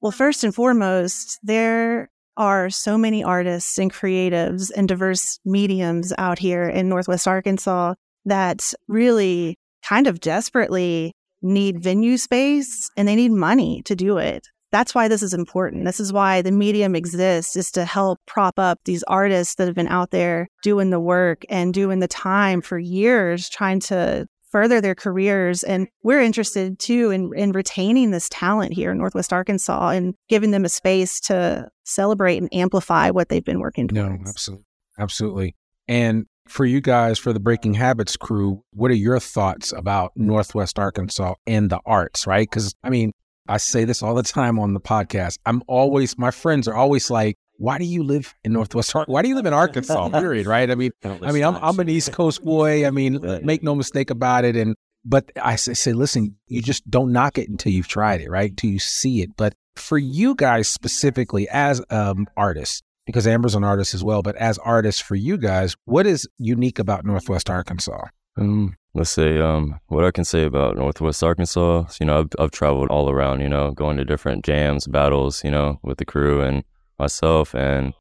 Well, 0.00 0.12
first 0.12 0.44
and 0.44 0.54
foremost, 0.54 1.38
there 1.42 2.10
are 2.36 2.68
so 2.68 2.98
many 2.98 3.22
artists 3.22 3.78
and 3.78 3.92
creatives 3.92 4.70
and 4.76 4.88
diverse 4.88 5.38
mediums 5.44 6.12
out 6.18 6.38
here 6.38 6.68
in 6.68 6.88
Northwest 6.88 7.28
Arkansas 7.28 7.94
that 8.24 8.72
really 8.88 9.56
kind 9.86 10.06
of 10.06 10.20
desperately 10.20 11.14
need 11.44 11.82
venue 11.82 12.16
space 12.16 12.90
and 12.96 13.06
they 13.06 13.14
need 13.14 13.32
money 13.32 13.82
to 13.84 13.94
do 13.94 14.18
it. 14.18 14.48
That's 14.72 14.94
why 14.94 15.06
this 15.06 15.22
is 15.22 15.32
important. 15.32 15.84
This 15.84 16.00
is 16.00 16.12
why 16.12 16.42
the 16.42 16.50
medium 16.50 16.96
exists 16.96 17.54
is 17.54 17.70
to 17.72 17.84
help 17.84 18.18
prop 18.26 18.58
up 18.58 18.80
these 18.84 19.04
artists 19.04 19.54
that 19.54 19.68
have 19.68 19.76
been 19.76 19.86
out 19.86 20.10
there 20.10 20.48
doing 20.64 20.90
the 20.90 20.98
work 20.98 21.44
and 21.48 21.72
doing 21.72 22.00
the 22.00 22.08
time 22.08 22.60
for 22.60 22.76
years 22.76 23.48
trying 23.48 23.78
to 23.80 24.26
further 24.50 24.80
their 24.80 24.94
careers. 24.94 25.62
And 25.62 25.86
we're 26.02 26.20
interested 26.20 26.78
too 26.78 27.10
in, 27.10 27.30
in 27.36 27.52
retaining 27.52 28.10
this 28.10 28.28
talent 28.30 28.72
here 28.72 28.90
in 28.90 28.98
Northwest 28.98 29.32
Arkansas 29.32 29.90
and 29.90 30.14
giving 30.28 30.50
them 30.50 30.64
a 30.64 30.68
space 30.68 31.20
to 31.22 31.68
celebrate 31.84 32.38
and 32.38 32.52
amplify 32.52 33.10
what 33.10 33.28
they've 33.28 33.44
been 33.44 33.60
working 33.60 33.88
No, 33.92 34.16
absolutely, 34.26 34.64
absolutely. 34.98 35.56
And 35.86 36.26
for 36.46 36.64
you 36.64 36.80
guys, 36.80 37.18
for 37.18 37.32
the 37.32 37.40
Breaking 37.40 37.74
Habits 37.74 38.16
crew, 38.16 38.62
what 38.72 38.90
are 38.90 38.94
your 38.94 39.18
thoughts 39.18 39.72
about 39.72 40.12
Northwest 40.16 40.78
Arkansas 40.78 41.34
and 41.46 41.70
the 41.70 41.80
arts? 41.86 42.26
Right? 42.26 42.48
Because 42.48 42.74
I 42.82 42.90
mean, 42.90 43.12
I 43.48 43.58
say 43.58 43.84
this 43.84 44.02
all 44.02 44.14
the 44.14 44.22
time 44.22 44.58
on 44.58 44.74
the 44.74 44.80
podcast. 44.80 45.38
I'm 45.46 45.62
always 45.66 46.18
my 46.18 46.30
friends 46.30 46.68
are 46.68 46.74
always 46.74 47.10
like, 47.10 47.36
"Why 47.56 47.78
do 47.78 47.84
you 47.84 48.02
live 48.02 48.34
in 48.44 48.52
Northwest? 48.52 48.94
Ar- 48.94 49.04
Why 49.06 49.22
do 49.22 49.28
you 49.28 49.34
live 49.34 49.46
in 49.46 49.52
Arkansas?" 49.52 50.08
Period. 50.20 50.46
Right? 50.46 50.70
I 50.70 50.74
mean, 50.74 50.90
I 51.04 51.32
mean, 51.32 51.44
I'm 51.44 51.56
I'm 51.56 51.78
an 51.80 51.88
East 51.88 52.12
Coast 52.12 52.44
boy. 52.44 52.86
I 52.86 52.90
mean, 52.90 53.20
make 53.44 53.62
no 53.62 53.74
mistake 53.74 54.10
about 54.10 54.44
it. 54.44 54.56
And 54.56 54.76
but 55.04 55.30
I 55.40 55.56
say, 55.56 55.74
say, 55.74 55.92
listen, 55.92 56.36
you 56.46 56.62
just 56.62 56.88
don't 56.90 57.12
knock 57.12 57.36
it 57.38 57.48
until 57.48 57.72
you've 57.72 57.88
tried 57.88 58.20
it, 58.22 58.30
right? 58.30 58.50
Until 58.50 58.70
you 58.70 58.78
see 58.78 59.22
it. 59.22 59.30
But 59.36 59.54
for 59.76 59.98
you 59.98 60.34
guys 60.34 60.68
specifically, 60.68 61.48
as 61.50 61.82
um 61.90 62.26
artists, 62.36 62.82
because 63.06 63.26
Amber's 63.26 63.54
an 63.54 63.64
artist 63.64 63.94
as 63.94 64.02
well, 64.02 64.22
but 64.22 64.36
as 64.36 64.58
artists 64.58 65.00
for 65.00 65.14
you 65.14 65.36
guys, 65.36 65.76
what 65.84 66.06
is 66.06 66.28
unique 66.38 66.78
about 66.78 67.04
Northwest 67.04 67.50
Arkansas? 67.50 68.06
Um, 68.36 68.76
let's 68.94 69.10
say, 69.10 69.38
um, 69.38 69.78
what 69.88 70.04
I 70.04 70.10
can 70.10 70.24
say 70.24 70.44
about 70.44 70.76
Northwest 70.76 71.22
Arkansas, 71.22 71.84
you 72.00 72.06
know, 72.06 72.20
I've, 72.20 72.28
I've 72.38 72.50
traveled 72.50 72.90
all 72.90 73.10
around, 73.10 73.40
you 73.40 73.48
know, 73.48 73.70
going 73.70 73.96
to 73.98 74.04
different 74.04 74.44
jams, 74.44 74.86
battles, 74.86 75.44
you 75.44 75.50
know, 75.50 75.78
with 75.82 75.98
the 75.98 76.04
crew 76.04 76.40
and 76.40 76.64
myself. 76.98 77.54
And 77.54 77.92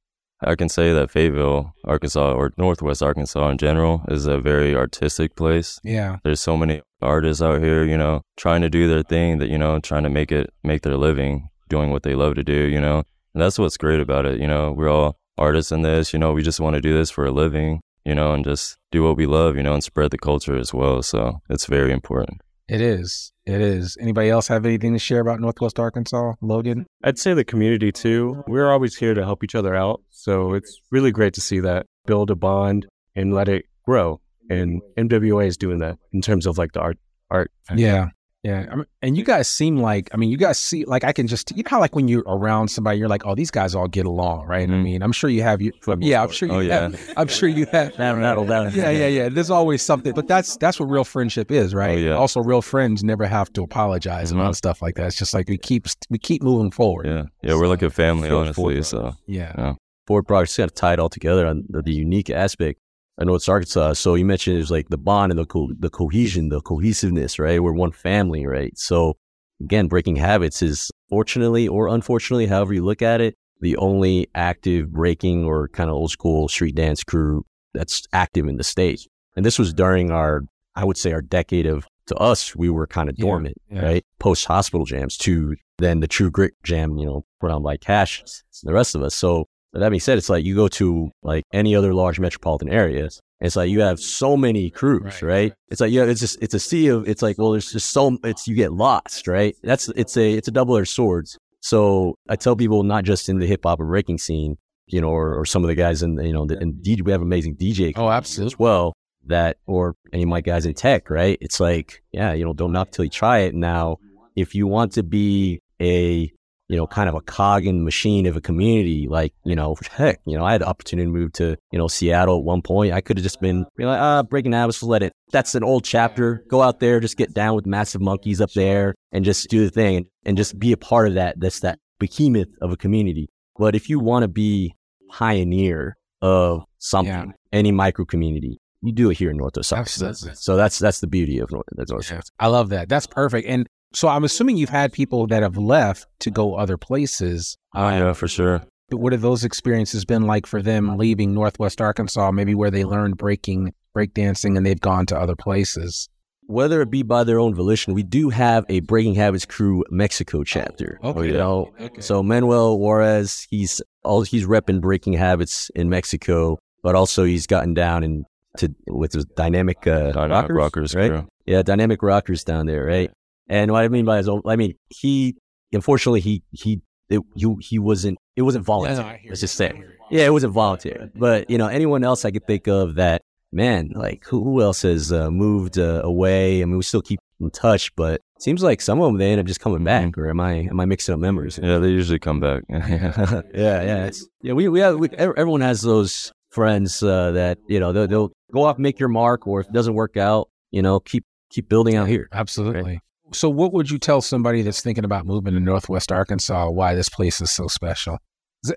I 0.42 0.56
can 0.56 0.70
say 0.70 0.92
that 0.92 1.12
Fayetteville, 1.12 1.74
Arkansas, 1.86 2.34
or 2.34 2.52
Northwest 2.58 3.04
Arkansas 3.04 3.50
in 3.50 3.58
general, 3.58 4.04
is 4.08 4.26
a 4.26 4.39
very 4.39 4.76
artistic 4.76 5.36
place. 5.36 5.80
Yeah. 5.84 6.18
There's 6.24 6.42
so 6.42 6.58
many 6.58 6.82
artists 7.02 7.42
out 7.42 7.62
here, 7.62 7.84
you 7.84 7.98
know, 7.98 8.22
trying 8.38 8.62
to 8.62 8.70
do 8.70 8.88
their 8.88 9.04
thing 9.04 9.38
that, 9.38 9.50
you 9.50 9.58
know, 9.58 9.80
trying 9.80 10.04
to 10.04 10.10
make 10.10 10.32
it, 10.32 10.52
make 10.63 10.82
their 10.82 10.98
living 10.98 11.50
doing 11.70 11.92
what 11.92 12.04
they 12.04 12.16
love 12.16 12.36
to 12.36 12.44
do, 12.44 12.54
you 12.54 12.82
know. 12.82 13.04
And 13.34 13.41
that's 13.41 13.58
what's 13.60 13.78
great 13.78 14.00
about 14.00 14.26
it. 14.26 14.39
You 14.39 14.48
know, 14.48 14.72
we're 14.72 14.89
all 14.89 15.17
artists 15.38 15.72
in 15.72 15.82
this, 15.82 16.13
you 16.13 16.19
know, 16.19 16.34
we 16.34 16.43
just 16.43 16.60
want 16.60 16.76
to 16.76 16.82
do 16.82 16.93
this 16.93 17.10
for 17.10 17.26
a 17.26 17.32
living, 17.32 17.82
you 18.06 18.15
know, 18.15 18.34
and 18.34 18.43
just 18.43 18.78
do 18.91 19.04
what 19.04 19.17
we 19.17 19.26
love, 19.26 19.56
you 19.56 19.63
know, 19.63 19.74
and 19.74 19.84
spread 19.84 20.12
the 20.12 20.17
culture 20.17 20.58
as 20.58 20.74
well. 20.74 21.02
So 21.02 21.41
it's 21.50 21.65
very 21.65 21.91
important. 21.91 22.41
It 22.67 22.80
is. 22.80 23.32
It 23.46 23.60
is. 23.60 23.98
Anybody 24.00 24.30
else 24.30 24.48
have 24.48 24.65
anything 24.65 24.93
to 24.93 25.00
share 25.00 25.19
about 25.19 25.39
Northwest 25.41 25.80
Arkansas, 25.80 26.34
Logan? 26.41 26.86
I'd 27.04 27.19
say 27.19 27.34
the 27.34 27.43
community 27.43 27.91
too. 27.91 28.43
We're 28.48 28.72
always 28.72 28.96
here 28.96 29.13
to 29.13 29.24
help 29.26 29.43
each 29.43 29.56
other 29.56 29.76
out. 29.76 30.02
So 30.12 30.54
it's 30.54 30.80
really 30.91 31.12
great 31.12 31.34
to 31.34 31.41
see 31.41 31.60
that 31.60 31.88
build 32.06 32.32
a 32.32 32.36
bond 32.36 32.88
and 33.15 33.34
let 33.34 33.50
it 33.50 33.65
grow. 33.86 34.22
And 34.50 34.82
NWA 34.98 35.48
is 35.48 35.58
doing 35.58 35.80
that 35.80 35.98
in 36.13 36.22
terms 36.22 36.46
of 36.46 36.58
like 36.58 36.72
the 36.74 36.80
art 36.82 36.98
art. 37.30 37.52
Yeah. 37.76 38.10
Yeah. 38.44 38.66
I 38.70 38.76
mean, 38.76 38.86
and 39.02 39.16
you 39.18 39.24
guys 39.24 39.48
seem 39.50 39.78
like, 39.78 40.10
I 40.14 40.18
mean, 40.18 40.30
you 40.30 40.36
guys 40.38 40.60
see, 40.60 40.84
like, 40.84 41.06
I 41.06 41.14
can 41.14 41.28
just, 41.28 41.56
you 41.56 41.64
know 41.64 41.70
how, 41.70 41.80
like, 41.80 41.96
when 41.96 42.10
you're 42.10 42.26
around 42.28 42.68
somebody, 42.68 42.98
you're 42.98 43.08
like, 43.08 43.26
oh, 43.26 43.36
these 43.36 43.50
guys 43.52 43.74
all 43.74 43.88
get 43.88 44.06
along, 44.06 44.48
right? 44.48 44.70
I 44.70 44.74
Mhm. 44.74 44.84
mean, 44.84 45.02
I'm 45.02 45.14
sure 45.14 45.30
you 45.30 45.44
have 45.44 45.62
you, 45.62 45.72
yeah, 46.00 46.22
I'm 46.22 46.30
sure 46.30 46.50
you 46.50 46.56
Oh, 46.56 46.60
yeah. 46.60 46.82
have, 46.90 47.00
I'm 47.16 47.28
sure 47.30 47.48
you 47.48 47.66
have. 47.68 47.96
That'll, 47.96 48.44
that'll, 48.44 48.72
Yeah, 48.74 48.90
yeah, 48.90 49.08
yeah. 49.08 49.30
There's 49.30 49.50
always 49.50 49.82
something, 49.82 50.12
but 50.14 50.28
that's 50.28 50.58
that's 50.58 50.78
what 50.78 50.90
real 50.90 51.06
friendship 51.06 51.52
is, 51.52 51.74
right? 51.74 51.98
Oh, 51.98 52.02
yeah. 52.02 52.12
Also, 52.16 52.42
real 52.42 52.62
friends 52.62 53.02
never 53.02 53.26
have 53.26 53.52
to 53.54 53.64
apologize 53.64 54.32
Mhm. 54.34 54.42
about 54.42 54.58
stuff 54.58 54.82
like 54.82 54.96
that. 54.96 55.08
It's 55.08 55.18
just 55.18 55.34
like 55.34 55.48
we 55.48 55.58
keep 55.58 55.88
we 56.10 56.18
keep 56.18 56.44
moving 56.44 56.72
forward. 56.72 57.06
Yeah. 57.08 57.24
Yeah. 57.44 57.56
We're 57.56 57.68
like 57.68 57.82
a 57.82 57.90
family, 57.90 58.28
Feel 58.28 58.40
honestly. 58.40 58.54
forward. 58.62 58.86
So 58.86 59.14
Yeah. 59.26 59.76
Ford 60.06 60.28
products 60.28 60.58
kind 60.58 60.70
of 60.70 60.76
tied 60.76 61.00
all 61.00 61.08
together 61.08 61.48
on 61.48 61.64
the, 61.70 61.82
the 61.82 61.94
unique 61.94 62.30
aspect. 62.30 62.78
I 63.19 63.26
know 63.26 63.36
it's 63.36 63.49
Arkansas. 63.49 63.93
So 63.93 64.15
you 64.15 64.26
mentioned 64.26 64.56
it 64.56 64.60
was 64.60 64.71
like 64.71 64.89
the 64.89 64.97
bond 64.97 65.32
and 65.32 65.39
the 65.39 65.45
co- 65.45 65.71
the 65.78 65.89
cohesion, 65.89 66.49
the 66.49 66.62
cohesiveness, 66.62 67.38
right? 67.38 67.62
We're 67.62 67.73
one 67.73 67.91
family, 67.91 68.45
right? 68.45 68.76
So 68.78 69.17
again, 69.62 69.88
breaking 69.88 70.15
habits 70.15 70.62
is 70.62 70.89
fortunately 71.10 71.67
or 71.67 71.88
unfortunately, 71.88 72.47
however 72.47 72.73
you 72.73 72.84
look 72.84 73.02
at 73.02 73.21
it, 73.21 73.36
the 73.62 73.78
only 73.78 74.28
active 74.36 74.91
breaking 74.91 75.45
or 75.45 75.67
kind 75.69 75.89
of 75.89 75.95
old 75.95 76.12
school 76.12 76.47
street 76.47 76.76
dance 76.76 77.04
crew 77.04 77.45
that's 77.73 78.04
active 78.13 78.47
in 78.47 78.58
the 78.58 78.63
state. 78.63 79.08
And 79.36 79.45
this 79.45 79.58
was 79.60 79.73
during 79.73 80.12
our, 80.12 80.41
I 80.76 80.84
would 80.84 80.97
say, 80.97 81.13
our 81.13 81.21
decade 81.21 81.65
of 81.65 81.88
to 82.08 82.15
us, 82.15 82.56
we 82.56 82.69
were 82.69 82.86
kind 82.88 83.10
of 83.10 83.15
Yeah, 83.17 83.26
dormant, 83.26 83.58
yeah. 83.71 83.82
right? 83.86 84.06
Post 84.19 84.45
hospital 84.45 84.86
jams 84.86 85.17
to 85.19 85.56
then 85.78 86.02
the 86.02 86.08
true 86.08 86.30
grit 86.30 86.54
jam, 86.63 86.97
you 86.97 87.06
know, 87.06 87.26
put 87.39 87.52
on 87.52 87.63
by 87.63 87.78
CACHE 87.78 88.19
and 88.21 88.69
the 88.69 88.73
rest 88.73 88.95
of 88.95 89.02
us. 89.04 89.15
So 89.15 89.47
that 89.82 89.90
being 89.90 90.00
said, 90.00 90.18
it's 90.18 90.30
like 90.30 90.46
you 90.46 90.56
go 90.56 90.68
to 90.70 91.12
like 91.24 91.44
any 91.52 91.76
other 91.76 91.94
large 91.94 92.20
metropolitan 92.20 92.70
area. 92.70 93.10
It's 93.42 93.56
like 93.56 93.70
you 93.70 93.82
have 93.82 94.00
so 94.00 94.38
many 94.38 94.70
crews, 94.70 95.02
Right, 95.04 95.22
right? 95.22 95.30
right. 95.30 95.54
It's 95.70 95.82
like 95.82 95.92
yeah, 95.92 96.04
it's 96.04 96.20
just 96.22 96.42
it's 96.42 96.54
a 96.54 96.60
sea 96.60 96.88
of 96.88 97.08
it's 97.10 97.22
like 97.22 97.38
well, 97.38 97.52
there's 97.52 97.72
just 97.72 97.92
so 97.92 98.18
it's 98.24 98.48
you 98.48 98.56
get 98.56 98.72
lost, 98.74 99.28
right? 99.28 99.56
That's 99.64 99.90
it's 99.90 100.16
a 100.16 100.34
it's 100.34 100.48
a 100.48 100.52
double 100.52 100.78
edged 100.78 100.90
sword. 100.90 101.28
So 101.62 102.16
I 102.30 102.36
tell 102.36 102.56
people 102.56 102.84
not 102.84 103.04
just 103.04 103.30
in 103.30 103.40
the 103.40 103.48
hip 103.48 103.62
hop 103.64 103.80
and 103.80 103.88
breaking 103.90 104.18
scene, 104.18 104.58
you 104.88 105.02
know, 105.02 105.10
or, 105.10 105.38
or 105.40 105.46
some 105.46 105.64
of 105.64 105.68
the 105.68 105.76
guys 105.76 106.04
in 106.04 106.18
you 106.24 106.34
know 106.34 106.46
the, 106.46 106.58
and 106.58 106.76
DJ, 106.76 107.02
we 107.04 107.12
have 107.12 107.22
amazing 107.22 107.56
DJ 107.56 107.94
Oh, 107.96 108.10
absolutely. 108.10 108.54
as 108.54 108.60
well 108.60 108.94
that 109.26 109.56
or 109.66 109.96
any 110.12 110.24
of 110.24 110.30
my 110.30 110.42
guys 110.42 110.66
in 110.66 110.74
tech, 110.74 111.10
right? 111.10 111.38
It's 111.42 111.60
like, 111.60 112.04
yeah, 112.12 112.34
you 112.34 112.44
know, 112.46 112.54
don't 112.54 112.74
knock 112.74 112.92
till 112.92 113.06
you 113.06 113.10
try 113.12 113.40
it. 113.40 113.56
Now, 113.56 113.98
if 114.36 114.54
you 114.54 114.68
want 114.68 114.92
to 114.94 115.04
be 115.04 115.62
a, 115.82 116.30
you 116.74 116.80
know, 116.80 116.88
kind 116.88 117.08
of 117.08 117.14
a 117.14 117.22
cog 117.22 117.68
in 117.68 117.78
the 117.78 117.84
machine 117.84 118.26
of 118.26 118.36
a 118.36 118.42
community, 118.42 119.08
like, 119.08 119.32
you 119.46 119.56
know, 119.56 119.76
heck, 119.92 120.20
you 120.26 120.36
know, 120.36 120.44
I 120.44 120.54
had 120.54 120.62
the 120.62 120.68
opportunity 120.68 121.06
to 121.06 121.12
move 121.12 121.32
to, 121.34 121.56
you 121.72 121.78
know, 121.78 121.88
Seattle 121.88 122.40
at 122.40 122.44
one 122.44 122.64
point. 122.64 122.94
I 122.94 123.00
could 123.00 123.18
have 123.18 123.24
just 123.24 123.40
been 123.40 123.64
be 123.78 123.86
like, 123.86 124.00
ah, 124.02 124.24
breaking 124.24 124.54
habits, 124.54 124.82
let 124.82 125.04
it. 125.04 125.14
That's 125.32 125.54
an 125.54 125.64
old 125.64 125.84
chapter. 125.84 126.44
Go 126.50 126.64
out 126.64 126.80
there, 126.80 127.00
just 127.00 127.16
get 127.16 127.32
down 127.36 127.56
with 127.56 127.68
Massive 127.68 128.02
Monkees 128.02 128.42
up 128.42 128.50
there 128.54 128.96
and 129.12 129.24
just 129.24 129.50
do 129.52 129.64
the 129.64 129.70
thing 129.70 129.98
and, 129.98 130.06
and 130.26 130.36
just 130.36 130.58
be 130.58 130.72
a 130.72 130.78
part 130.78 131.08
of 131.08 131.14
that. 131.14 131.40
That's 131.40 131.60
that 131.60 131.78
behemoth 132.00 132.50
of 132.60 132.72
a 132.72 132.76
community. 132.78 133.30
But 133.56 133.76
if 133.76 133.88
you 133.88 134.00
want 134.00 134.24
to 134.24 134.28
be 134.28 134.74
pioneer 135.12 135.96
of 136.24 136.64
something, 136.80 137.14
Yeah. 137.14 137.26
any 137.52 137.72
micro 137.72 138.04
community, 138.04 138.58
you 138.82 138.92
do 138.92 139.12
it 139.12 139.18
here 139.18 139.30
in 139.30 139.38
North 139.38 139.54
Arkansas. 139.58 139.76
Absolutely. 139.76 140.32
So 140.36 140.56
that's 140.58 140.80
that's 140.80 141.00
the 141.02 141.08
beauty 141.08 141.38
of 141.38 141.52
North, 141.52 141.66
North 141.90 142.12
Yeah. 142.12 142.22
I 142.40 142.48
love 142.48 142.70
that. 142.70 142.90
That's 142.90 143.06
perfect. 143.08 143.48
And 143.48 143.68
so 143.94 144.08
I'm 144.08 144.24
assuming 144.24 144.58
you've 144.58 144.70
had 144.70 144.92
people 144.94 145.28
that 145.28 145.44
have 145.44 145.58
left 145.58 146.08
to 146.20 146.32
go 146.32 146.56
other 146.56 146.78
places. 146.78 147.58
oh 147.76 147.90
yeah, 147.90 148.14
for 148.14 148.28
sure. 148.28 148.64
But 148.90 148.98
what 148.98 149.14
have 149.14 149.22
those 149.22 149.44
experiences 149.44 150.06
been 150.06 150.24
like 150.28 150.46
for 150.46 150.62
them 150.62 150.98
leaving 150.98 151.34
Northwest 151.34 151.82
Arkansas, 151.82 152.32
maybe 152.32 152.54
where 152.54 152.70
they 152.70 152.84
learned 152.84 153.18
breaking, 153.18 153.74
breakdancing, 153.96 154.56
and 154.58 154.66
they've 154.66 154.80
gone 154.80 155.06
to 155.08 155.18
other 155.18 155.36
places? 155.36 156.10
Whether 156.48 156.82
it 156.82 156.92
be 156.92 157.04
by 157.04 157.24
their 157.24 157.40
own 157.40 157.56
volition, 157.56 157.94
we 157.94 158.04
do 158.04 158.30
have 158.30 158.66
a 158.68 158.82
Breaking 158.82 159.16
Habits 159.16 159.46
Crew 159.46 159.84
Mexico 159.90 160.44
chapter. 160.44 161.00
Okay. 161.04 161.28
You 161.28 161.34
know, 161.34 161.72
Okay. 161.80 162.02
so 162.02 162.22
Manuel 162.22 162.78
Juarez, 162.78 163.48
he's 163.50 163.82
all 164.04 164.24
he's 164.24 164.46
repping 164.46 164.82
Breaking 164.82 165.14
Habits 165.14 165.72
in 165.74 165.90
Mexico, 165.90 166.60
but 166.84 166.96
also 166.96 167.24
he's 167.24 167.48
gotten 167.48 167.74
down 167.74 168.04
and 168.04 168.26
to 168.58 168.70
with 168.88 169.14
his 169.14 169.26
dynamic, 169.38 169.88
uh, 169.88 170.12
Dynamic 170.12 170.50
rockers, 170.52 170.56
rockers, 170.58 170.96
right? 170.96 171.10
crew. 171.12 171.28
Yeah, 171.46 171.62
dynamic 171.64 172.04
rockers 172.04 172.44
down 172.44 172.66
there, 172.68 172.84
right? 172.86 173.10
And 173.48 173.72
what 173.72 173.84
I 173.84 173.88
mean 173.88 174.06
by 174.06 174.18
his 174.18 174.30
own, 174.30 174.42
I 174.46 174.56
mean 174.56 174.76
he, 174.90 175.36
unfortunately, 175.72 176.22
he 176.22 176.44
he 176.52 176.82
it, 177.10 177.22
he 177.36 177.56
he 177.60 177.80
wasn't 177.80 178.18
it 178.36 178.42
wasn't 178.42 178.66
voluntary. 178.66 179.26
let's 179.28 179.42
just 179.42 179.56
say, 179.56 179.84
yeah, 180.10 180.26
it 180.26 180.32
wasn't 180.32 180.54
voluntary. 180.54 181.10
But 181.16 181.50
you 181.50 181.58
know, 181.58 181.68
anyone 181.68 182.04
else 182.04 182.26
I 182.26 182.32
could 182.32 182.48
think 182.48 182.68
of 182.68 182.96
that 182.96 183.22
man, 183.52 183.92
like 183.96 184.26
who, 184.26 184.44
who 184.44 184.62
else 184.62 184.82
has 184.82 185.12
uh, 185.12 185.30
moved 185.30 185.78
uh, 185.78 186.02
away? 186.04 186.62
I 186.62 186.66
mean, 186.66 186.78
we 186.78 186.84
still 186.84 187.02
keep 187.02 187.20
in 187.40 187.52
touch, 187.52 187.96
but 187.96 188.16
it 188.36 188.42
seems 188.42 188.64
like 188.64 188.82
some 188.82 189.00
of 189.00 189.06
them 189.06 189.18
they 189.18 189.32
end 189.32 189.42
up 189.42 189.48
just 189.48 189.60
coming 189.60 189.84
back. 189.84 190.18
Or 190.18 190.30
am 190.30 190.40
I 190.40 190.54
am 190.54 190.80
I 190.80 190.86
mixing 190.86 191.14
up 191.14 191.20
memories? 191.20 191.60
Yeah, 191.62 191.80
they 191.80 191.90
usually 191.90 192.20
come 192.20 192.40
back. 192.40 192.64
yeah, 192.70 193.44
yeah, 193.54 194.06
it's, 194.06 194.28
yeah. 194.42 194.54
We 194.54 194.68
we 194.70 194.80
have 194.80 194.98
we, 194.98 195.10
everyone 195.10 195.62
has 195.62 195.82
those 195.82 196.32
friends 196.50 197.02
uh, 197.04 197.32
that 197.32 197.58
you 197.68 197.80
know 197.80 197.92
they'll, 197.92 198.08
they'll 198.08 198.32
go 198.52 198.64
off, 198.64 198.78
make 198.78 199.00
your 199.00 199.10
mark, 199.10 199.48
or 199.48 199.62
if 199.62 199.68
it 199.68 199.74
doesn't 199.74 199.94
work 199.94 200.18
out, 200.18 200.50
you 200.72 200.82
know, 200.82 201.00
keep 201.00 201.26
keep 201.50 201.70
building 201.70 201.96
out 201.96 202.08
here. 202.08 202.30
Absolutely. 202.32 203.00
So, 203.32 203.50
what 203.50 203.74
would 203.74 203.90
you 203.90 203.98
tell 203.98 204.22
somebody 204.22 204.62
that's 204.62 204.82
thinking 204.82 205.06
about 205.06 205.26
moving 205.26 205.54
to 205.54 205.60
Northwest 205.60 206.12
Arkansas 206.12 206.70
why 206.70 206.94
this 206.96 207.10
place 207.10 207.42
is 207.42 207.52
so 207.52 207.68
special? 207.68 208.20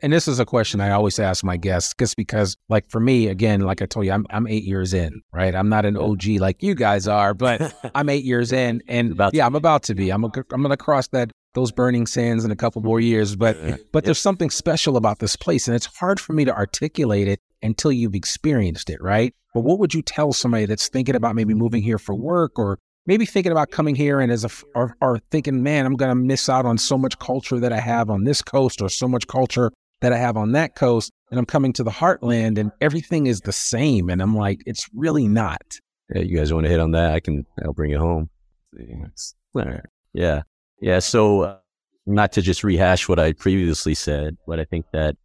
And 0.02 0.12
this 0.12 0.26
is 0.26 0.40
a 0.40 0.44
question 0.44 0.80
I 0.80 0.90
always 0.90 1.20
ask 1.20 1.44
my 1.44 1.56
guests, 1.56 1.94
just 1.96 2.16
because, 2.16 2.56
like 2.68 2.90
for 2.90 2.98
me, 2.98 3.28
again, 3.28 3.60
like 3.60 3.80
I 3.82 3.86
told 3.86 4.06
you, 4.06 4.12
I'm 4.12 4.26
I'm 4.30 4.46
eight 4.48 4.64
years 4.64 4.92
in, 4.92 5.22
right? 5.32 5.54
I'm 5.54 5.68
not 5.68 5.84
an 5.84 5.96
OG 5.96 6.26
like 6.40 6.62
you 6.62 6.74
guys 6.74 7.06
are, 7.06 7.34
but 7.34 7.72
I'm 7.94 8.08
eight 8.08 8.24
years 8.24 8.52
in, 8.52 8.82
and 8.88 9.20
yeah, 9.32 9.46
I'm 9.46 9.54
about 9.54 9.84
to 9.84 9.94
be. 9.94 10.10
I'm 10.10 10.24
a, 10.24 10.30
I'm 10.52 10.62
going 10.62 10.70
to 10.70 10.76
cross 10.76 11.08
that 11.08 11.30
those 11.54 11.70
burning 11.70 12.06
sands 12.06 12.44
in 12.44 12.50
a 12.50 12.56
couple 12.56 12.82
more 12.82 13.00
years, 13.00 13.36
but 13.36 13.56
but 13.92 14.04
there's 14.04 14.18
something 14.18 14.50
special 14.50 14.96
about 14.96 15.20
this 15.20 15.36
place, 15.36 15.68
and 15.68 15.76
it's 15.76 15.86
hard 15.86 16.18
for 16.18 16.32
me 16.32 16.44
to 16.44 16.54
articulate 16.54 17.28
it 17.28 17.40
until 17.62 17.92
you've 17.92 18.14
experienced 18.14 18.90
it, 18.90 19.00
right? 19.00 19.34
But 19.54 19.60
what 19.60 19.78
would 19.78 19.94
you 19.94 20.02
tell 20.02 20.32
somebody 20.32 20.66
that's 20.66 20.88
thinking 20.88 21.14
about 21.14 21.34
maybe 21.34 21.54
moving 21.54 21.82
here 21.82 21.98
for 21.98 22.14
work 22.14 22.58
or 22.58 22.78
maybe 23.06 23.26
thinking 23.26 23.52
about 23.52 23.70
coming 23.70 23.94
here 23.94 24.20
and 24.20 24.30
as 24.30 24.44
a 24.44 24.48
f- 24.48 24.64
or, 24.74 24.96
or 25.00 25.20
thinking, 25.30 25.62
man, 25.62 25.86
I'm 25.86 25.94
going 25.94 26.10
to 26.10 26.14
miss 26.14 26.48
out 26.48 26.66
on 26.66 26.78
so 26.78 26.98
much 26.98 27.18
culture 27.18 27.58
that 27.60 27.72
I 27.72 27.80
have 27.80 28.10
on 28.10 28.24
this 28.24 28.42
coast 28.42 28.82
or 28.82 28.88
so 28.88 29.08
much 29.08 29.26
culture 29.26 29.72
that 30.00 30.12
I 30.12 30.18
have 30.18 30.36
on 30.36 30.52
that 30.52 30.74
coast, 30.74 31.10
and 31.30 31.38
I'm 31.38 31.46
coming 31.46 31.72
to 31.74 31.82
the 31.82 31.90
heartland 31.90 32.58
and 32.58 32.70
everything 32.80 33.26
is 33.26 33.40
the 33.40 33.52
same, 33.52 34.10
and 34.10 34.20
I'm 34.20 34.36
like, 34.36 34.60
it's 34.66 34.86
really 34.94 35.28
not. 35.28 35.62
Yeah, 36.14 36.22
you 36.22 36.36
guys 36.36 36.52
want 36.52 36.64
to 36.64 36.70
hit 36.70 36.80
on 36.80 36.92
that? 36.92 37.12
I 37.12 37.20
can. 37.20 37.44
I'll 37.64 37.72
bring 37.72 37.90
it 37.90 37.98
home. 37.98 38.28
All 38.78 39.64
right. 39.64 39.80
Yeah, 40.12 40.42
yeah. 40.80 40.98
So, 41.00 41.40
uh, 41.42 41.58
not 42.06 42.32
to 42.32 42.42
just 42.42 42.62
rehash 42.62 43.08
what 43.08 43.18
I 43.18 43.32
previously 43.32 43.94
said, 43.94 44.36
but 44.46 44.60
I 44.60 44.64
think 44.64 44.86
that 44.92 45.16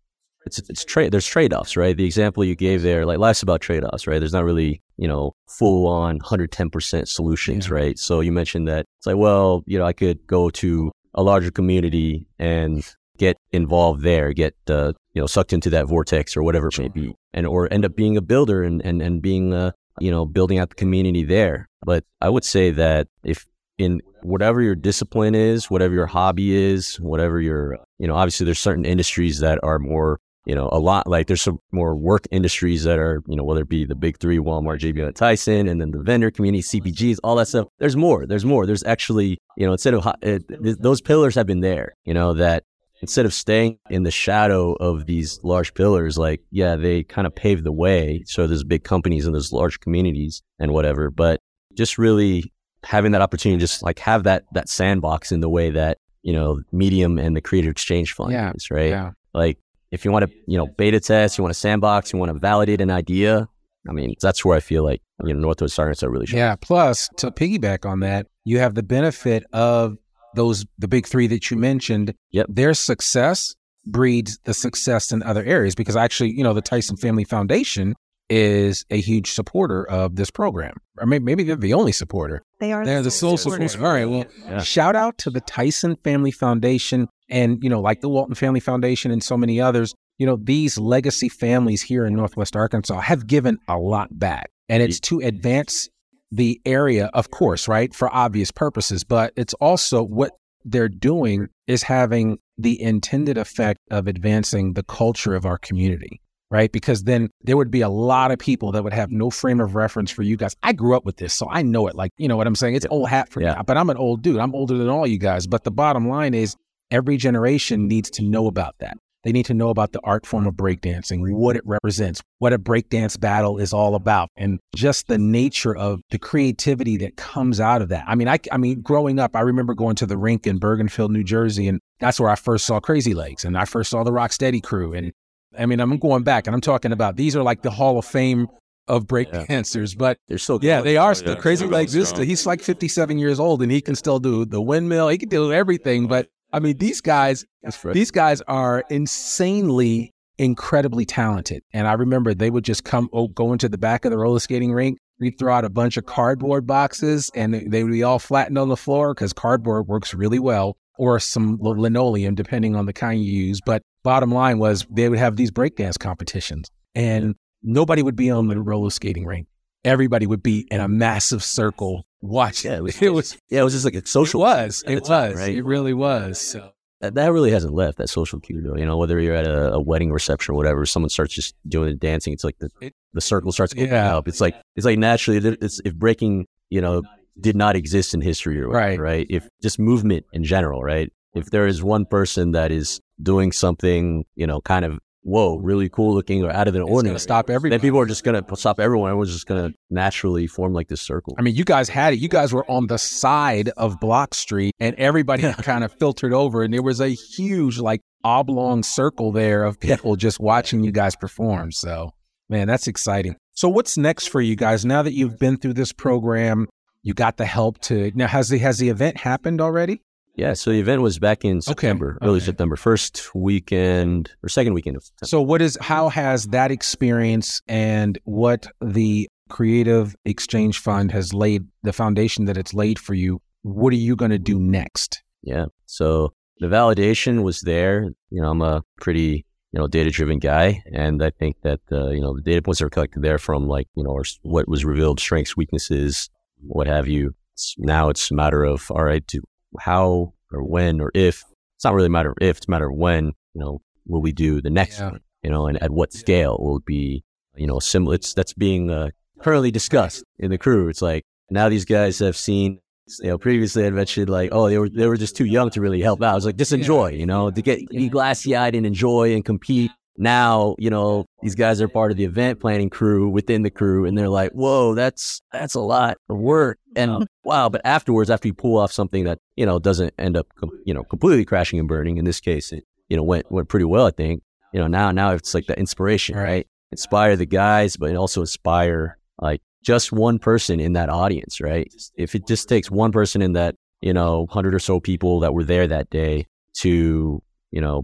it's 0.45 0.57
it's 0.57 0.83
trade. 0.83 1.11
There's 1.11 1.27
trade 1.27 1.53
offs, 1.53 1.77
right? 1.77 1.95
The 1.95 2.05
example 2.05 2.43
you 2.43 2.55
gave 2.55 2.81
there, 2.81 3.05
like 3.05 3.19
life's 3.19 3.43
about 3.43 3.61
trade 3.61 3.83
offs, 3.83 4.07
right? 4.07 4.19
There's 4.19 4.33
not 4.33 4.43
really 4.43 4.81
you 5.01 5.07
know 5.07 5.33
full 5.57 5.87
on 5.87 6.15
110 6.17 6.69
percent 6.69 7.09
solutions, 7.09 7.67
Yeah. 7.67 7.73
right? 7.73 7.97
So 7.99 8.21
you 8.21 8.31
mentioned 8.31 8.67
that 8.67 8.85
it's 8.99 9.07
like, 9.07 9.17
well, 9.17 9.63
you 9.65 9.77
know, 9.79 9.85
I 9.85 9.93
could 9.93 10.19
go 10.27 10.49
to 10.51 10.91
a 11.13 11.23
larger 11.23 11.51
community 11.51 12.25
and 12.39 12.85
get 13.17 13.35
involved 13.51 14.01
there, 14.03 14.31
get 14.31 14.55
uh, 14.69 14.93
you 15.13 15.21
know 15.21 15.27
sucked 15.27 15.53
into 15.53 15.69
that 15.71 15.87
vortex 15.87 16.37
or 16.37 16.43
whatever 16.43 16.67
it 16.67 16.79
may 16.79 16.87
be, 16.87 17.15
and 17.33 17.45
or 17.47 17.67
end 17.73 17.83
up 17.83 17.95
being 17.95 18.15
a 18.15 18.21
builder 18.21 18.63
and 18.63 18.81
and 18.85 19.01
and 19.01 19.21
being 19.21 19.53
uh, 19.53 19.71
you 19.99 20.11
know 20.11 20.25
building 20.25 20.59
out 20.59 20.69
the 20.69 20.75
community 20.75 21.23
there. 21.23 21.67
But 21.83 22.03
I 22.21 22.29
would 22.29 22.45
say 22.45 22.71
that 22.71 23.07
if 23.23 23.47
in 23.79 24.01
whatever 24.21 24.61
your 24.61 24.75
discipline 24.75 25.33
is, 25.33 25.69
whatever 25.71 25.95
your 25.95 26.05
hobby 26.05 26.53
is, 26.55 26.97
whatever 26.99 27.41
your 27.41 27.79
you 27.97 28.07
know 28.07 28.15
obviously 28.15 28.45
there's 28.45 28.59
certain 28.59 28.85
industries 28.85 29.39
that 29.39 29.57
are 29.63 29.79
more 29.79 30.19
you 30.45 30.55
know 30.55 30.69
a 30.71 30.79
lot 30.79 31.07
like 31.07 31.27
there's 31.27 31.41
some 31.41 31.59
more 31.71 31.95
work 31.95 32.25
industries 32.31 32.83
that 32.83 32.97
are 32.97 33.21
you 33.27 33.35
know 33.35 33.43
whether 33.43 33.61
it 33.61 33.69
be 33.69 33.85
the 33.85 33.95
big 33.95 34.17
three 34.19 34.37
Walmart, 34.37 34.79
JB 34.79 35.05
and 35.05 35.15
Tyson, 35.15 35.67
and 35.67 35.79
then 35.79 35.91
the 35.91 35.99
vendor 35.99 36.31
community, 36.31 36.63
CPGs, 36.63 37.19
all 37.23 37.35
that 37.35 37.47
stuff. 37.47 37.67
There's 37.79 37.95
more. 37.95 38.25
There's 38.25 38.45
more. 38.45 38.65
There's 38.65 38.83
actually 38.83 39.37
you 39.57 39.65
know 39.65 39.73
instead 39.73 39.93
of 39.93 40.07
it, 40.21 40.43
those 40.81 41.01
pillars 41.01 41.35
have 41.35 41.47
been 41.47 41.61
there. 41.61 41.93
You 42.05 42.13
know 42.13 42.33
that 42.33 42.63
instead 43.01 43.25
of 43.25 43.33
staying 43.33 43.79
in 43.89 44.03
the 44.03 44.11
shadow 44.11 44.73
of 44.73 45.05
these 45.05 45.39
large 45.43 45.73
pillars, 45.73 46.17
like, 46.17 46.41
yeah, 46.51 46.75
they 46.75 47.03
kind 47.03 47.27
of 47.27 47.35
paved 47.35 47.63
the 47.63 47.71
way. 47.71 48.23
So 48.27 48.47
there's 48.47 48.63
big 48.63 48.83
companies 48.83 49.25
and 49.25 49.33
there's 49.33 49.51
large 49.51 49.79
communities 49.79 50.41
and 50.59 50.71
whatever, 50.71 51.09
but 51.09 51.39
just 51.73 51.97
really 51.97 52.53
having 52.83 53.11
that 53.11 53.21
opportunity, 53.21 53.59
just 53.59 53.81
like 53.81 53.99
have 53.99 54.23
that, 54.23 54.43
that 54.53 54.69
sandbox 54.69 55.31
in 55.31 55.39
the 55.39 55.49
way 55.49 55.71
that, 55.71 55.97
you 56.21 56.33
know, 56.33 56.61
Medium 56.71 57.17
and 57.17 57.35
the 57.35 57.41
Creative 57.41 57.71
Exchange 57.71 58.13
Fund 58.13 58.31
Yeah, 58.31 58.51
is, 58.53 58.69
right? 58.69 58.89
Yeah. 58.89 59.11
Like 59.33 59.57
if 59.91 60.05
you 60.05 60.11
want 60.11 60.25
to, 60.25 60.31
you 60.47 60.57
know, 60.57 60.67
beta 60.77 60.99
test, 60.99 61.37
you 61.37 61.43
want 61.43 61.53
to 61.53 61.59
sandbox, 61.59 62.13
you 62.13 62.19
want 62.19 62.31
to 62.33 62.39
validate 62.39 62.81
an 62.81 62.89
idea. 62.91 63.47
I 63.89 63.93
mean, 63.93 64.13
that's 64.21 64.45
where 64.45 64.55
I 64.55 64.59
feel 64.59 64.83
like 64.83 65.01
you 65.23 65.33
know 65.33 65.39
Northwest 65.39 65.77
Arkansas 65.79 66.05
are 66.05 66.09
really 66.09 66.27
should. 66.27 66.37
Yeah. 66.37 66.55
Plus, 66.55 67.09
to 67.17 67.31
piggyback 67.31 67.85
on 67.89 67.99
that, 68.01 68.27
you 68.45 68.59
have 68.59 68.75
the 68.75 68.83
benefit 68.83 69.43
of 69.53 69.97
those 70.35 70.65
the 70.77 70.87
big 70.87 71.07
three 71.07 71.27
that 71.27 71.49
you 71.51 71.57
mentioned. 71.57 72.13
Yep. 72.31 72.45
Their 72.49 72.73
success 72.73 73.55
breeds 73.87 74.37
the 74.45 74.53
success 74.53 75.11
in 75.11 75.23
other 75.23 75.43
areas 75.43 75.73
because 75.75 75.95
actually, 75.95 76.31
you 76.31 76.43
know, 76.43 76.53
the 76.53 76.61
Tyson 76.61 76.95
Family 76.97 77.23
Foundation 77.23 77.95
is 78.29 78.85
a 78.91 79.01
huge 79.01 79.31
supporter 79.31 79.83
of 79.89 80.15
this 80.15 80.29
program. 80.31 80.77
Or 80.99 81.05
maybe, 81.05 81.25
maybe 81.25 81.43
they're 81.43 81.55
the 81.57 81.73
only 81.73 81.91
supporter. 81.91 82.43
They 82.59 82.71
are 82.71 82.85
They're 82.85 83.01
the 83.01 83.11
sole 83.11 83.35
supporters. 83.35 83.73
supporter. 83.73 83.87
All 83.89 83.93
right. 83.93 84.05
Well, 84.09 84.25
Yeah. 84.47 84.61
shout 84.61 84.95
out 84.95 85.17
to 85.17 85.29
the 85.31 85.41
Tyson 85.41 85.97
Family 86.03 86.31
Foundation 86.31 87.09
and, 87.31 87.63
you 87.63 87.69
know, 87.69 87.81
like 87.81 88.01
the 88.01 88.09
Walton 88.09 88.35
Family 88.35 88.59
Foundation 88.59 89.09
and 89.09 89.23
so 89.23 89.37
many 89.37 89.59
others. 89.59 89.95
You 90.19 90.27
know, 90.27 90.37
these 90.39 90.77
legacy 90.77 91.29
families 91.29 91.81
here 91.81 92.05
in 92.05 92.15
Northwest 92.15 92.55
Arkansas 92.55 92.99
have 92.99 93.25
given 93.25 93.57
a 93.67 93.77
lot 93.77 94.19
back. 94.19 94.51
And 94.69 94.83
it's 94.83 94.99
to 95.01 95.19
advance 95.19 95.89
the 96.31 96.61
area, 96.65 97.09
of 97.13 97.31
course, 97.31 97.67
right, 97.67 97.93
for 97.93 98.13
obvious 98.13 98.51
purposes, 98.51 99.03
but 99.03 99.33
it's 99.35 99.53
also 99.55 100.03
what 100.03 100.33
they're 100.63 100.87
doing 100.87 101.47
is 101.65 101.83
having 101.83 102.37
the 102.57 102.79
intended 102.79 103.37
effect 103.37 103.79
of 103.89 104.07
advancing 104.07 104.73
the 104.73 104.83
culture 104.83 105.33
of 105.33 105.45
our 105.45 105.57
community 105.57 106.21
right? 106.51 106.71
Because 106.71 107.05
then 107.05 107.29
there 107.41 107.57
would 107.57 107.71
be 107.71 107.81
a 107.81 107.89
lot 107.89 108.29
of 108.29 108.37
people 108.37 108.73
that 108.73 108.83
would 108.83 108.93
have 108.93 109.09
no 109.09 109.29
frame 109.29 109.61
of 109.61 109.73
reference 109.73 110.11
for 110.11 110.21
you 110.21 110.35
guys. 110.35 110.53
I 110.61 110.73
grew 110.73 110.95
up 110.95 111.05
with 111.05 111.15
this, 111.15 111.33
so 111.33 111.47
I 111.49 111.61
know 111.61 111.87
it. 111.87 111.95
Like, 111.95 112.11
you 112.17 112.27
know 112.27 112.35
what 112.35 112.45
I'm 112.45 112.55
saying? 112.55 112.75
It's 112.75 112.85
old 112.89 113.07
hat 113.09 113.29
for 113.29 113.41
Yeah. 113.41 113.55
me, 113.55 113.61
but 113.65 113.77
I'm 113.77 113.89
an 113.89 113.97
old 113.97 114.21
dude. 114.21 114.37
I'm 114.37 114.53
older 114.53 114.77
than 114.77 114.89
all 114.89 115.07
you 115.07 115.17
guys. 115.17 115.47
But 115.47 115.63
the 115.63 115.71
bottom 115.71 116.09
line 116.09 116.33
is 116.33 116.55
every 116.91 117.17
generation 117.17 117.87
needs 117.87 118.09
to 118.11 118.23
know 118.23 118.47
about 118.47 118.75
that. 118.79 118.97
They 119.23 119.31
need 119.31 119.45
to 119.45 119.53
know 119.53 119.69
about 119.69 119.91
the 119.91 119.99
art 120.03 120.25
form 120.25 120.47
of 120.47 120.55
breakdancing, 120.55 121.21
what 121.35 121.55
it 121.55 121.61
represents, 121.63 122.21
what 122.39 122.53
a 122.53 122.57
breakdance 122.57 123.19
battle 123.19 123.59
is 123.59 123.71
all 123.71 123.93
about, 123.93 124.29
and 124.35 124.59
just 124.75 125.07
the 125.07 125.19
nature 125.19 125.75
of 125.75 126.01
the 126.09 126.17
creativity 126.17 126.97
that 126.97 127.17
comes 127.17 127.59
out 127.59 127.83
of 127.83 127.89
that. 127.89 128.03
I 128.07 128.15
mean, 128.15 128.27
I, 128.27 128.39
I 128.51 128.57
mean, 128.57 128.81
growing 128.81 129.19
up, 129.19 129.35
I 129.35 129.41
remember 129.41 129.75
going 129.75 129.95
to 129.97 130.07
the 130.07 130.17
rink 130.17 130.47
in 130.47 130.59
Bergenfield, 130.59 131.11
New 131.11 131.23
Jersey, 131.23 131.67
and 131.67 131.79
that's 131.99 132.19
where 132.19 132.29
I 132.31 132.35
first 132.35 132.65
saw 132.65 132.79
Crazy 132.79 133.13
Legs, 133.13 133.45
and 133.45 133.55
I 133.55 133.65
first 133.65 133.91
saw 133.91 134.03
the 134.03 134.11
Rocksteady 134.11 134.63
crew, 134.63 134.93
and 134.93 135.11
I 135.55 135.67
mean, 135.67 135.79
I'm 135.79 135.97
going 135.97 136.23
back 136.23 136.47
and 136.47 136.55
I'm 136.55 136.61
talking 136.61 136.91
about 136.91 137.15
these 137.17 137.35
are 137.35 137.43
like 137.43 137.61
the 137.61 137.69
Hall 137.71 137.99
of 137.99 138.05
Fame 138.05 138.47
of 138.87 139.05
break 139.05 139.27
Yeah. 139.31 139.61
but 139.97 140.17
They're 140.27 140.37
so 140.39 140.57
yeah, 140.61 140.77
good. 140.79 140.85
they 140.85 140.97
are 140.97 141.11
Oh, 141.11 141.13
still 141.13 141.33
yeah. 141.35 141.39
crazy 141.41 141.65
They're 141.65 141.71
like 141.73 141.87
going 141.89 141.99
this. 141.99 142.09
strong. 142.09 142.25
He's 142.25 142.45
like 142.47 142.61
57 142.61 143.17
years 143.19 143.39
old 143.39 143.61
and 143.61 143.71
he 143.71 143.81
can 143.81 143.95
still 143.95 144.17
do 144.19 144.45
the 144.45 144.61
windmill. 144.61 145.09
He 145.09 145.17
can 145.17 145.29
do 145.29 145.51
everything. 145.53 146.07
But 146.07 146.27
I 146.53 146.59
mean, 146.59 146.77
these 146.77 147.01
guys, 147.01 147.45
these 147.93 148.11
guys 148.11 148.41
are 148.41 148.83
insanely, 148.89 150.13
incredibly 150.37 151.05
talented. 151.05 151.63
And 151.73 151.87
I 151.87 151.93
remember 151.93 152.33
they 152.33 152.49
would 152.49 152.65
just 152.65 152.83
come, 152.83 153.09
oh, 153.13 153.27
go 153.29 153.53
into 153.53 153.69
the 153.69 153.77
back 153.77 154.05
of 154.05 154.11
the 154.11 154.17
roller 154.17 154.39
skating 154.39 154.73
rink. 154.73 154.97
We'd 155.19 155.37
throw 155.37 155.53
out 155.53 155.65
a 155.65 155.69
bunch 155.69 155.97
of 155.97 156.05
cardboard 156.05 156.65
boxes 156.65 157.29
and 157.35 157.53
they 157.53 157.83
would 157.83 157.91
be 157.91 158.03
all 158.03 158.19
flattened 158.19 158.57
on 158.57 158.69
the 158.69 158.77
floor 158.77 159.13
because 159.13 159.33
cardboard 159.33 159.87
works 159.87 160.13
really 160.13 160.39
well 160.39 160.77
or 160.97 161.19
some 161.19 161.57
linoleum, 161.61 162.35
depending 162.35 162.75
on 162.75 162.85
the 162.85 162.93
kind 162.93 163.23
you 163.23 163.31
use. 163.31 163.61
But 163.63 163.83
bottom 164.03 164.31
line 164.31 164.57
was 164.59 164.85
they 164.89 165.09
would 165.09 165.19
have 165.19 165.35
these 165.35 165.51
breakdance 165.51 165.97
competitions 165.97 166.69
and 166.95 167.35
nobody 167.63 168.01
would 168.01 168.15
be 168.15 168.29
on 168.31 168.47
the 168.47 168.59
roller 168.59 168.89
skating 168.89 169.25
rink. 169.25 169.47
Everybody 169.83 170.27
would 170.27 170.43
be 170.43 170.67
in 170.69 170.79
a 170.79 170.87
massive 170.87 171.43
circle 171.43 172.05
watching. 172.21 172.71
Yeah, 172.71 172.77
it 172.77 172.83
was- 172.83 173.01
it 173.01 173.09
was, 173.13 173.37
Yeah, 173.49 173.61
it 173.61 173.63
was 173.63 173.73
just 173.73 173.85
like 173.85 173.95
a 173.95 173.99
it 173.99 174.07
social. 174.07 174.41
was, 174.41 174.83
at 174.83 174.87
the 174.87 174.93
it 174.97 175.05
time, 175.05 175.31
was, 175.31 175.39
right? 175.39 175.55
it 175.55 175.63
really 175.65 175.93
was. 175.93 176.39
So. 176.39 176.71
that, 177.01 177.15
that 177.15 177.31
really 177.33 177.49
hasn't 177.51 177.73
left 177.73 177.97
that 177.97 178.09
social 178.09 178.39
cue 178.39 178.61
though. 178.61 178.75
You 178.77 178.85
know, 178.85 178.97
whether 178.97 179.19
you're 179.19 179.35
at 179.35 179.47
a, 179.47 179.73
a 179.73 179.81
wedding 179.81 180.11
reception 180.11 180.53
or 180.53 180.55
whatever, 180.57 180.85
someone 180.85 181.09
starts 181.09 181.33
just 181.33 181.55
doing 181.67 181.89
the 181.89 181.95
dancing. 181.95 182.31
It's 182.33 182.43
like 182.43 182.57
the 182.59 182.69
It- 182.79 182.93
the 183.13 183.21
circle 183.21 183.51
starts 183.51 183.73
going 183.73 183.89
Yeah. 183.89 184.15
up. 184.17 184.27
It's 184.27 184.39
like 184.39 184.55
it's 184.75 184.85
like 184.85 184.97
naturally 184.99 185.37
it's 185.61 185.81
if 185.83 185.95
breaking 185.95 186.45
you 186.69 186.79
know 186.79 187.01
did 187.39 187.55
not 187.55 187.75
exist 187.75 188.13
in 188.13 188.21
history 188.21 188.61
or 188.61 188.67
whatever, 188.69 188.85
Right. 188.87 188.99
right? 188.99 189.27
If 189.29 189.47
just 189.63 189.79
movement 189.79 190.25
in 190.31 190.43
general, 190.43 190.81
right? 190.83 191.11
If 191.33 191.49
there 191.49 191.65
is 191.65 191.81
one 191.83 192.05
person 192.05 192.51
that 192.51 192.71
is 192.71 192.99
doing 193.21 193.51
something, 193.51 194.25
you 194.35 194.45
know, 194.45 194.61
kind 194.61 194.85
of 194.85 194.99
whoa, 195.23 195.57
really 195.57 195.89
cool 195.89 196.13
looking 196.13 196.43
or 196.43 196.51
out 196.51 196.67
of 196.67 196.73
the 196.73 196.81
It's 196.81 196.89
ordinary, 196.89 197.19
stop 197.19 197.49
everybody. 197.49 197.77
then 197.77 197.81
people 197.81 197.99
are 197.99 198.05
just 198.05 198.23
gonna 198.23 198.43
stop 198.55 198.79
everyone. 198.79 199.09
Everyone's 199.09 199.33
just 199.33 199.45
gonna 199.45 199.71
naturally 199.89 200.47
form 200.47 200.73
like 200.73 200.87
this 200.87 201.01
circle. 201.01 201.35
I 201.37 201.41
mean, 201.41 201.55
you 201.55 201.63
guys 201.63 201.89
had 201.89 202.13
it. 202.13 202.19
You 202.19 202.27
guys 202.29 202.53
were 202.53 202.69
on 202.69 202.87
the 202.87 202.97
side 202.97 203.69
of 203.77 203.99
Block 203.99 204.33
Street, 204.33 204.73
and 204.79 204.95
everybody 204.95 205.43
kind 205.53 205.83
of 205.83 205.93
filtered 205.93 206.33
over, 206.33 206.63
and 206.63 206.73
there 206.73 206.81
was 206.81 206.99
a 206.99 207.09
huge, 207.09 207.79
like, 207.79 208.01
oblong 208.23 208.83
circle 208.83 209.31
there 209.31 209.63
of 209.63 209.79
people 209.79 210.15
just 210.15 210.39
watching 210.39 210.83
you 210.83 210.91
guys 210.91 211.15
perform. 211.15 211.71
So, 211.71 212.11
man, 212.49 212.67
that's 212.67 212.87
exciting. 212.87 213.35
So, 213.53 213.69
what's 213.69 213.97
next 213.97 214.27
for 214.27 214.41
you 214.41 214.55
guys 214.55 214.85
now 214.85 215.01
that 215.01 215.13
you've 215.13 215.37
been 215.39 215.57
through 215.57 215.73
this 215.73 215.91
program? 215.91 216.67
You 217.03 217.13
got 217.13 217.37
the 217.37 217.45
help 217.45 217.79
to 217.81 218.11
now. 218.13 218.27
Has 218.27 218.49
the 218.49 218.59
has 218.59 218.77
the 218.77 218.89
event 218.89 219.17
happened 219.17 219.59
already? 219.59 220.01
Yeah, 220.41 220.53
so 220.53 220.71
the 220.71 220.79
event 220.79 221.03
was 221.03 221.19
back 221.19 221.45
in 221.45 221.61
September, 221.61 222.17
early 222.23 222.37
okay. 222.37 222.45
September, 222.45 222.75
first 222.75 223.29
weekend 223.35 224.31
or 224.41 224.49
second 224.49 224.73
weekend 224.73 224.97
of 224.97 225.03
September. 225.03 225.27
So, 225.29 225.39
what 225.39 225.61
is 225.61 225.77
how 225.79 226.09
has 226.09 226.47
that 226.47 226.71
experience 226.71 227.61
and 227.67 228.17
what 228.23 228.65
the 228.81 229.29
Creative 229.49 230.15
Exchange 230.25 230.79
Fund 230.79 231.11
has 231.11 231.31
laid 231.31 231.67
the 231.83 231.93
foundation 231.93 232.45
that 232.45 232.57
it's 232.57 232.73
laid 232.73 232.97
for 232.97 233.13
you? 233.13 233.39
What 233.61 233.93
are 233.93 233.97
you 233.97 234.15
going 234.15 234.31
to 234.31 234.39
do 234.39 234.59
next? 234.59 235.21
Yeah. 235.43 235.65
So 235.85 236.33
the 236.57 236.65
validation 236.65 237.43
was 237.43 237.61
there. 237.61 238.09
You 238.31 238.41
know, 238.41 238.49
I'm 238.49 238.63
a 238.63 238.81
pretty, 238.99 239.45
you 239.71 239.79
know, 239.79 239.87
data 239.87 240.09
driven 240.09 240.39
guy. 240.39 240.81
And 240.91 241.23
I 241.23 241.29
think 241.29 241.57
that, 241.61 241.81
uh, 241.91 242.09
you 242.09 242.21
know, 242.21 242.35
the 242.35 242.41
data 242.41 242.63
points 242.63 242.79
that 242.79 242.85
were 242.85 242.89
collected 242.89 243.21
there 243.21 243.37
from 243.37 243.67
like, 243.67 243.87
you 243.93 244.03
know, 244.03 244.09
or 244.09 244.23
what 244.41 244.67
was 244.67 244.85
revealed, 244.85 245.19
strengths, 245.19 245.55
weaknesses, 245.55 246.31
what 246.65 246.87
have 246.87 247.07
you. 247.07 247.35
It's, 247.53 247.75
now 247.77 248.09
it's 248.09 248.31
a 248.31 248.33
matter 248.33 248.63
of, 248.63 248.89
all 248.89 249.03
right, 249.03 249.25
do, 249.27 249.41
how 249.79 250.33
or 250.51 250.63
when 250.63 250.99
or 251.01 251.11
if, 251.13 251.43
it's 251.75 251.83
not 251.85 251.93
really 251.93 252.07
a 252.07 252.09
matter 252.09 252.31
of 252.31 252.37
if, 252.41 252.57
it's 252.57 252.67
a 252.67 252.71
matter 252.71 252.89
of 252.89 252.95
when, 252.95 253.27
you 253.53 253.61
know, 253.61 253.81
will 254.05 254.21
we 254.21 254.31
do 254.31 254.61
the 254.61 254.69
next 254.69 254.99
Yeah. 254.99 255.11
one, 255.11 255.19
you 255.43 255.49
know, 255.49 255.67
and 255.67 255.81
at 255.81 255.91
what 255.91 256.13
scale 256.13 256.57
will 256.59 256.77
it 256.77 256.85
be, 256.85 257.23
you 257.55 257.67
know, 257.67 257.79
similar. 257.79 258.15
It's, 258.15 258.33
that's 258.33 258.53
being 258.53 258.89
uh, 258.91 259.09
currently 259.41 259.71
discussed 259.71 260.23
in 260.39 260.51
the 260.51 260.57
crew. 260.57 260.89
It's 260.89 261.01
like 261.01 261.25
now 261.49 261.69
these 261.69 261.85
guys 261.85 262.19
have 262.19 262.37
seen 262.37 262.79
you 263.19 263.29
know, 263.29 263.37
previously 263.37 263.85
I'd 263.85 263.93
mentioned 263.93 264.29
like, 264.29 264.49
oh, 264.53 264.69
they 264.69 264.77
were 264.77 264.87
they 264.87 265.07
were 265.07 265.17
just 265.17 265.35
too 265.35 265.45
young 265.45 265.69
to 265.71 265.81
really 265.81 266.01
help 266.01 266.21
out. 266.21 266.31
I 266.31 266.35
was 266.35 266.45
like, 266.45 266.55
just 266.55 266.71
enjoy, 266.71 267.11
you 267.11 267.25
know, 267.25 267.51
to 267.51 267.61
get 267.61 267.89
be 267.89 268.07
glassy 268.09 268.55
eyed 268.55 268.75
and 268.75 268.85
enjoy 268.85 269.33
and 269.33 269.43
compete. 269.43 269.91
Now, 270.17 270.75
you 270.77 270.89
know, 270.89 271.25
these 271.41 271.55
guys 271.55 271.81
are 271.81 271.87
part 271.87 272.11
of 272.11 272.17
the 272.17 272.25
event 272.25 272.59
planning 272.59 272.89
crew 272.89 273.29
within 273.29 273.63
the 273.63 273.69
crew, 273.69 274.05
and 274.05 274.17
they're 274.17 274.29
like, 274.29 274.51
whoa, 274.51 274.93
that's 274.93 275.41
that's 275.51 275.75
a 275.75 275.79
lot 275.79 276.17
of 276.29 276.37
work. 276.37 276.79
And 276.95 277.27
wow, 277.43 277.69
but 277.69 277.81
afterwards, 277.85 278.29
after 278.29 278.47
you 278.47 278.53
pull 278.53 278.77
off 278.77 278.91
something 278.91 279.23
that 279.23 279.39
you 279.55 279.65
know 279.65 279.79
doesn't 279.79 280.13
end 280.19 280.37
up, 280.37 280.47
com- 280.55 280.77
you 280.85 280.93
know, 280.93 281.03
completely 281.03 281.45
crashing 281.45 281.79
and 281.79 281.87
burning. 281.87 282.17
In 282.17 282.25
this 282.25 282.39
case, 282.39 282.71
it 282.71 282.83
you 283.09 283.17
know 283.17 283.23
went 283.23 283.51
went 283.51 283.69
pretty 283.69 283.85
well, 283.85 284.05
I 284.05 284.11
think. 284.11 284.43
You 284.73 284.79
know, 284.79 284.87
now 284.87 285.11
now 285.11 285.31
it's 285.31 285.53
like 285.53 285.67
the 285.67 285.77
inspiration, 285.77 286.35
right? 286.35 286.67
Inspire 286.91 287.35
the 287.35 287.45
guys, 287.45 287.95
but 287.95 288.15
also 288.15 288.41
inspire 288.41 289.17
like 289.41 289.61
just 289.83 290.11
one 290.11 290.39
person 290.39 290.79
in 290.79 290.93
that 290.93 291.09
audience, 291.09 291.59
right? 291.59 291.91
If 292.15 292.35
it 292.35 292.47
just 292.47 292.69
takes 292.69 292.91
one 292.91 293.11
person 293.11 293.41
in 293.41 293.53
that, 293.53 293.75
you 294.01 294.13
know, 294.13 294.47
hundred 294.49 294.75
or 294.75 294.79
so 294.79 294.99
people 294.99 295.39
that 295.41 295.53
were 295.53 295.63
there 295.63 295.87
that 295.87 296.09
day 296.09 296.47
to, 296.79 297.41
you 297.71 297.81
know, 297.81 298.01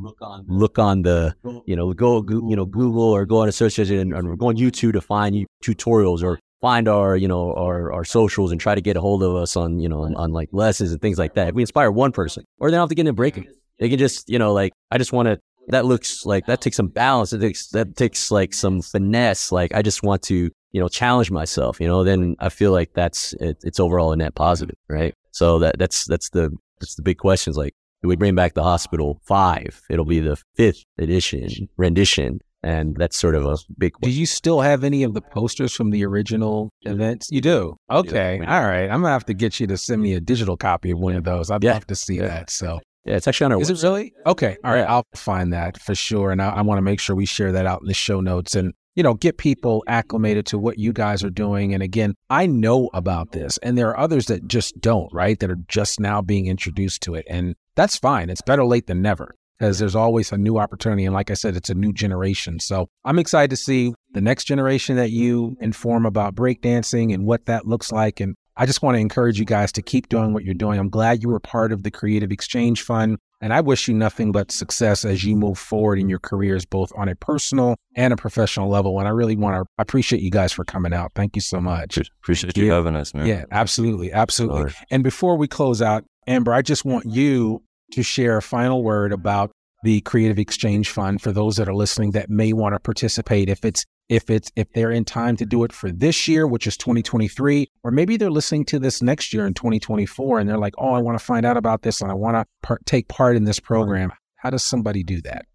look 0.47 0.79
on 0.79 1.01
the, 1.01 1.35
you 1.65 1.75
know, 1.75 1.93
go, 1.93 2.21
go- 2.21 2.49
you 2.49 2.55
know, 2.55 2.65
Google 2.65 3.03
or 3.03 3.25
go 3.25 3.41
on 3.41 3.49
a 3.49 3.51
search 3.51 3.77
engine 3.79 4.13
and, 4.13 4.39
go 4.39 4.47
on 4.47 4.55
YouTube 4.55 4.93
to 4.93 5.01
find 5.01 5.45
tutorials 5.63 6.23
or 6.23 6.39
find 6.61 6.87
our, 6.87 7.15
you 7.15 7.27
know, 7.27 7.53
our, 7.53 7.91
our 7.91 8.03
socials 8.03 8.51
and 8.51 8.59
try 8.59 8.73
to 8.73 8.81
get 8.81 8.97
a 8.97 9.01
hold 9.01 9.21
of 9.23 9.35
us 9.35 9.55
on, 9.55 9.79
you 9.79 9.89
know, 9.89 10.03
on, 10.03 10.15
on 10.15 10.31
like 10.31 10.49
lessons 10.51 10.91
and 10.91 11.01
things 11.01 11.19
like 11.19 11.35
that. 11.35 11.49
If 11.49 11.55
we 11.55 11.61
inspire 11.61 11.91
one 11.91 12.11
person 12.11 12.45
or 12.59 12.71
they 12.71 12.75
don't 12.75 12.83
have 12.83 12.89
to 12.89 12.95
get 12.95 13.01
in 13.01 13.07
a 13.09 13.13
breaking, 13.13 13.45
they 13.79 13.89
can 13.89 13.99
just, 13.99 14.29
you 14.29 14.39
know, 14.39 14.53
like, 14.53 14.73
I 14.89 14.97
just 14.97 15.13
want 15.13 15.27
to, 15.27 15.39
that 15.67 15.85
looks 15.85 16.25
like 16.25 16.45
that 16.45 16.61
takes 16.61 16.77
some 16.77 16.87
balance. 16.87 17.33
It 17.33 17.39
takes, 17.39 17.67
that 17.69 17.95
takes 17.97 18.31
like 18.31 18.53
some 18.53 18.81
finesse. 18.81 19.51
Like, 19.51 19.73
I 19.75 19.81
just 19.81 20.01
want 20.01 20.21
to, 20.23 20.49
you 20.71 20.81
know, 20.81 20.87
challenge 20.87 21.29
myself, 21.29 21.79
you 21.79 21.87
know, 21.87 22.03
then 22.03 22.35
I 22.39 22.49
feel 22.49 22.71
like 22.71 22.93
that's, 22.93 23.33
it, 23.33 23.57
it's 23.63 23.79
overall 23.79 24.13
a 24.13 24.15
net 24.15 24.33
positive, 24.33 24.77
right? 24.87 25.13
So 25.31 25.59
that, 25.59 25.77
that's, 25.77 26.05
that's 26.05 26.29
the, 26.29 26.55
that's 26.79 26.95
the 26.95 27.01
big 27.03 27.17
questions. 27.17 27.57
Like, 27.57 27.73
we 28.07 28.15
bring 28.15 28.35
back 28.35 28.53
the 28.53 28.63
hospital 28.63 29.19
five? 29.25 29.81
It'll 29.89 30.05
be 30.05 30.19
the 30.19 30.37
fifth 30.55 30.83
edition 30.97 31.67
rendition. 31.77 32.39
And 32.63 32.95
that's 32.97 33.15
sort 33.17 33.35
of 33.35 33.45
a 33.45 33.55
big 33.77 33.93
Do 34.01 34.09
you 34.09 34.25
still 34.25 34.61
have 34.61 34.83
any 34.83 35.03
of 35.03 35.13
the 35.13 35.21
posters 35.21 35.73
from 35.73 35.91
the 35.91 36.03
original 36.03 36.71
events? 36.81 37.29
You 37.31 37.39
do. 37.39 37.77
Okay. 37.89 38.39
Yeah. 38.41 38.57
All 38.59 38.65
right. 38.67 38.89
I'm 38.89 39.01
gonna 39.01 39.09
have 39.13 39.25
to 39.25 39.33
get 39.35 39.59
you 39.59 39.67
to 39.67 39.77
send 39.77 40.01
me 40.01 40.13
a 40.13 40.19
digital 40.19 40.57
copy 40.57 40.89
of 40.91 40.99
one 40.99 41.15
of 41.15 41.23
those. 41.23 41.51
I'd 41.51 41.63
Yeah. 41.63 41.73
love 41.73 41.87
to 41.87 41.95
see 41.95 42.15
Yeah. 42.15 42.27
that. 42.27 42.49
So 42.49 42.79
Yeah, 43.05 43.15
it's 43.15 43.27
actually 43.27 43.45
on 43.45 43.51
our 43.53 43.61
is 43.61 43.69
it 43.69 43.81
really? 43.83 44.11
Okay. 44.25 44.57
All 44.65 44.73
right. 44.73 44.83
I'll 44.89 45.05
find 45.15 45.53
that 45.53 45.79
for 45.79 45.93
sure. 45.95 46.31
And 46.31 46.41
I, 46.41 46.49
I 46.49 46.61
want 46.63 46.79
to 46.79 46.81
make 46.81 46.99
sure 46.99 47.15
we 47.15 47.25
share 47.27 47.51
that 47.53 47.65
out 47.67 47.79
in 47.81 47.87
the 47.87 47.93
show 47.93 48.19
notes 48.21 48.55
and 48.55 48.73
you 48.97 49.03
know, 49.03 49.13
get 49.13 49.37
people 49.37 49.83
acclimated 49.87 50.47
to 50.47 50.57
what 50.57 50.79
you 50.79 50.91
guys 50.91 51.23
are 51.23 51.29
doing. 51.29 51.71
And 51.75 51.83
again, 51.83 52.15
I 52.31 52.47
know 52.47 52.89
about 52.95 53.31
this, 53.31 53.59
and 53.59 53.77
there 53.77 53.89
are 53.89 53.99
others 53.99 54.25
that 54.25 54.47
just 54.47 54.81
don't, 54.81 55.13
right? 55.13 55.39
That 55.39 55.51
are 55.51 55.59
just 55.67 55.99
now 55.99 56.23
being 56.23 56.47
introduced 56.47 57.03
to 57.03 57.13
it. 57.13 57.25
And 57.29 57.55
that's 57.75 57.95
fine. 57.95 58.31
It's 58.31 58.41
better 58.41 58.65
late 58.65 58.87
than 58.87 59.03
never. 59.03 59.35
because 59.57 59.79
there's 59.79 59.95
always 59.95 60.31
a 60.31 60.37
new 60.37 60.57
opportunity. 60.57 61.05
And 61.05 61.13
like 61.13 61.31
I 61.31 61.33
said, 61.33 61.55
it's 61.55 61.69
a 61.69 61.75
new 61.75 61.93
generation. 61.93 62.59
So 62.59 62.89
I'm 63.03 63.19
excited 63.19 63.49
to 63.51 63.57
see 63.57 63.93
the 64.11 64.21
next 64.21 64.45
generation 64.45 64.95
that 64.97 65.11
you 65.11 65.57
inform 65.59 66.05
about 66.05 66.35
breakdancing 66.35 67.13
and 67.13 67.25
what 67.25 67.45
that 67.45 67.65
looks 67.65 67.91
like. 67.91 68.19
And 68.19 68.35
I 68.55 68.65
just 68.65 68.81
want 68.81 68.95
to 68.95 68.99
encourage 68.99 69.39
you 69.39 69.45
guys 69.45 69.71
to 69.73 69.81
keep 69.81 70.09
doing 70.09 70.33
what 70.33 70.43
you're 70.43 70.53
doing. 70.53 70.79
I'm 70.79 70.89
glad 70.89 71.23
you 71.23 71.29
were 71.29 71.39
part 71.39 71.71
of 71.71 71.83
the 71.83 71.91
Creative 71.91 72.31
Exchange 72.31 72.81
Fund. 72.83 73.17
And 73.39 73.53
I 73.53 73.61
wish 73.61 73.87
you 73.87 73.93
nothing 73.93 74.31
but 74.31 74.51
success 74.51 75.05
as 75.05 75.23
you 75.23 75.35
move 75.35 75.59
forward 75.59 75.99
in 75.99 76.09
your 76.09 76.19
careers, 76.19 76.65
both 76.65 76.91
on 76.97 77.07
a 77.07 77.15
personal 77.15 77.75
and 77.95 78.11
a 78.11 78.17
professional 78.17 78.67
level. 78.69 78.97
And 78.99 79.07
I 79.07 79.11
really 79.11 79.35
want 79.35 79.55
to 79.55 79.65
appreciate 79.77 80.21
you 80.21 80.31
guys 80.31 80.51
for 80.51 80.65
coming 80.65 80.93
out. 80.93 81.11
Thank 81.13 81.35
you 81.35 81.41
so 81.41 81.61
much. 81.61 81.99
Appreciate 82.23 82.57
you 82.57 82.71
having 82.71 82.95
us, 82.95 83.13
man. 83.13 83.27
Yeah, 83.27 83.45
absolutely. 83.51 84.11
Absolutely. 84.11 84.73
And 84.89 85.03
before 85.03 85.37
we 85.37 85.47
close 85.47 85.81
out, 85.81 86.03
Amber, 86.25 86.53
I 86.53 86.61
just 86.61 86.83
want 86.83 87.05
you 87.05 87.61
to 87.91 88.03
share 88.03 88.37
a 88.37 88.41
final 88.41 88.83
word 88.83 89.13
about 89.13 89.51
the 89.83 90.01
Creative 90.01 90.39
Exchange 90.39 90.89
Fund 90.89 91.21
for 91.21 91.31
those 91.31 91.57
that 91.57 91.69
are 91.69 91.75
listening 91.75 92.11
that 92.11 92.29
may 92.29 92.53
want 92.53 92.73
to 92.73 92.79
participate. 92.79 93.49
If 93.49 93.63
it's 93.63 93.85
if 94.09 94.29
it's 94.29 94.51
if 94.55 94.71
they're 94.73 94.91
in 94.91 95.05
time 95.05 95.35
to 95.37 95.45
do 95.45 95.63
it 95.63 95.73
for 95.73 95.91
this 95.91 96.27
year, 96.27 96.47
which 96.47 96.67
is 96.67 96.77
2023, 96.77 97.69
or 97.83 97.91
maybe 97.91 98.17
they're 98.17 98.31
listening 98.31 98.65
to 98.65 98.79
this 98.79 99.01
next 99.01 99.33
year 99.33 99.45
in 99.45 99.53
2024 99.53 100.39
and 100.39 100.49
they're 100.49 100.57
like, 100.57 100.73
"Oh, 100.77 100.93
I 100.93 100.99
want 100.99 101.17
to 101.17 101.23
find 101.23 101.45
out 101.45 101.57
about 101.57 101.81
this 101.81 102.01
and 102.01 102.09
I 102.09 102.13
want 102.13 102.35
to 102.35 102.45
par- 102.63 102.79
take 102.85 103.07
part 103.07 103.35
in 103.35 103.43
this 103.43 103.59
program." 103.59 104.11
How 104.37 104.49
does 104.49 104.63
somebody 104.63 105.03
do 105.03 105.21
that? 105.23 105.45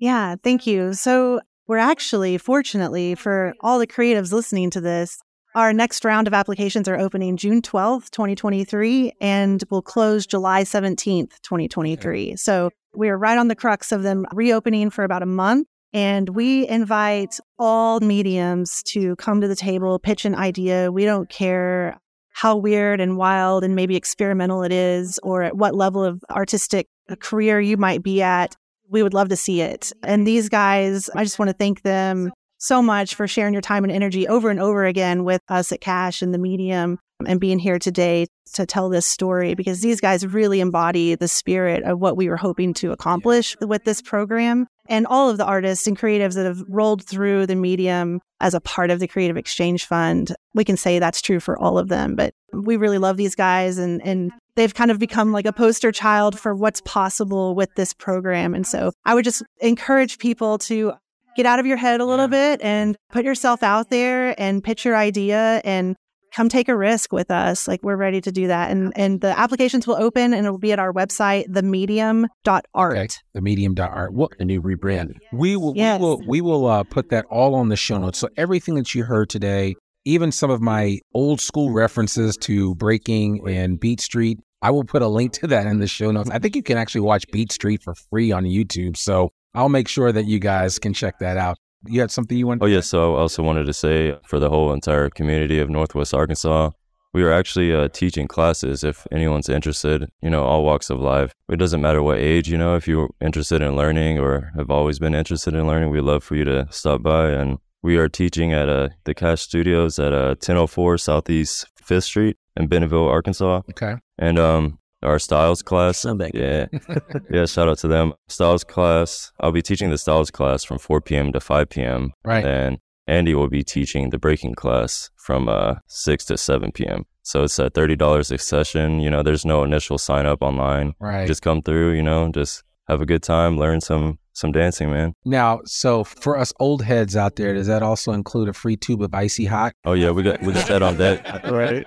Yeah, 0.00 0.36
thank 0.42 0.66
you. 0.66 0.94
So, 0.94 1.40
we're 1.66 1.76
actually, 1.76 2.36
fortunately, 2.36 3.14
for 3.14 3.54
all 3.60 3.78
the 3.78 3.86
creatives 3.86 4.32
listening 4.32 4.70
to 4.70 4.80
this, 4.80 5.20
our 5.54 5.72
next 5.72 6.04
round 6.04 6.26
of 6.26 6.34
applications 6.34 6.88
are 6.88 6.98
opening 6.98 7.36
June 7.36 7.62
12th, 7.62 8.10
2023, 8.10 9.12
and 9.20 9.62
will 9.70 9.82
close 9.82 10.26
July 10.26 10.64
17th, 10.64 11.40
2023. 11.42 12.34
So, 12.36 12.70
we 12.96 13.08
are 13.08 13.18
right 13.18 13.38
on 13.38 13.48
the 13.48 13.54
crux 13.54 13.92
of 13.92 14.02
them 14.02 14.26
reopening 14.32 14.90
for 14.90 15.04
about 15.04 15.22
a 15.22 15.26
month. 15.26 15.68
And 15.92 16.28
we 16.30 16.68
invite 16.68 17.38
all 17.58 18.00
mediums 18.00 18.82
to 18.84 19.16
come 19.16 19.40
to 19.40 19.48
the 19.48 19.56
table, 19.56 19.98
pitch 19.98 20.24
an 20.24 20.34
idea. 20.34 20.92
We 20.92 21.04
don't 21.04 21.28
care 21.28 21.98
how 22.30 22.56
weird 22.56 23.00
and 23.00 23.16
wild 23.16 23.64
and 23.64 23.74
maybe 23.74 23.96
experimental 23.96 24.62
it 24.62 24.72
is, 24.72 25.18
or 25.22 25.42
at 25.42 25.56
what 25.56 25.74
level 25.74 26.04
of 26.04 26.22
artistic 26.30 26.86
uh, 27.08 27.16
career 27.16 27.60
you 27.60 27.76
might 27.76 28.02
be 28.02 28.22
at 28.22 28.56
we 28.90 29.02
would 29.02 29.14
love 29.14 29.28
to 29.28 29.36
see 29.36 29.62
it. 29.62 29.92
And 30.02 30.26
these 30.26 30.48
guys, 30.48 31.08
I 31.14 31.24
just 31.24 31.38
want 31.38 31.48
to 31.48 31.56
thank 31.56 31.82
them 31.82 32.32
so 32.58 32.82
much 32.82 33.14
for 33.14 33.26
sharing 33.26 33.54
your 33.54 33.62
time 33.62 33.84
and 33.84 33.92
energy 33.92 34.28
over 34.28 34.50
and 34.50 34.60
over 34.60 34.84
again 34.84 35.24
with 35.24 35.40
us 35.48 35.72
at 35.72 35.80
CACHE 35.80 36.20
and 36.22 36.34
the 36.34 36.38
Medium 36.38 36.98
and 37.26 37.40
being 37.40 37.58
here 37.58 37.78
today 37.78 38.26
to 38.54 38.66
tell 38.66 38.88
this 38.88 39.06
story 39.06 39.54
because 39.54 39.80
these 39.80 40.00
guys 40.00 40.26
really 40.26 40.60
embody 40.60 41.14
the 41.14 41.28
spirit 41.28 41.84
of 41.84 42.00
what 42.00 42.16
we 42.16 42.28
were 42.28 42.36
hoping 42.36 42.74
to 42.74 42.92
accomplish 42.92 43.56
with 43.60 43.84
this 43.84 44.02
program. 44.02 44.66
And 44.90 45.06
all 45.06 45.30
of 45.30 45.38
the 45.38 45.46
artists 45.46 45.86
and 45.86 45.98
creatives 45.98 46.34
that 46.34 46.44
have 46.44 46.62
rolled 46.68 47.04
through 47.04 47.46
the 47.46 47.54
medium 47.54 48.20
as 48.40 48.54
a 48.54 48.60
part 48.60 48.90
of 48.90 48.98
the 48.98 49.06
Creative 49.06 49.36
Exchange 49.36 49.86
Fund, 49.86 50.34
we 50.52 50.64
can 50.64 50.76
say 50.76 50.98
that's 50.98 51.22
true 51.22 51.40
for 51.40 51.56
all 51.58 51.78
of 51.78 51.88
them. 51.88 52.16
But 52.16 52.34
we 52.52 52.76
really 52.76 52.98
love 52.98 53.16
these 53.16 53.36
guys 53.36 53.78
and, 53.78 54.02
and 54.04 54.32
they've 54.56 54.74
kind 54.74 54.90
of 54.90 54.98
become 54.98 55.32
like 55.32 55.46
a 55.46 55.52
poster 55.52 55.92
child 55.92 56.38
for 56.38 56.54
what's 56.54 56.80
possible 56.82 57.54
with 57.54 57.72
this 57.76 57.94
program. 57.94 58.52
And 58.52 58.66
so 58.66 58.92
I 59.04 59.14
would 59.14 59.24
just 59.24 59.44
encourage 59.60 60.18
people 60.18 60.58
to 60.58 60.92
get 61.36 61.46
out 61.46 61.60
of 61.60 61.66
your 61.66 61.76
head 61.76 62.00
a 62.00 62.04
little 62.04 62.28
bit 62.28 62.60
and 62.60 62.96
put 63.10 63.24
yourself 63.24 63.62
out 63.62 63.90
there 63.90 64.34
and 64.40 64.62
pitch 64.64 64.84
your 64.84 64.96
idea 64.96 65.60
and 65.64 65.96
come 66.34 66.48
take 66.48 66.68
a 66.68 66.76
risk 66.76 67.12
with 67.12 67.30
us. 67.30 67.66
Like 67.68 67.82
we're 67.82 67.96
ready 67.96 68.20
to 68.20 68.32
do 68.32 68.46
that. 68.48 68.70
And 68.70 68.92
and 68.96 69.20
the 69.20 69.38
applications 69.38 69.86
will 69.86 69.96
open 69.96 70.32
and 70.34 70.46
it 70.46 70.50
will 70.50 70.58
be 70.58 70.72
at 70.72 70.78
our 70.78 70.92
website, 70.92 71.48
themedium.art. 71.48 72.96
Okay. 72.96 73.08
The 73.34 73.40
medium.art. 73.40 74.12
What 74.12 74.32
A 74.38 74.44
new 74.44 74.62
rebrand. 74.62 75.14
We 75.32 75.56
will, 75.56 75.74
Yes. 75.76 76.00
we 76.00 76.06
will, 76.06 76.22
we 76.26 76.40
will 76.40 76.66
uh, 76.66 76.82
put 76.84 77.10
that 77.10 77.26
all 77.30 77.54
on 77.54 77.68
the 77.68 77.76
show 77.76 77.98
notes. 77.98 78.18
So 78.18 78.28
everything 78.36 78.74
that 78.76 78.94
you 78.94 79.04
heard 79.04 79.28
today, 79.30 79.76
even 80.04 80.32
some 80.32 80.50
of 80.50 80.60
my 80.60 80.98
old 81.14 81.40
school 81.40 81.70
references 81.72 82.36
to 82.38 82.74
breaking 82.76 83.46
and 83.48 83.78
Beat 83.78 84.00
Street, 84.00 84.38
I 84.62 84.70
will 84.70 84.84
put 84.84 85.02
a 85.02 85.08
link 85.08 85.32
to 85.34 85.46
that 85.48 85.66
in 85.66 85.78
the 85.80 85.86
show 85.86 86.10
notes. 86.10 86.30
I 86.30 86.38
think 86.38 86.54
you 86.56 86.62
can 86.62 86.76
actually 86.78 87.02
watch 87.02 87.24
Beat 87.32 87.52
Street 87.52 87.82
for 87.82 87.94
free 87.94 88.32
on 88.32 88.44
YouTube. 88.44 88.96
So 88.96 89.30
I'll 89.54 89.68
make 89.68 89.88
sure 89.88 90.12
that 90.12 90.26
you 90.26 90.38
guys 90.38 90.78
can 90.78 90.92
check 90.92 91.18
that 91.20 91.36
out. 91.36 91.56
You 91.86 92.00
had 92.00 92.10
something 92.10 92.36
you 92.36 92.46
want? 92.46 92.62
Oh, 92.62 92.66
yeah. 92.66 92.80
So 92.80 93.16
I 93.16 93.20
also 93.20 93.42
wanted 93.42 93.64
to 93.64 93.72
say 93.72 94.16
for 94.24 94.38
the 94.38 94.50
whole 94.50 94.72
entire 94.72 95.08
community 95.10 95.58
of 95.58 95.70
Northwest 95.70 96.12
Arkansas, 96.12 96.70
we 97.12 97.22
are 97.22 97.32
actually 97.32 97.74
uh, 97.74 97.88
teaching 97.88 98.28
classes 98.28 98.84
if 98.84 99.06
anyone's 99.10 99.48
interested, 99.48 100.10
you 100.22 100.30
know, 100.30 100.44
all 100.44 100.64
walks 100.64 100.90
of 100.90 101.00
life. 101.00 101.34
It 101.48 101.56
doesn't 101.56 101.80
matter 101.80 102.02
what 102.02 102.18
age, 102.18 102.48
you 102.48 102.58
know, 102.58 102.76
if 102.76 102.86
you're 102.86 103.10
interested 103.20 103.62
in 103.62 103.76
learning 103.76 104.18
or 104.18 104.52
have 104.56 104.70
always 104.70 104.98
been 104.98 105.14
interested 105.14 105.54
in 105.54 105.66
learning, 105.66 105.90
we'd 105.90 106.02
love 106.02 106.22
for 106.22 106.36
you 106.36 106.44
to 106.44 106.68
stop 106.70 107.02
by. 107.02 107.30
And 107.30 107.58
we 107.82 107.96
are 107.96 108.08
teaching 108.08 108.52
at 108.52 108.68
uh, 108.68 108.90
the 109.04 109.14
CACHE 109.14 109.40
Studios 109.40 109.98
at 109.98 110.12
uh, 110.12 110.36
1004 110.38 110.98
Southeast 110.98 111.66
5th 111.82 112.04
Street 112.04 112.36
in 112.56 112.68
Bentonville, 112.68 113.08
Arkansas. 113.08 113.62
Okay. 113.70 113.94
And 114.18 114.38
um, 114.38 114.78
our 115.02 115.18
styles 115.18 115.62
class. 115.62 116.04
Yeah. 116.04 116.66
yeah. 117.30 117.46
Shout 117.46 117.68
out 117.68 117.78
to 117.78 117.88
them. 117.88 118.12
Styles 118.28 118.64
class. 118.64 119.32
I'll 119.40 119.52
be 119.52 119.62
teaching 119.62 119.90
the 119.90 119.98
styles 119.98 120.30
class 120.30 120.64
from 120.64 120.78
4 120.78 121.00
p.m. 121.00 121.32
to 121.32 121.40
5 121.40 121.68
p.m. 121.68 122.12
Right. 122.24 122.44
And 122.44 122.78
Andy 123.06 123.34
will 123.34 123.48
be 123.48 123.64
teaching 123.64 124.10
the 124.10 124.18
breaking 124.18 124.54
class 124.54 125.10
from 125.16 125.48
uh, 125.48 125.76
6 125.88 126.24
to 126.26 126.38
7 126.38 126.72
p.m. 126.72 127.04
So 127.22 127.44
it's 127.44 127.58
at 127.58 127.74
$30 127.74 128.32
a 128.32 128.38
session. 128.38 129.00
You 129.00 129.10
know, 129.10 129.22
there's 129.22 129.44
no 129.44 129.64
initial 129.64 129.98
sign 129.98 130.26
up 130.26 130.42
online. 130.42 130.94
Right. 131.00 131.26
Just 131.26 131.42
come 131.42 131.62
through, 131.62 131.92
you 131.92 132.02
know, 132.02 132.30
just 132.30 132.62
have 132.88 133.00
a 133.00 133.06
good 133.06 133.22
time, 133.22 133.56
learn 133.56 133.80
some 133.80 134.19
some 134.40 134.52
dancing, 134.52 134.90
man. 134.90 135.12
now, 135.24 135.60
so 135.66 136.02
for 136.02 136.38
us 136.38 136.52
old 136.58 136.82
heads 136.82 137.14
out 137.14 137.36
there, 137.36 137.52
does 137.54 137.66
that 137.66 137.82
also 137.82 138.12
include 138.12 138.48
a 138.48 138.52
free 138.52 138.76
tube 138.76 139.02
of 139.02 139.14
icy 139.14 139.44
hot? 139.44 139.74
Oh 139.84 139.92
yeah, 139.92 140.10
we 140.10 140.22
got 140.22 140.40
we 140.42 140.52
got 140.52 140.66
that 140.68 140.82
on 140.82 140.96
deck. 140.96 141.22
right? 141.44 141.86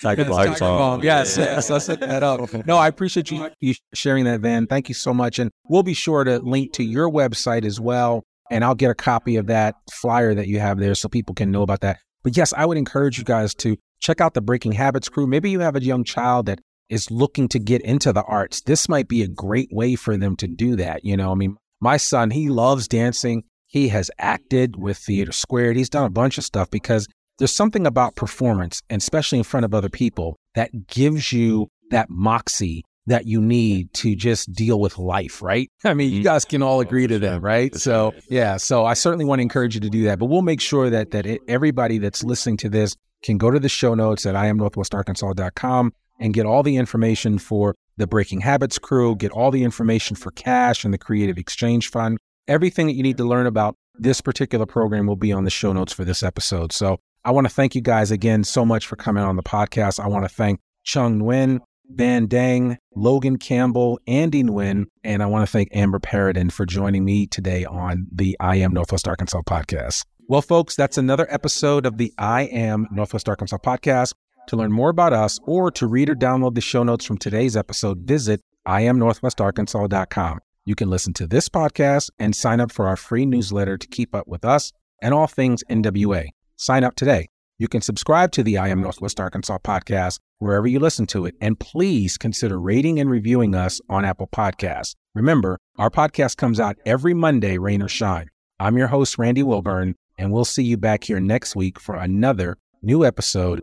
Tiger 0.00 0.22
Yes, 0.22 0.30
Balm. 0.30 0.46
Tiger 0.46 0.58
Balm. 0.60 1.02
Yes, 1.02 1.36
yes, 1.36 1.70
let's 1.70 1.86
set 1.86 2.00
that 2.00 2.22
up. 2.22 2.52
No, 2.66 2.76
I 2.76 2.88
appreciate 2.88 3.30
you, 3.30 3.50
you 3.60 3.74
sharing 3.92 4.24
that, 4.24 4.40
Van. 4.40 4.66
Thank 4.66 4.88
you 4.88 4.94
so 4.94 5.12
much. 5.12 5.38
And 5.38 5.50
we'll 5.68 5.82
be 5.82 5.94
sure 5.94 6.24
to 6.24 6.38
link 6.38 6.72
to 6.74 6.84
your 6.84 7.10
website 7.10 7.64
as 7.64 7.80
well. 7.80 8.22
And 8.50 8.64
I'll 8.64 8.74
get 8.74 8.90
a 8.90 8.94
copy 8.94 9.36
of 9.36 9.46
that 9.46 9.74
flyer 9.90 10.34
that 10.34 10.46
you 10.46 10.60
have 10.60 10.78
there 10.78 10.94
so 10.94 11.08
people 11.08 11.34
can 11.34 11.50
know 11.50 11.62
about 11.62 11.80
that. 11.80 11.98
But 12.22 12.36
yes, 12.36 12.52
I 12.56 12.66
would 12.66 12.78
encourage 12.78 13.18
you 13.18 13.24
guys 13.24 13.54
to 13.56 13.76
check 14.00 14.20
out 14.20 14.34
the 14.34 14.40
Breaking 14.40 14.72
Habits 14.72 15.08
crew. 15.08 15.26
Maybe 15.26 15.50
you 15.50 15.60
have 15.60 15.74
a 15.74 15.82
young 15.82 16.04
child 16.04 16.46
that 16.46 16.60
is 16.92 17.10
looking 17.10 17.48
to 17.48 17.58
get 17.58 17.80
into 17.80 18.12
the 18.12 18.22
arts. 18.24 18.60
This 18.60 18.86
might 18.86 19.08
be 19.08 19.22
a 19.22 19.28
great 19.28 19.70
way 19.72 19.96
for 19.96 20.18
them 20.18 20.36
to 20.36 20.46
do 20.46 20.76
that. 20.76 21.04
You 21.04 21.16
know, 21.16 21.32
I 21.32 21.34
mean, 21.34 21.56
my 21.80 21.96
son, 21.96 22.30
he 22.30 22.50
loves 22.50 22.86
dancing. 22.86 23.44
He 23.66 23.88
has 23.88 24.10
acted 24.18 24.76
with 24.76 24.98
TheatreSquared. 24.98 25.74
He's 25.74 25.88
done 25.88 26.04
a 26.04 26.10
bunch 26.10 26.36
of 26.36 26.44
stuff 26.44 26.70
because 26.70 27.08
there's 27.38 27.56
something 27.56 27.86
about 27.86 28.14
performance, 28.14 28.82
and 28.90 29.00
especially 29.00 29.38
in 29.38 29.44
front 29.44 29.64
of 29.64 29.72
other 29.72 29.88
people, 29.88 30.36
that 30.54 30.86
gives 30.86 31.32
you 31.32 31.68
that 31.90 32.10
moxie 32.10 32.84
that 33.06 33.26
you 33.26 33.40
need 33.40 33.92
to 33.94 34.14
just 34.14 34.52
deal 34.52 34.78
with 34.78 34.98
life, 34.98 35.40
right? 35.40 35.70
I 35.84 35.94
mean, 35.94 36.10
you 36.10 36.18
mm-hmm. 36.18 36.24
guys 36.24 36.44
can 36.44 36.62
all 36.62 36.76
oh, 36.76 36.82
agree 36.82 37.06
to 37.06 37.18
that, 37.20 37.40
right? 37.40 37.74
So, 37.74 38.12
yeah, 38.28 38.58
so 38.58 38.84
I 38.84 38.92
certainly 38.92 39.24
want 39.24 39.38
to 39.38 39.42
encourage 39.42 39.74
you 39.74 39.80
to 39.80 39.90
do 39.90 40.04
that, 40.04 40.18
but 40.18 40.26
we'll 40.26 40.42
make 40.42 40.60
sure 40.60 40.90
that 40.90 41.12
that 41.12 41.24
it, 41.24 41.40
everybody 41.48 41.96
that's 41.96 42.22
listening 42.22 42.58
to 42.58 42.68
this 42.68 42.94
can 43.24 43.38
go 43.38 43.50
to 43.50 43.58
the 43.58 43.70
show 43.70 43.94
notes 43.94 44.26
at 44.26 44.34
iamnorthwestarkansas.com 44.34 45.94
and 46.22 46.32
get 46.32 46.46
all 46.46 46.62
the 46.62 46.76
information 46.76 47.36
for 47.36 47.74
the 47.96 48.06
Breaking 48.06 48.40
Habits 48.40 48.78
crew, 48.78 49.16
get 49.16 49.32
all 49.32 49.50
the 49.50 49.64
information 49.64 50.16
for 50.16 50.30
CACHE 50.30 50.84
and 50.84 50.94
the 50.94 50.98
Creative 50.98 51.36
Exchange 51.36 51.90
Fund. 51.90 52.16
Everything 52.46 52.86
that 52.86 52.94
you 52.94 53.02
need 53.02 53.16
to 53.18 53.24
learn 53.24 53.46
about 53.46 53.74
this 53.96 54.20
particular 54.20 54.64
program 54.64 55.06
will 55.06 55.16
be 55.16 55.32
on 55.32 55.44
the 55.44 55.50
show 55.50 55.72
notes 55.72 55.92
for 55.92 56.04
this 56.04 56.22
episode. 56.22 56.72
So 56.72 56.98
I 57.24 57.32
want 57.32 57.48
to 57.48 57.52
thank 57.52 57.74
you 57.74 57.80
guys 57.80 58.10
again 58.12 58.44
so 58.44 58.64
much 58.64 58.86
for 58.86 58.94
coming 58.94 59.24
on 59.24 59.36
the 59.36 59.42
podcast. 59.42 59.98
I 59.98 60.06
want 60.06 60.24
to 60.24 60.34
thank 60.34 60.60
Chung 60.84 61.20
Nguyen, 61.20 61.60
Van 61.90 62.28
Deng, 62.28 62.76
Logan 62.94 63.36
Campbell, 63.36 64.00
Andy 64.06 64.44
Nguyen, 64.44 64.84
and 65.02 65.22
I 65.22 65.26
want 65.26 65.44
to 65.46 65.50
thank 65.50 65.68
Amber 65.72 65.98
Perrodin 65.98 66.52
for 66.52 66.64
joining 66.64 67.04
me 67.04 67.26
today 67.26 67.64
on 67.64 68.06
the 68.12 68.36
I 68.38 68.56
Am 68.56 68.72
Northwest 68.72 69.08
Arkansas 69.08 69.42
podcast. 69.42 70.04
Well, 70.28 70.42
folks, 70.42 70.76
that's 70.76 70.98
another 70.98 71.26
episode 71.30 71.84
of 71.84 71.98
the 71.98 72.12
I 72.16 72.42
Am 72.42 72.86
Northwest 72.92 73.28
Arkansas 73.28 73.58
podcast. 73.58 74.14
To 74.48 74.56
learn 74.56 74.72
more 74.72 74.90
about 74.90 75.12
us 75.12 75.38
or 75.44 75.70
to 75.72 75.86
read 75.86 76.10
or 76.10 76.14
download 76.14 76.54
the 76.54 76.60
show 76.60 76.82
notes 76.82 77.04
from 77.04 77.18
today's 77.18 77.56
episode, 77.56 78.00
visit 78.00 78.40
iamnorthwestarkansas.com. 78.66 80.38
You 80.64 80.74
can 80.74 80.90
listen 80.90 81.12
to 81.14 81.26
this 81.26 81.48
podcast 81.48 82.10
and 82.18 82.36
sign 82.36 82.60
up 82.60 82.70
for 82.70 82.86
our 82.86 82.96
free 82.96 83.26
newsletter 83.26 83.76
to 83.76 83.86
keep 83.88 84.14
up 84.14 84.28
with 84.28 84.44
us 84.44 84.72
and 85.00 85.12
all 85.12 85.26
things 85.26 85.64
NWA. 85.68 86.28
Sign 86.56 86.84
up 86.84 86.94
today. 86.94 87.28
You 87.58 87.68
can 87.68 87.80
subscribe 87.80 88.32
to 88.32 88.42
the 88.42 88.58
I 88.58 88.68
Am 88.68 88.80
Northwest 88.80 89.20
Arkansas 89.20 89.58
podcast 89.58 90.18
wherever 90.38 90.66
you 90.66 90.80
listen 90.80 91.06
to 91.08 91.26
it, 91.26 91.34
and 91.40 91.58
please 91.58 92.18
consider 92.18 92.60
rating 92.60 92.98
and 92.98 93.08
reviewing 93.10 93.54
us 93.54 93.80
on 93.88 94.04
Apple 94.04 94.28
Podcasts. 94.28 94.94
Remember, 95.14 95.58
our 95.78 95.90
podcast 95.90 96.36
comes 96.36 96.58
out 96.58 96.76
every 96.84 97.14
Monday, 97.14 97.58
rain 97.58 97.82
or 97.82 97.88
shine. 97.88 98.28
I'm 98.58 98.76
your 98.76 98.88
host, 98.88 99.18
Randy 99.18 99.42
Wilburn, 99.42 99.94
and 100.18 100.32
we'll 100.32 100.44
see 100.44 100.64
you 100.64 100.76
back 100.76 101.04
here 101.04 101.20
next 101.20 101.54
week 101.54 101.78
for 101.78 101.94
another 101.94 102.56
new 102.82 103.04
episode 103.04 103.62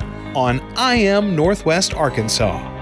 on 0.35 0.59
I 0.75 0.95
Am 0.95 1.35
Northwest 1.35 1.93
Arkansas. 1.93 2.80